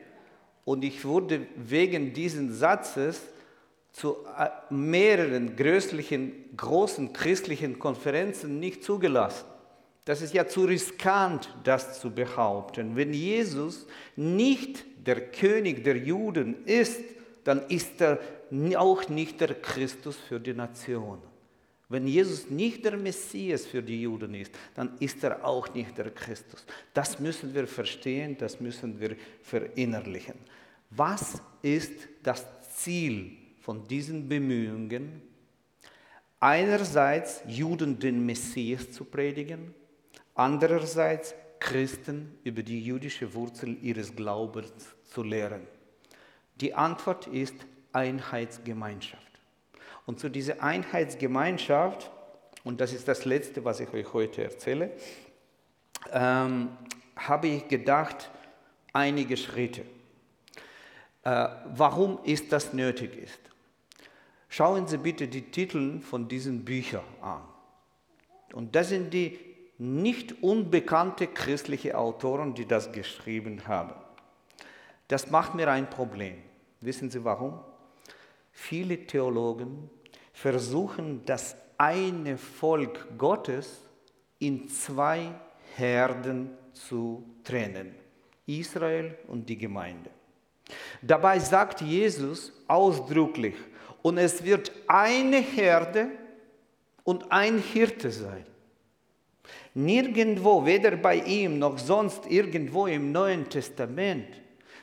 und 0.65 0.83
ich 0.83 1.03
wurde 1.05 1.47
wegen 1.55 2.13
dieses 2.13 2.59
Satzes 2.59 3.21
zu 3.91 4.17
äh, 4.37 4.49
mehreren 4.73 5.55
größlichen, 5.55 6.55
großen 6.55 7.13
christlichen 7.13 7.79
Konferenzen 7.79 8.59
nicht 8.59 8.83
zugelassen. 8.83 9.45
Das 10.05 10.21
ist 10.21 10.33
ja 10.33 10.47
zu 10.47 10.65
riskant, 10.65 11.49
das 11.63 11.99
zu 11.99 12.09
behaupten. 12.09 12.95
Wenn 12.95 13.13
Jesus 13.13 13.85
nicht 14.15 14.83
der 15.05 15.29
König 15.31 15.83
der 15.83 15.97
Juden 15.97 16.65
ist, 16.65 17.01
dann 17.43 17.67
ist 17.67 18.01
er 18.01 18.19
auch 18.77 19.09
nicht 19.09 19.41
der 19.41 19.53
Christus 19.55 20.17
für 20.17 20.39
die 20.39 20.53
Nation. 20.53 21.19
Wenn 21.91 22.07
Jesus 22.07 22.49
nicht 22.49 22.85
der 22.85 22.95
Messias 22.95 23.65
für 23.65 23.83
die 23.83 24.03
Juden 24.03 24.33
ist, 24.33 24.53
dann 24.75 24.97
ist 24.99 25.21
er 25.25 25.43
auch 25.43 25.73
nicht 25.73 25.97
der 25.97 26.09
Christus. 26.11 26.65
Das 26.93 27.19
müssen 27.19 27.53
wir 27.53 27.67
verstehen, 27.67 28.37
das 28.37 28.61
müssen 28.61 28.97
wir 28.97 29.17
verinnerlichen. 29.41 30.35
Was 30.89 31.41
ist 31.61 31.91
das 32.23 32.45
Ziel 32.77 33.35
von 33.59 33.85
diesen 33.89 34.29
Bemühungen? 34.29 35.21
Einerseits 36.39 37.43
Juden 37.45 37.99
den 37.99 38.25
Messias 38.25 38.89
zu 38.91 39.03
predigen, 39.03 39.73
andererseits 40.33 41.35
Christen 41.59 42.37
über 42.45 42.63
die 42.63 42.81
jüdische 42.81 43.33
Wurzel 43.33 43.77
ihres 43.83 44.15
Glaubens 44.15 44.71
zu 45.03 45.23
lehren. 45.23 45.67
Die 46.55 46.73
Antwort 46.73 47.27
ist 47.27 47.55
Einheitsgemeinschaft. 47.91 49.30
Und 50.05 50.19
zu 50.19 50.29
dieser 50.29 50.61
Einheitsgemeinschaft, 50.61 52.11
und 52.63 52.81
das 52.81 52.93
ist 52.93 53.07
das 53.07 53.25
Letzte, 53.25 53.63
was 53.65 53.79
ich 53.79 53.91
euch 53.93 54.13
heute 54.13 54.43
erzähle, 54.43 54.91
ähm, 56.11 56.69
habe 57.15 57.47
ich 57.47 57.67
gedacht, 57.67 58.29
einige 58.93 59.37
Schritte. 59.37 59.81
Äh, 61.23 61.47
warum 61.75 62.19
ist 62.23 62.51
das 62.51 62.73
nötig 62.73 63.15
ist? 63.15 63.39
Schauen 64.49 64.87
Sie 64.87 64.97
bitte 64.97 65.27
die 65.27 65.43
Titel 65.43 66.01
von 66.01 66.27
diesen 66.27 66.65
Büchern 66.65 67.03
an. 67.21 67.41
Und 68.53 68.75
das 68.75 68.89
sind 68.89 69.13
die 69.13 69.39
nicht 69.77 70.43
unbekannte 70.43 71.27
christliche 71.27 71.97
Autoren, 71.97 72.53
die 72.53 72.65
das 72.65 72.91
geschrieben 72.91 73.67
haben. 73.67 73.93
Das 75.07 75.31
macht 75.31 75.55
mir 75.55 75.69
ein 75.69 75.89
Problem. 75.89 76.35
Wissen 76.81 77.09
Sie 77.09 77.23
warum? 77.23 77.59
Viele 78.51 79.05
Theologen 79.05 79.89
versuchen 80.33 81.23
das 81.25 81.55
eine 81.77 82.37
Volk 82.37 83.17
Gottes 83.17 83.81
in 84.39 84.69
zwei 84.69 85.33
Herden 85.75 86.51
zu 86.73 87.23
trennen. 87.43 87.95
Israel 88.45 89.17
und 89.27 89.47
die 89.47 89.57
Gemeinde. 89.57 90.09
Dabei 91.01 91.39
sagt 91.39 91.81
Jesus 91.81 92.51
ausdrücklich, 92.67 93.55
und 94.01 94.17
es 94.17 94.43
wird 94.43 94.71
eine 94.87 95.37
Herde 95.37 96.09
und 97.03 97.31
ein 97.31 97.59
Hirte 97.59 98.11
sein. 98.11 98.45
Nirgendwo, 99.73 100.65
weder 100.65 100.95
bei 100.95 101.17
ihm 101.17 101.59
noch 101.59 101.77
sonst 101.77 102.25
irgendwo 102.25 102.87
im 102.87 103.11
Neuen 103.11 103.47
Testament, 103.47 104.40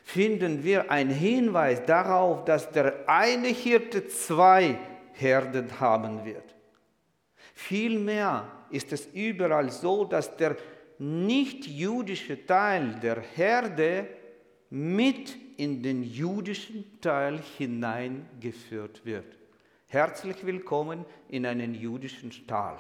finden 0.09 0.65
wir 0.65 0.91
einen 0.91 1.11
Hinweis 1.11 1.85
darauf, 1.85 2.43
dass 2.47 2.71
der 2.73 3.07
eine 3.07 3.49
Hirte 3.49 4.09
zwei 4.09 4.79
Herden 5.13 5.81
haben 5.81 6.25
wird. 6.25 6.55
Vielmehr 7.53 8.51
ist 8.71 8.91
es 8.91 9.05
überall 9.13 9.71
so, 9.71 10.07
dass 10.07 10.35
der 10.35 10.57
nicht-jüdische 10.99 12.47
Teil 12.47 12.99
der 13.03 13.21
Herde 13.21 14.09
mit 14.71 15.37
in 15.59 15.83
den 15.83 16.03
jüdischen 16.03 16.99
Teil 17.03 17.41
hineingeführt 17.59 19.05
wird. 19.05 19.37
Herzlich 19.89 20.47
willkommen 20.47 21.05
in 21.29 21.45
einen 21.45 21.75
jüdischen 21.75 22.33
Stall. 22.33 22.79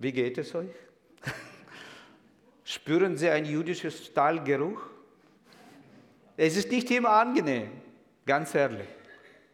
Wie 0.00 0.10
geht 0.10 0.36
es 0.36 0.52
euch? 0.52 0.74
Spüren 2.64 3.16
Sie 3.16 3.28
einen 3.28 3.46
jüdischen 3.46 3.92
Stallgeruch? 3.92 4.89
Es 6.42 6.56
ist 6.56 6.70
nicht 6.70 6.90
immer 6.90 7.10
angenehm, 7.10 7.70
ganz 8.24 8.54
ehrlich. 8.54 8.88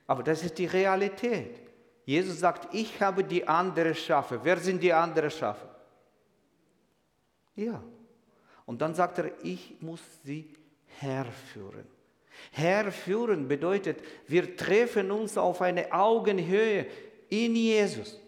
Aber 0.07 0.23
das 0.23 0.45
ist 0.45 0.57
die 0.57 0.67
Realität. 0.67 1.61
Jesus 2.05 2.39
sagt, 2.39 2.73
ich 2.73 3.01
habe 3.03 3.25
die 3.25 3.47
andere 3.49 3.93
Schafe. 3.93 4.39
Wer 4.45 4.59
sind 4.59 4.81
die 4.81 4.93
anderen 4.93 5.29
Schafe? 5.33 5.69
Ja. 7.57 7.83
Und 8.67 8.81
dann 8.81 8.95
sagt 8.95 9.19
er, 9.19 9.33
ich 9.43 9.75
muss 9.81 10.01
sie 10.23 10.55
herführen. 11.01 11.89
Herführen 12.53 13.49
bedeutet, 13.49 13.99
wir 14.29 14.57
treffen 14.57 15.11
uns 15.11 15.37
auf 15.37 15.63
eine 15.63 15.93
Augenhöhe 15.93 16.87
in 17.29 17.57
Jesus. 17.57 18.21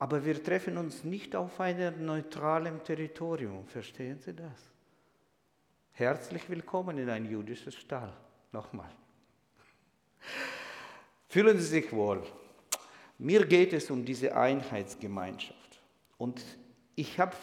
Aber 0.00 0.24
wir 0.24 0.42
treffen 0.42 0.76
uns 0.76 1.04
nicht 1.04 1.36
auf 1.36 1.60
einem 1.60 2.04
neutralen 2.04 2.82
Territorium. 2.82 3.64
Verstehen 3.64 4.18
Sie 4.18 4.34
das? 4.34 4.73
Herzlich 5.96 6.50
willkommen 6.50 6.98
in 6.98 7.08
ein 7.08 7.24
jüdisches 7.24 7.76
Stall. 7.76 8.12
Nochmal. 8.50 8.90
Fühlen 11.28 11.56
Sie 11.60 11.66
sich 11.66 11.92
wohl. 11.92 12.20
Mir 13.16 13.46
geht 13.46 13.72
es 13.72 13.88
um 13.92 14.04
diese 14.04 14.36
Einheitsgemeinschaft. 14.36 15.80
Und 16.18 16.42
ich 16.96 17.20
habe 17.20 17.36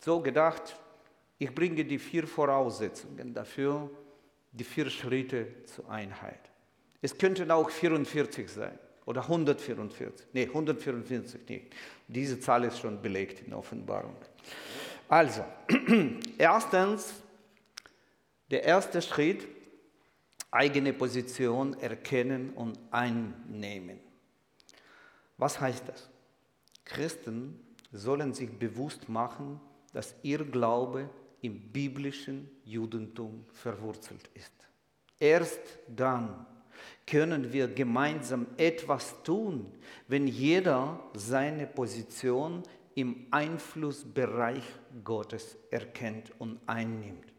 so 0.00 0.20
gedacht, 0.20 0.76
ich 1.38 1.52
bringe 1.52 1.84
die 1.84 1.98
vier 1.98 2.28
Voraussetzungen 2.28 3.34
dafür, 3.34 3.90
die 4.52 4.62
vier 4.62 4.88
Schritte 4.88 5.64
zur 5.64 5.90
Einheit. 5.90 6.38
Es 7.02 7.18
könnten 7.18 7.50
auch 7.50 7.68
44 7.68 8.48
sein 8.48 8.78
oder 9.06 9.22
144. 9.22 10.28
Nee, 10.34 10.46
144 10.46 11.48
nicht. 11.48 11.74
Diese 12.06 12.38
Zahl 12.38 12.62
ist 12.62 12.78
schon 12.78 13.02
belegt 13.02 13.40
in 13.40 13.48
der 13.48 13.58
Offenbarung. 13.58 14.14
Also, 15.08 15.44
erstens, 16.38 17.23
der 18.50 18.64
erste 18.64 19.00
Schritt, 19.02 19.46
eigene 20.50 20.92
Position 20.92 21.74
erkennen 21.80 22.50
und 22.50 22.78
einnehmen. 22.90 23.98
Was 25.36 25.60
heißt 25.60 25.88
das? 25.88 26.08
Christen 26.84 27.58
sollen 27.90 28.34
sich 28.34 28.50
bewusst 28.50 29.08
machen, 29.08 29.60
dass 29.92 30.14
ihr 30.22 30.44
Glaube 30.44 31.10
im 31.40 31.72
biblischen 31.72 32.50
Judentum 32.64 33.44
verwurzelt 33.52 34.30
ist. 34.34 34.52
Erst 35.18 35.60
dann 35.88 36.46
können 37.06 37.52
wir 37.52 37.68
gemeinsam 37.68 38.46
etwas 38.56 39.22
tun, 39.22 39.72
wenn 40.08 40.26
jeder 40.26 41.00
seine 41.14 41.66
Position 41.66 42.62
im 42.94 43.26
Einflussbereich 43.30 44.64
Gottes 45.02 45.56
erkennt 45.70 46.32
und 46.38 46.60
einnimmt. 46.66 47.33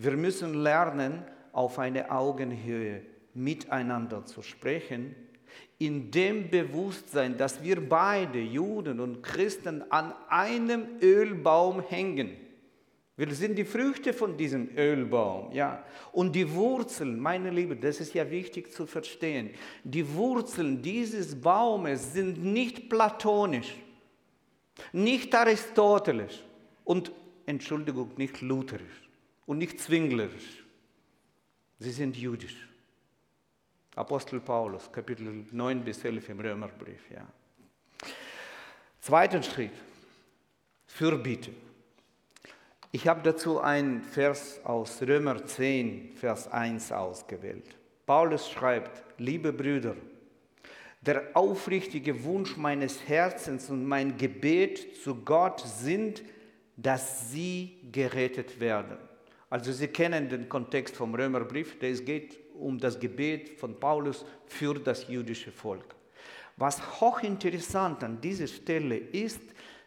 Wir 0.00 0.16
müssen 0.16 0.54
lernen, 0.54 1.24
auf 1.52 1.80
eine 1.80 2.12
Augenhöhe 2.12 3.02
miteinander 3.34 4.24
zu 4.24 4.42
sprechen, 4.42 5.16
in 5.78 6.12
dem 6.12 6.50
Bewusstsein, 6.50 7.36
dass 7.36 7.64
wir 7.64 7.88
beide, 7.88 8.38
Juden 8.38 9.00
und 9.00 9.24
Christen, 9.24 9.82
an 9.90 10.14
einem 10.28 10.86
Ölbaum 11.02 11.82
hängen. 11.82 12.30
Wir 13.16 13.34
sind 13.34 13.58
die 13.58 13.64
Früchte 13.64 14.12
von 14.12 14.36
diesem 14.36 14.68
Ölbaum, 14.76 15.50
ja. 15.50 15.82
Und 16.12 16.36
die 16.36 16.48
Wurzeln, 16.54 17.18
meine 17.18 17.50
Liebe, 17.50 17.74
das 17.74 17.98
ist 17.98 18.14
ja 18.14 18.30
wichtig 18.30 18.72
zu 18.72 18.86
verstehen. 18.86 19.50
Die 19.82 20.14
Wurzeln 20.14 20.80
dieses 20.80 21.40
Baumes 21.40 22.12
sind 22.12 22.44
nicht 22.44 22.88
platonisch, 22.88 23.74
nicht 24.92 25.34
aristotelisch 25.34 26.44
und, 26.84 27.10
Entschuldigung, 27.46 28.12
nicht 28.16 28.40
lutherisch 28.42 29.07
und 29.48 29.56
nicht 29.56 29.80
zwinglerisch. 29.80 30.62
Sie 31.78 31.90
sind 31.90 32.16
jüdisch. 32.18 32.68
Apostel 33.96 34.40
Paulus, 34.40 34.92
Kapitel 34.92 35.46
9 35.50 35.84
bis 35.84 36.04
11 36.04 36.28
im 36.28 36.40
Römerbrief. 36.40 37.10
Ja. 37.10 37.26
Zweiter 39.00 39.42
Schritt, 39.42 39.72
Fürbitte. 40.86 41.52
Ich 42.92 43.08
habe 43.08 43.22
dazu 43.22 43.58
einen 43.58 44.02
Vers 44.02 44.60
aus 44.64 45.00
Römer 45.00 45.44
10, 45.44 46.12
Vers 46.14 46.48
1 46.52 46.92
ausgewählt. 46.92 47.74
Paulus 48.04 48.50
schreibt, 48.50 49.02
liebe 49.18 49.54
Brüder, 49.54 49.96
der 51.00 51.30
aufrichtige 51.32 52.22
Wunsch 52.24 52.58
meines 52.58 53.08
Herzens 53.08 53.70
und 53.70 53.86
mein 53.86 54.18
Gebet 54.18 55.02
zu 55.02 55.14
Gott 55.14 55.60
sind, 55.60 56.22
dass 56.76 57.30
sie 57.30 57.78
gerettet 57.90 58.60
werden. 58.60 59.07
Also 59.50 59.72
Sie 59.72 59.88
kennen 59.88 60.28
den 60.28 60.48
Kontext 60.48 60.96
vom 60.96 61.14
Römerbrief, 61.14 61.76
es 61.80 62.04
geht 62.04 62.38
um 62.54 62.78
das 62.78 62.98
Gebet 62.98 63.58
von 63.58 63.78
Paulus 63.78 64.24
für 64.46 64.74
das 64.74 65.08
jüdische 65.08 65.52
Volk. 65.52 65.94
Was 66.56 67.00
hochinteressant 67.00 68.02
an 68.04 68.20
dieser 68.20 68.46
Stelle 68.46 68.96
ist, 68.96 69.40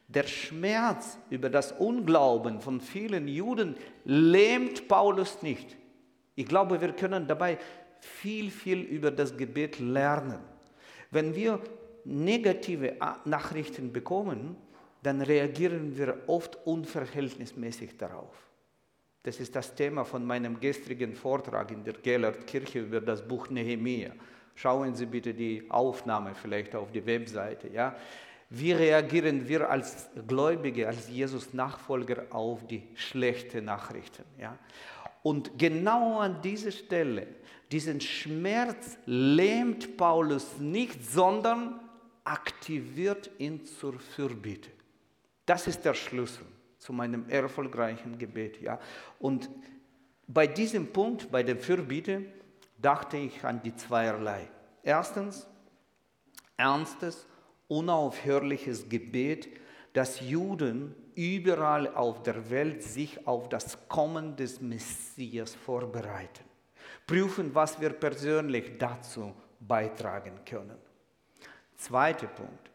der 0.08 0.24
Schmerz 0.24 1.18
über 1.30 1.50
das 1.50 1.74
Unglauben 1.74 2.60
von 2.60 2.82
vielen 2.82 3.28
Juden 3.28 3.76
lähmt 4.04 4.88
Paulus 4.88 5.42
nicht. 5.42 5.78
Ich 6.36 6.46
glaube, 6.46 6.82
wir 6.82 6.94
können 6.94 7.28
dabei 7.28 7.58
viel, 8.00 8.50
viel 8.50 8.82
über 8.82 9.12
das 9.12 9.38
Gebet 9.38 9.80
lernen. 9.80 10.40
Wenn 11.12 11.36
wir 11.36 11.60
negative 12.04 12.96
Nachrichten 13.26 13.94
bekommen, 13.94 14.56
dann 15.04 15.22
reagieren 15.22 15.98
wir 15.98 16.24
oft 16.28 16.58
unverhältnismäßig 16.66 17.98
darauf. 17.98 18.51
Das 19.24 19.40
ist 19.40 19.56
das 19.56 19.76
Thema 19.76 20.04
von 20.04 20.26
meinem 20.26 20.60
gestrigen 20.60 21.14
Vortrag 21.14 21.72
in 21.72 21.84
der 21.84 21.94
Gellert-Kirche 21.94 22.80
über 22.80 23.02
das 23.02 23.28
Buch 23.28 23.50
Nehemiah. 23.50 24.14
Schauen 24.56 24.96
Sie 24.96 25.06
bitte 25.06 25.34
die 25.34 25.70
Aufnahme 25.70 26.34
vielleicht 26.34 26.76
auf 26.76 26.92
die 26.92 27.06
Webseite. 27.06 27.68
Ja? 27.70 27.96
Wie 28.50 28.72
reagieren 28.72 29.48
wir 29.48 29.70
als 29.70 30.10
Gläubige, 30.28 30.88
als 30.88 31.08
Jesus-Nachfolger 31.08 32.26
auf 32.32 32.66
die 32.66 32.84
schlechten 32.96 33.66
Nachrichten? 33.66 34.24
Ja? 34.40 34.58
Und 35.24 35.58
genau 35.58 36.20
an 36.20 36.42
dieser 36.42 36.72
Stelle, 36.72 37.28
diesen 37.72 38.02
Schmerz 38.02 38.98
lähmt 39.06 39.98
Paulus 39.98 40.58
nicht, 40.58 41.06
sondern 41.06 41.80
aktiviert 42.24 43.30
ihn 43.38 43.64
zur 43.66 44.00
Fürbitte. 44.00 44.72
Das 45.46 45.68
ist 45.68 45.86
der 45.86 45.94
Schlüssel 45.94 46.46
zu 46.82 46.94
meinem 46.94 47.30
erfolgreichen 47.30 48.18
Gebet. 48.18 48.60
Ja? 48.60 48.80
Und 49.20 49.50
bei 50.28 50.48
diesem 50.48 50.92
Punkt, 50.92 51.32
bei 51.32 51.44
der 51.44 51.56
Fürbitte, 51.56 52.24
dachte 52.82 53.18
ich 53.18 53.44
an 53.44 53.62
die 53.62 53.76
zweierlei. 53.76 54.50
Erstens, 54.82 55.48
ernstes 56.58 57.28
unaufhörliches 57.68 58.90
Gebet, 58.90 59.48
dass 59.94 60.22
Juden 60.22 60.96
überall 61.14 61.94
auf 61.94 62.24
der 62.24 62.50
Welt 62.50 62.82
sich 62.82 63.28
auf 63.28 63.48
das 63.48 63.88
Kommen 63.88 64.36
des 64.36 64.60
Messias 64.60 65.54
vorbereiten. 65.54 66.44
Prüfen, 67.06 67.54
was 67.54 67.80
wir 67.80 67.92
persönlich 67.92 68.80
dazu 68.80 69.34
beitragen 69.60 70.40
können. 70.46 70.78
Zweiter 71.76 72.28
Punkt. 72.28 72.72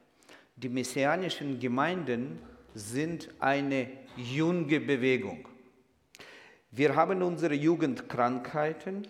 Die 0.55 0.69
messianischen 0.69 1.59
Gemeinden 1.59 2.39
sind 2.77 3.31
eine 3.41 3.89
junge 4.17 4.81
Bewegung. 4.81 5.49
Wir 6.71 6.95
haben 6.95 7.23
unsere 7.23 7.55
Jugendkrankheiten 7.55 9.07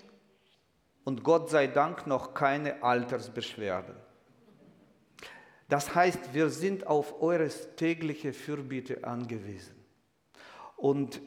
und 1.02 1.24
Gott 1.24 1.50
sei 1.50 1.66
Dank 1.66 2.06
noch 2.06 2.32
keine 2.32 2.80
Altersbeschwerden. 2.84 3.96
Das 5.68 5.96
heißt, 5.96 6.32
wir 6.32 6.48
sind 6.48 6.86
auf 6.86 7.20
eure 7.20 7.48
tägliche 7.48 8.32
Fürbitte 8.32 9.02
angewiesen. 9.02 9.74
Und 10.76 11.20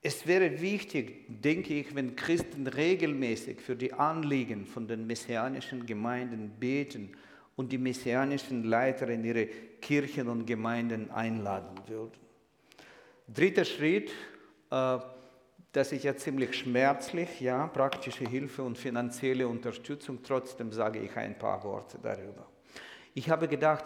es 0.00 0.28
wäre 0.28 0.60
wichtig, 0.60 1.24
denke 1.42 1.74
ich, 1.74 1.96
wenn 1.96 2.14
Christen 2.14 2.68
regelmäßig 2.68 3.60
für 3.60 3.74
die 3.74 3.92
Anliegen 3.92 4.64
von 4.64 4.86
den 4.86 5.08
messianischen 5.08 5.86
Gemeinden 5.86 6.50
beten 6.60 7.16
und 7.56 7.70
die 7.72 7.78
messianischen 7.78 8.64
Leiter 8.64 9.08
in 9.08 9.24
ihre 9.24 9.46
Kirchen 9.46 10.28
und 10.28 10.46
Gemeinden 10.46 11.10
einladen 11.10 11.76
würden. 11.86 12.18
Dritter 13.26 13.64
Schritt, 13.64 14.10
äh, 14.70 14.98
das 15.72 15.92
ist 15.92 16.04
ja 16.04 16.16
ziemlich 16.16 16.54
schmerzlich, 16.54 17.40
ja, 17.40 17.66
praktische 17.66 18.28
Hilfe 18.28 18.62
und 18.62 18.78
finanzielle 18.78 19.48
Unterstützung. 19.48 20.20
Trotzdem 20.22 20.72
sage 20.72 21.00
ich 21.00 21.16
ein 21.16 21.36
paar 21.36 21.62
Worte 21.64 21.98
darüber. 22.00 22.46
Ich 23.12 23.28
habe 23.28 23.48
gedacht, 23.48 23.84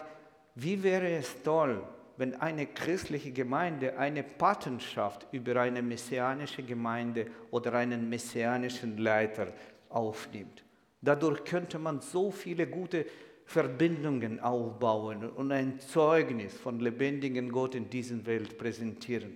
wie 0.55 0.81
wäre 0.83 1.09
es 1.09 1.41
toll, 1.41 1.81
wenn 2.17 2.35
eine 2.35 2.67
christliche 2.67 3.31
Gemeinde 3.31 3.97
eine 3.97 4.23
Patenschaft 4.23 5.25
über 5.31 5.61
eine 5.61 5.81
messianische 5.81 6.63
Gemeinde 6.63 7.27
oder 7.49 7.73
einen 7.73 8.09
messianischen 8.09 8.97
Leiter 8.97 9.47
aufnimmt. 9.87 10.65
Dadurch 11.01 11.45
könnte 11.45 11.79
man 11.79 12.01
so 12.01 12.29
viele 12.29 12.67
gute 12.67 13.05
Verbindungen 13.49 14.39
aufbauen 14.39 15.27
und 15.27 15.51
ein 15.51 15.79
Zeugnis 15.79 16.53
von 16.55 16.79
lebendigen 16.79 17.51
Gott 17.51 17.73
in 17.73 17.89
dieser 17.89 18.23
Welt 18.27 18.59
präsentieren. 18.59 19.35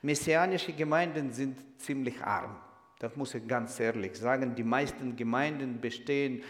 Messianische 0.00 0.72
Gemeinden 0.72 1.30
sind 1.30 1.58
ziemlich 1.76 2.22
arm. 2.22 2.56
Das 2.98 3.14
muss 3.16 3.34
ich 3.34 3.46
ganz 3.46 3.78
ehrlich 3.80 4.16
sagen. 4.16 4.54
Die 4.54 4.64
meisten 4.64 5.14
Gemeinden 5.14 5.78
bestehen 5.78 6.42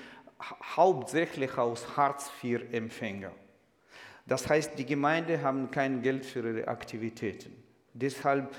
hauptsächlich 0.76 1.58
aus 1.58 1.96
Hartz-IV-Empfängern. 1.96 3.34
Das 4.24 4.48
heißt, 4.48 4.78
die 4.78 4.86
Gemeinden 4.86 5.42
haben 5.42 5.72
kein 5.72 6.00
Geld 6.00 6.24
für 6.24 6.48
ihre 6.48 6.68
Aktivitäten. 6.68 7.60
Deshalb 7.92 8.54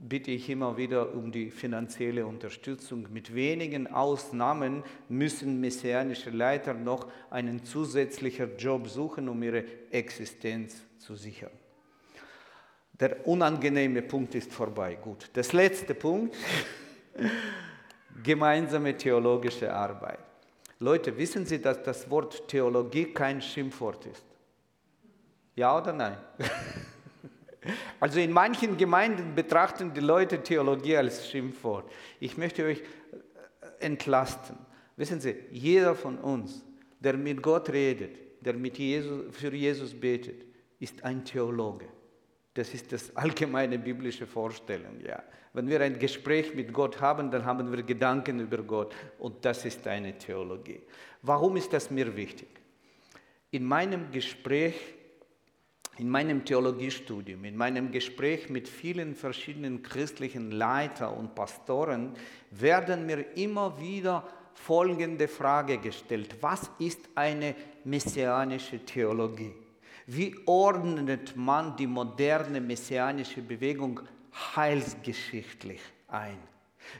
bitte 0.00 0.30
ich 0.30 0.48
immer 0.48 0.76
wieder 0.76 1.14
um 1.14 1.30
die 1.30 1.50
finanzielle 1.50 2.26
Unterstützung. 2.26 3.06
Mit 3.12 3.34
wenigen 3.34 3.86
Ausnahmen 3.86 4.82
müssen 5.08 5.60
messianische 5.60 6.30
Leiter 6.30 6.72
noch 6.74 7.06
einen 7.30 7.64
zusätzlichen 7.64 8.56
Job 8.56 8.88
suchen, 8.88 9.28
um 9.28 9.42
ihre 9.42 9.64
Existenz 9.90 10.82
zu 10.98 11.16
sichern. 11.16 11.50
Der 12.98 13.26
unangenehme 13.26 14.02
Punkt 14.02 14.34
ist 14.34 14.52
vorbei. 14.52 14.96
Gut. 14.96 15.30
Das 15.34 15.52
letzte 15.52 15.94
Punkt, 15.94 16.34
gemeinsame 18.22 18.96
theologische 18.96 19.72
Arbeit. 19.72 20.18
Leute, 20.78 21.16
wissen 21.16 21.44
Sie, 21.44 21.60
dass 21.60 21.82
das 21.82 22.08
Wort 22.10 22.48
Theologie 22.48 23.12
kein 23.12 23.42
Schimpfwort 23.42 24.06
ist? 24.06 24.24
Ja 25.56 25.76
oder 25.76 25.92
nein? 25.92 26.16
Also 27.98 28.20
in 28.20 28.32
manchen 28.32 28.76
Gemeinden 28.76 29.34
betrachten 29.34 29.92
die 29.92 30.00
Leute 30.00 30.42
Theologie 30.42 30.96
als 30.96 31.28
Schimpfwort. 31.28 31.90
Ich 32.18 32.36
möchte 32.36 32.64
euch 32.64 32.80
äh, 32.80 33.84
entlasten. 33.84 34.56
Wissen 34.96 35.20
Sie, 35.20 35.34
jeder 35.50 35.94
von 35.94 36.18
uns, 36.18 36.64
der 36.98 37.16
mit 37.16 37.42
Gott 37.42 37.70
redet, 37.70 38.18
der 38.40 38.54
mit 38.54 38.78
Jesus, 38.78 39.34
für 39.34 39.54
Jesus 39.54 39.94
betet, 39.94 40.44
ist 40.78 41.04
ein 41.04 41.24
Theologe. 41.24 41.86
Das 42.54 42.74
ist 42.74 42.92
das 42.92 43.14
allgemeine 43.16 43.78
biblische 43.78 44.26
Vorstellung. 44.26 45.00
Ja. 45.06 45.22
Wenn 45.52 45.68
wir 45.68 45.80
ein 45.80 45.98
Gespräch 45.98 46.54
mit 46.54 46.72
Gott 46.72 47.00
haben, 47.00 47.30
dann 47.30 47.44
haben 47.44 47.70
wir 47.70 47.82
Gedanken 47.82 48.40
über 48.40 48.58
Gott 48.58 48.94
und 49.18 49.44
das 49.44 49.64
ist 49.64 49.86
eine 49.86 50.16
Theologie. 50.16 50.80
Warum 51.22 51.56
ist 51.56 51.72
das 51.72 51.90
mir 51.90 52.16
wichtig? 52.16 52.48
in 53.50 53.64
meinem 53.64 54.10
Gespräch, 54.10 54.76
in 56.00 56.08
meinem 56.08 56.46
Theologiestudium, 56.46 57.44
in 57.44 57.56
meinem 57.56 57.92
Gespräch 57.92 58.48
mit 58.48 58.68
vielen 58.68 59.14
verschiedenen 59.14 59.82
christlichen 59.82 60.50
Leitern 60.50 61.14
und 61.14 61.34
Pastoren 61.34 62.14
werden 62.50 63.04
mir 63.04 63.36
immer 63.36 63.78
wieder 63.78 64.26
folgende 64.54 65.28
Frage 65.28 65.76
gestellt. 65.76 66.36
Was 66.40 66.70
ist 66.78 67.00
eine 67.14 67.54
messianische 67.84 68.78
Theologie? 68.78 69.52
Wie 70.06 70.34
ordnet 70.46 71.36
man 71.36 71.76
die 71.76 71.86
moderne 71.86 72.62
messianische 72.62 73.42
Bewegung 73.42 74.00
heilsgeschichtlich 74.56 75.80
ein? 76.08 76.38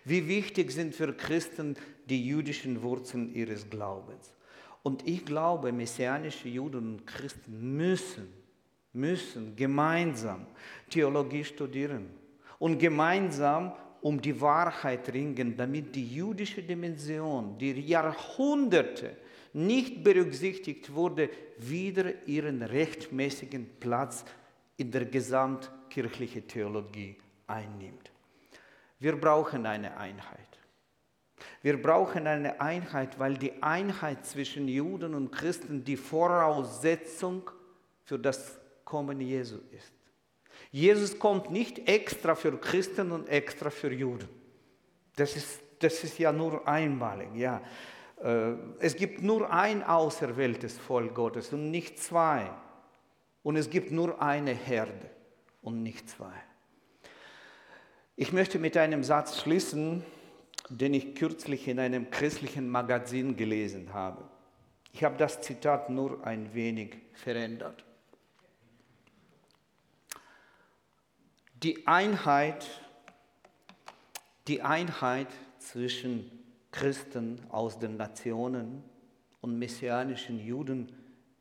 Wie 0.04 0.28
wichtig 0.28 0.72
sind 0.72 0.94
für 0.94 1.14
Christen 1.14 1.74
die 2.04 2.26
jüdischen 2.26 2.82
Wurzeln 2.82 3.34
ihres 3.34 3.70
Glaubens? 3.70 4.34
Und 4.82 5.08
ich 5.08 5.24
glaube, 5.24 5.72
messianische 5.72 6.48
Juden 6.48 6.94
und 6.94 7.06
Christen 7.06 7.76
müssen, 7.76 8.39
müssen 8.92 9.54
gemeinsam 9.56 10.46
Theologie 10.88 11.44
studieren 11.44 12.10
und 12.58 12.78
gemeinsam 12.78 13.72
um 14.00 14.20
die 14.20 14.40
Wahrheit 14.40 15.12
ringen, 15.12 15.56
damit 15.56 15.94
die 15.94 16.06
jüdische 16.06 16.62
Dimension, 16.62 17.58
die 17.58 17.72
Jahrhunderte 17.80 19.16
nicht 19.52 20.02
berücksichtigt 20.02 20.92
wurde, 20.94 21.28
wieder 21.58 22.26
ihren 22.26 22.62
rechtmäßigen 22.62 23.68
Platz 23.78 24.24
in 24.76 24.90
der 24.90 25.04
gesamtkirchlichen 25.04 26.46
Theologie 26.46 27.16
einnimmt. 27.46 28.10
Wir 28.98 29.16
brauchen 29.16 29.66
eine 29.66 29.96
Einheit. 29.96 30.38
Wir 31.62 31.80
brauchen 31.80 32.26
eine 32.26 32.60
Einheit, 32.60 33.18
weil 33.18 33.36
die 33.36 33.62
Einheit 33.62 34.24
zwischen 34.24 34.68
Juden 34.68 35.14
und 35.14 35.30
Christen 35.30 35.84
die 35.84 35.96
Voraussetzung 35.96 37.50
für 38.04 38.18
das 38.18 38.59
Kommen 38.90 39.20
Jesu 39.20 39.58
ist. 39.70 39.92
Jesus 40.72 41.16
kommt 41.16 41.52
nicht 41.52 41.88
extra 41.88 42.34
für 42.34 42.58
Christen 42.58 43.12
und 43.12 43.28
extra 43.28 43.70
für 43.70 43.92
Juden. 43.92 44.28
Das 45.14 45.36
ist, 45.36 45.60
das 45.78 46.02
ist 46.02 46.18
ja 46.18 46.32
nur 46.32 46.66
einmalig. 46.66 47.28
Ja. 47.36 47.62
Äh, 48.20 48.54
es 48.80 48.96
gibt 48.96 49.22
nur 49.22 49.48
ein 49.52 49.84
auserwähltes 49.84 50.76
Volk 50.76 51.14
Gottes 51.14 51.52
und 51.52 51.70
nicht 51.70 52.00
zwei. 52.00 52.50
Und 53.44 53.54
es 53.54 53.70
gibt 53.70 53.92
nur 53.92 54.20
eine 54.20 54.54
Herde 54.54 55.08
und 55.62 55.84
nicht 55.84 56.10
zwei. 56.10 56.34
Ich 58.16 58.32
möchte 58.32 58.58
mit 58.58 58.76
einem 58.76 59.04
Satz 59.04 59.40
schließen, 59.40 60.04
den 60.68 60.94
ich 60.94 61.14
kürzlich 61.14 61.68
in 61.68 61.78
einem 61.78 62.10
christlichen 62.10 62.68
Magazin 62.68 63.36
gelesen 63.36 63.94
habe. 63.94 64.28
Ich 64.92 65.04
habe 65.04 65.16
das 65.16 65.42
Zitat 65.42 65.90
nur 65.90 66.26
ein 66.26 66.52
wenig 66.54 66.96
verändert. 67.12 67.84
Die 71.62 71.86
Einheit, 71.86 72.66
die 74.48 74.62
Einheit 74.62 75.28
zwischen 75.58 76.30
Christen 76.72 77.38
aus 77.50 77.78
den 77.78 77.98
Nationen 77.98 78.82
und 79.42 79.58
messianischen 79.58 80.40
Juden 80.40 80.90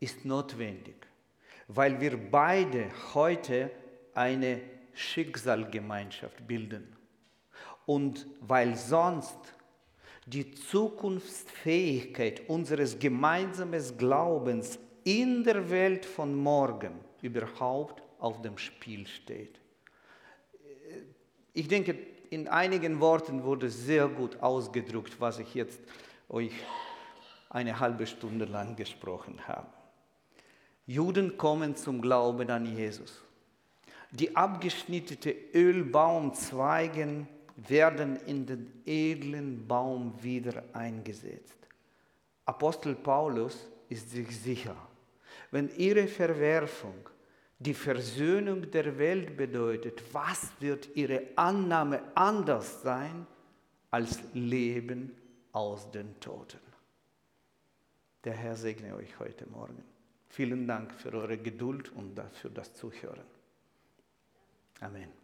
ist 0.01 0.25
notwendig, 0.25 1.07
weil 1.69 2.01
wir 2.01 2.17
beide 2.17 2.89
heute 3.13 3.71
eine 4.13 4.59
Schicksalgemeinschaft 4.93 6.45
bilden 6.45 6.97
und 7.85 8.27
weil 8.41 8.75
sonst 8.75 9.39
die 10.25 10.51
Zukunftsfähigkeit 10.51 12.49
unseres 12.49 12.99
gemeinsamen 12.99 13.97
Glaubens 13.97 14.79
in 15.05 15.45
der 15.45 15.69
Welt 15.69 16.05
von 16.05 16.35
morgen 16.35 16.99
überhaupt 17.21 18.03
auf 18.19 18.41
dem 18.41 18.57
Spiel 18.57 19.07
steht. 19.07 19.61
Ich 21.53 21.67
denke, 21.67 21.97
in 22.29 22.47
einigen 22.47 22.99
Worten 22.99 23.43
wurde 23.43 23.69
sehr 23.69 24.07
gut 24.07 24.41
ausgedrückt, 24.41 25.15
was 25.19 25.39
ich 25.39 25.53
jetzt 25.53 25.79
euch 26.29 26.51
eine 27.49 27.79
halbe 27.79 28.05
Stunde 28.05 28.45
lang 28.45 28.75
gesprochen 28.75 29.47
habe. 29.47 29.67
Juden 30.85 31.37
kommen 31.37 31.75
zum 31.75 32.01
Glauben 32.01 32.49
an 32.49 32.65
Jesus. 32.65 33.21
Die 34.11 34.35
abgeschnittenen 34.35 35.35
Ölbaumzweigen 35.53 37.27
werden 37.55 38.15
in 38.25 38.45
den 38.45 38.81
edlen 38.85 39.67
Baum 39.67 40.13
wieder 40.21 40.63
eingesetzt. 40.73 41.57
Apostel 42.45 42.95
Paulus 42.95 43.67
ist 43.89 44.09
sich 44.11 44.35
sicher, 44.39 44.75
wenn 45.51 45.69
ihre 45.77 46.07
Verwerfung 46.07 46.95
die 47.59 47.73
Versöhnung 47.73 48.71
der 48.71 48.97
Welt 48.97 49.35
bedeutet, 49.35 50.01
was 50.13 50.49
wird 50.59 50.95
ihre 50.95 51.23
Annahme 51.35 52.01
anders 52.15 52.81
sein 52.81 53.27
als 53.91 54.19
Leben 54.33 55.15
aus 55.51 55.91
den 55.91 56.17
Toten? 56.21 56.59
Der 58.23 58.33
Herr 58.33 58.55
segne 58.55 58.95
euch 58.95 59.19
heute 59.19 59.47
Morgen. 59.49 59.83
Vielen 60.29 60.67
Dank 60.67 60.93
für 60.93 61.13
eure 61.13 61.37
Geduld 61.37 61.91
und 61.93 62.19
für 62.33 62.49
das 62.49 62.73
Zuhören. 62.73 63.25
Amen. 64.79 65.18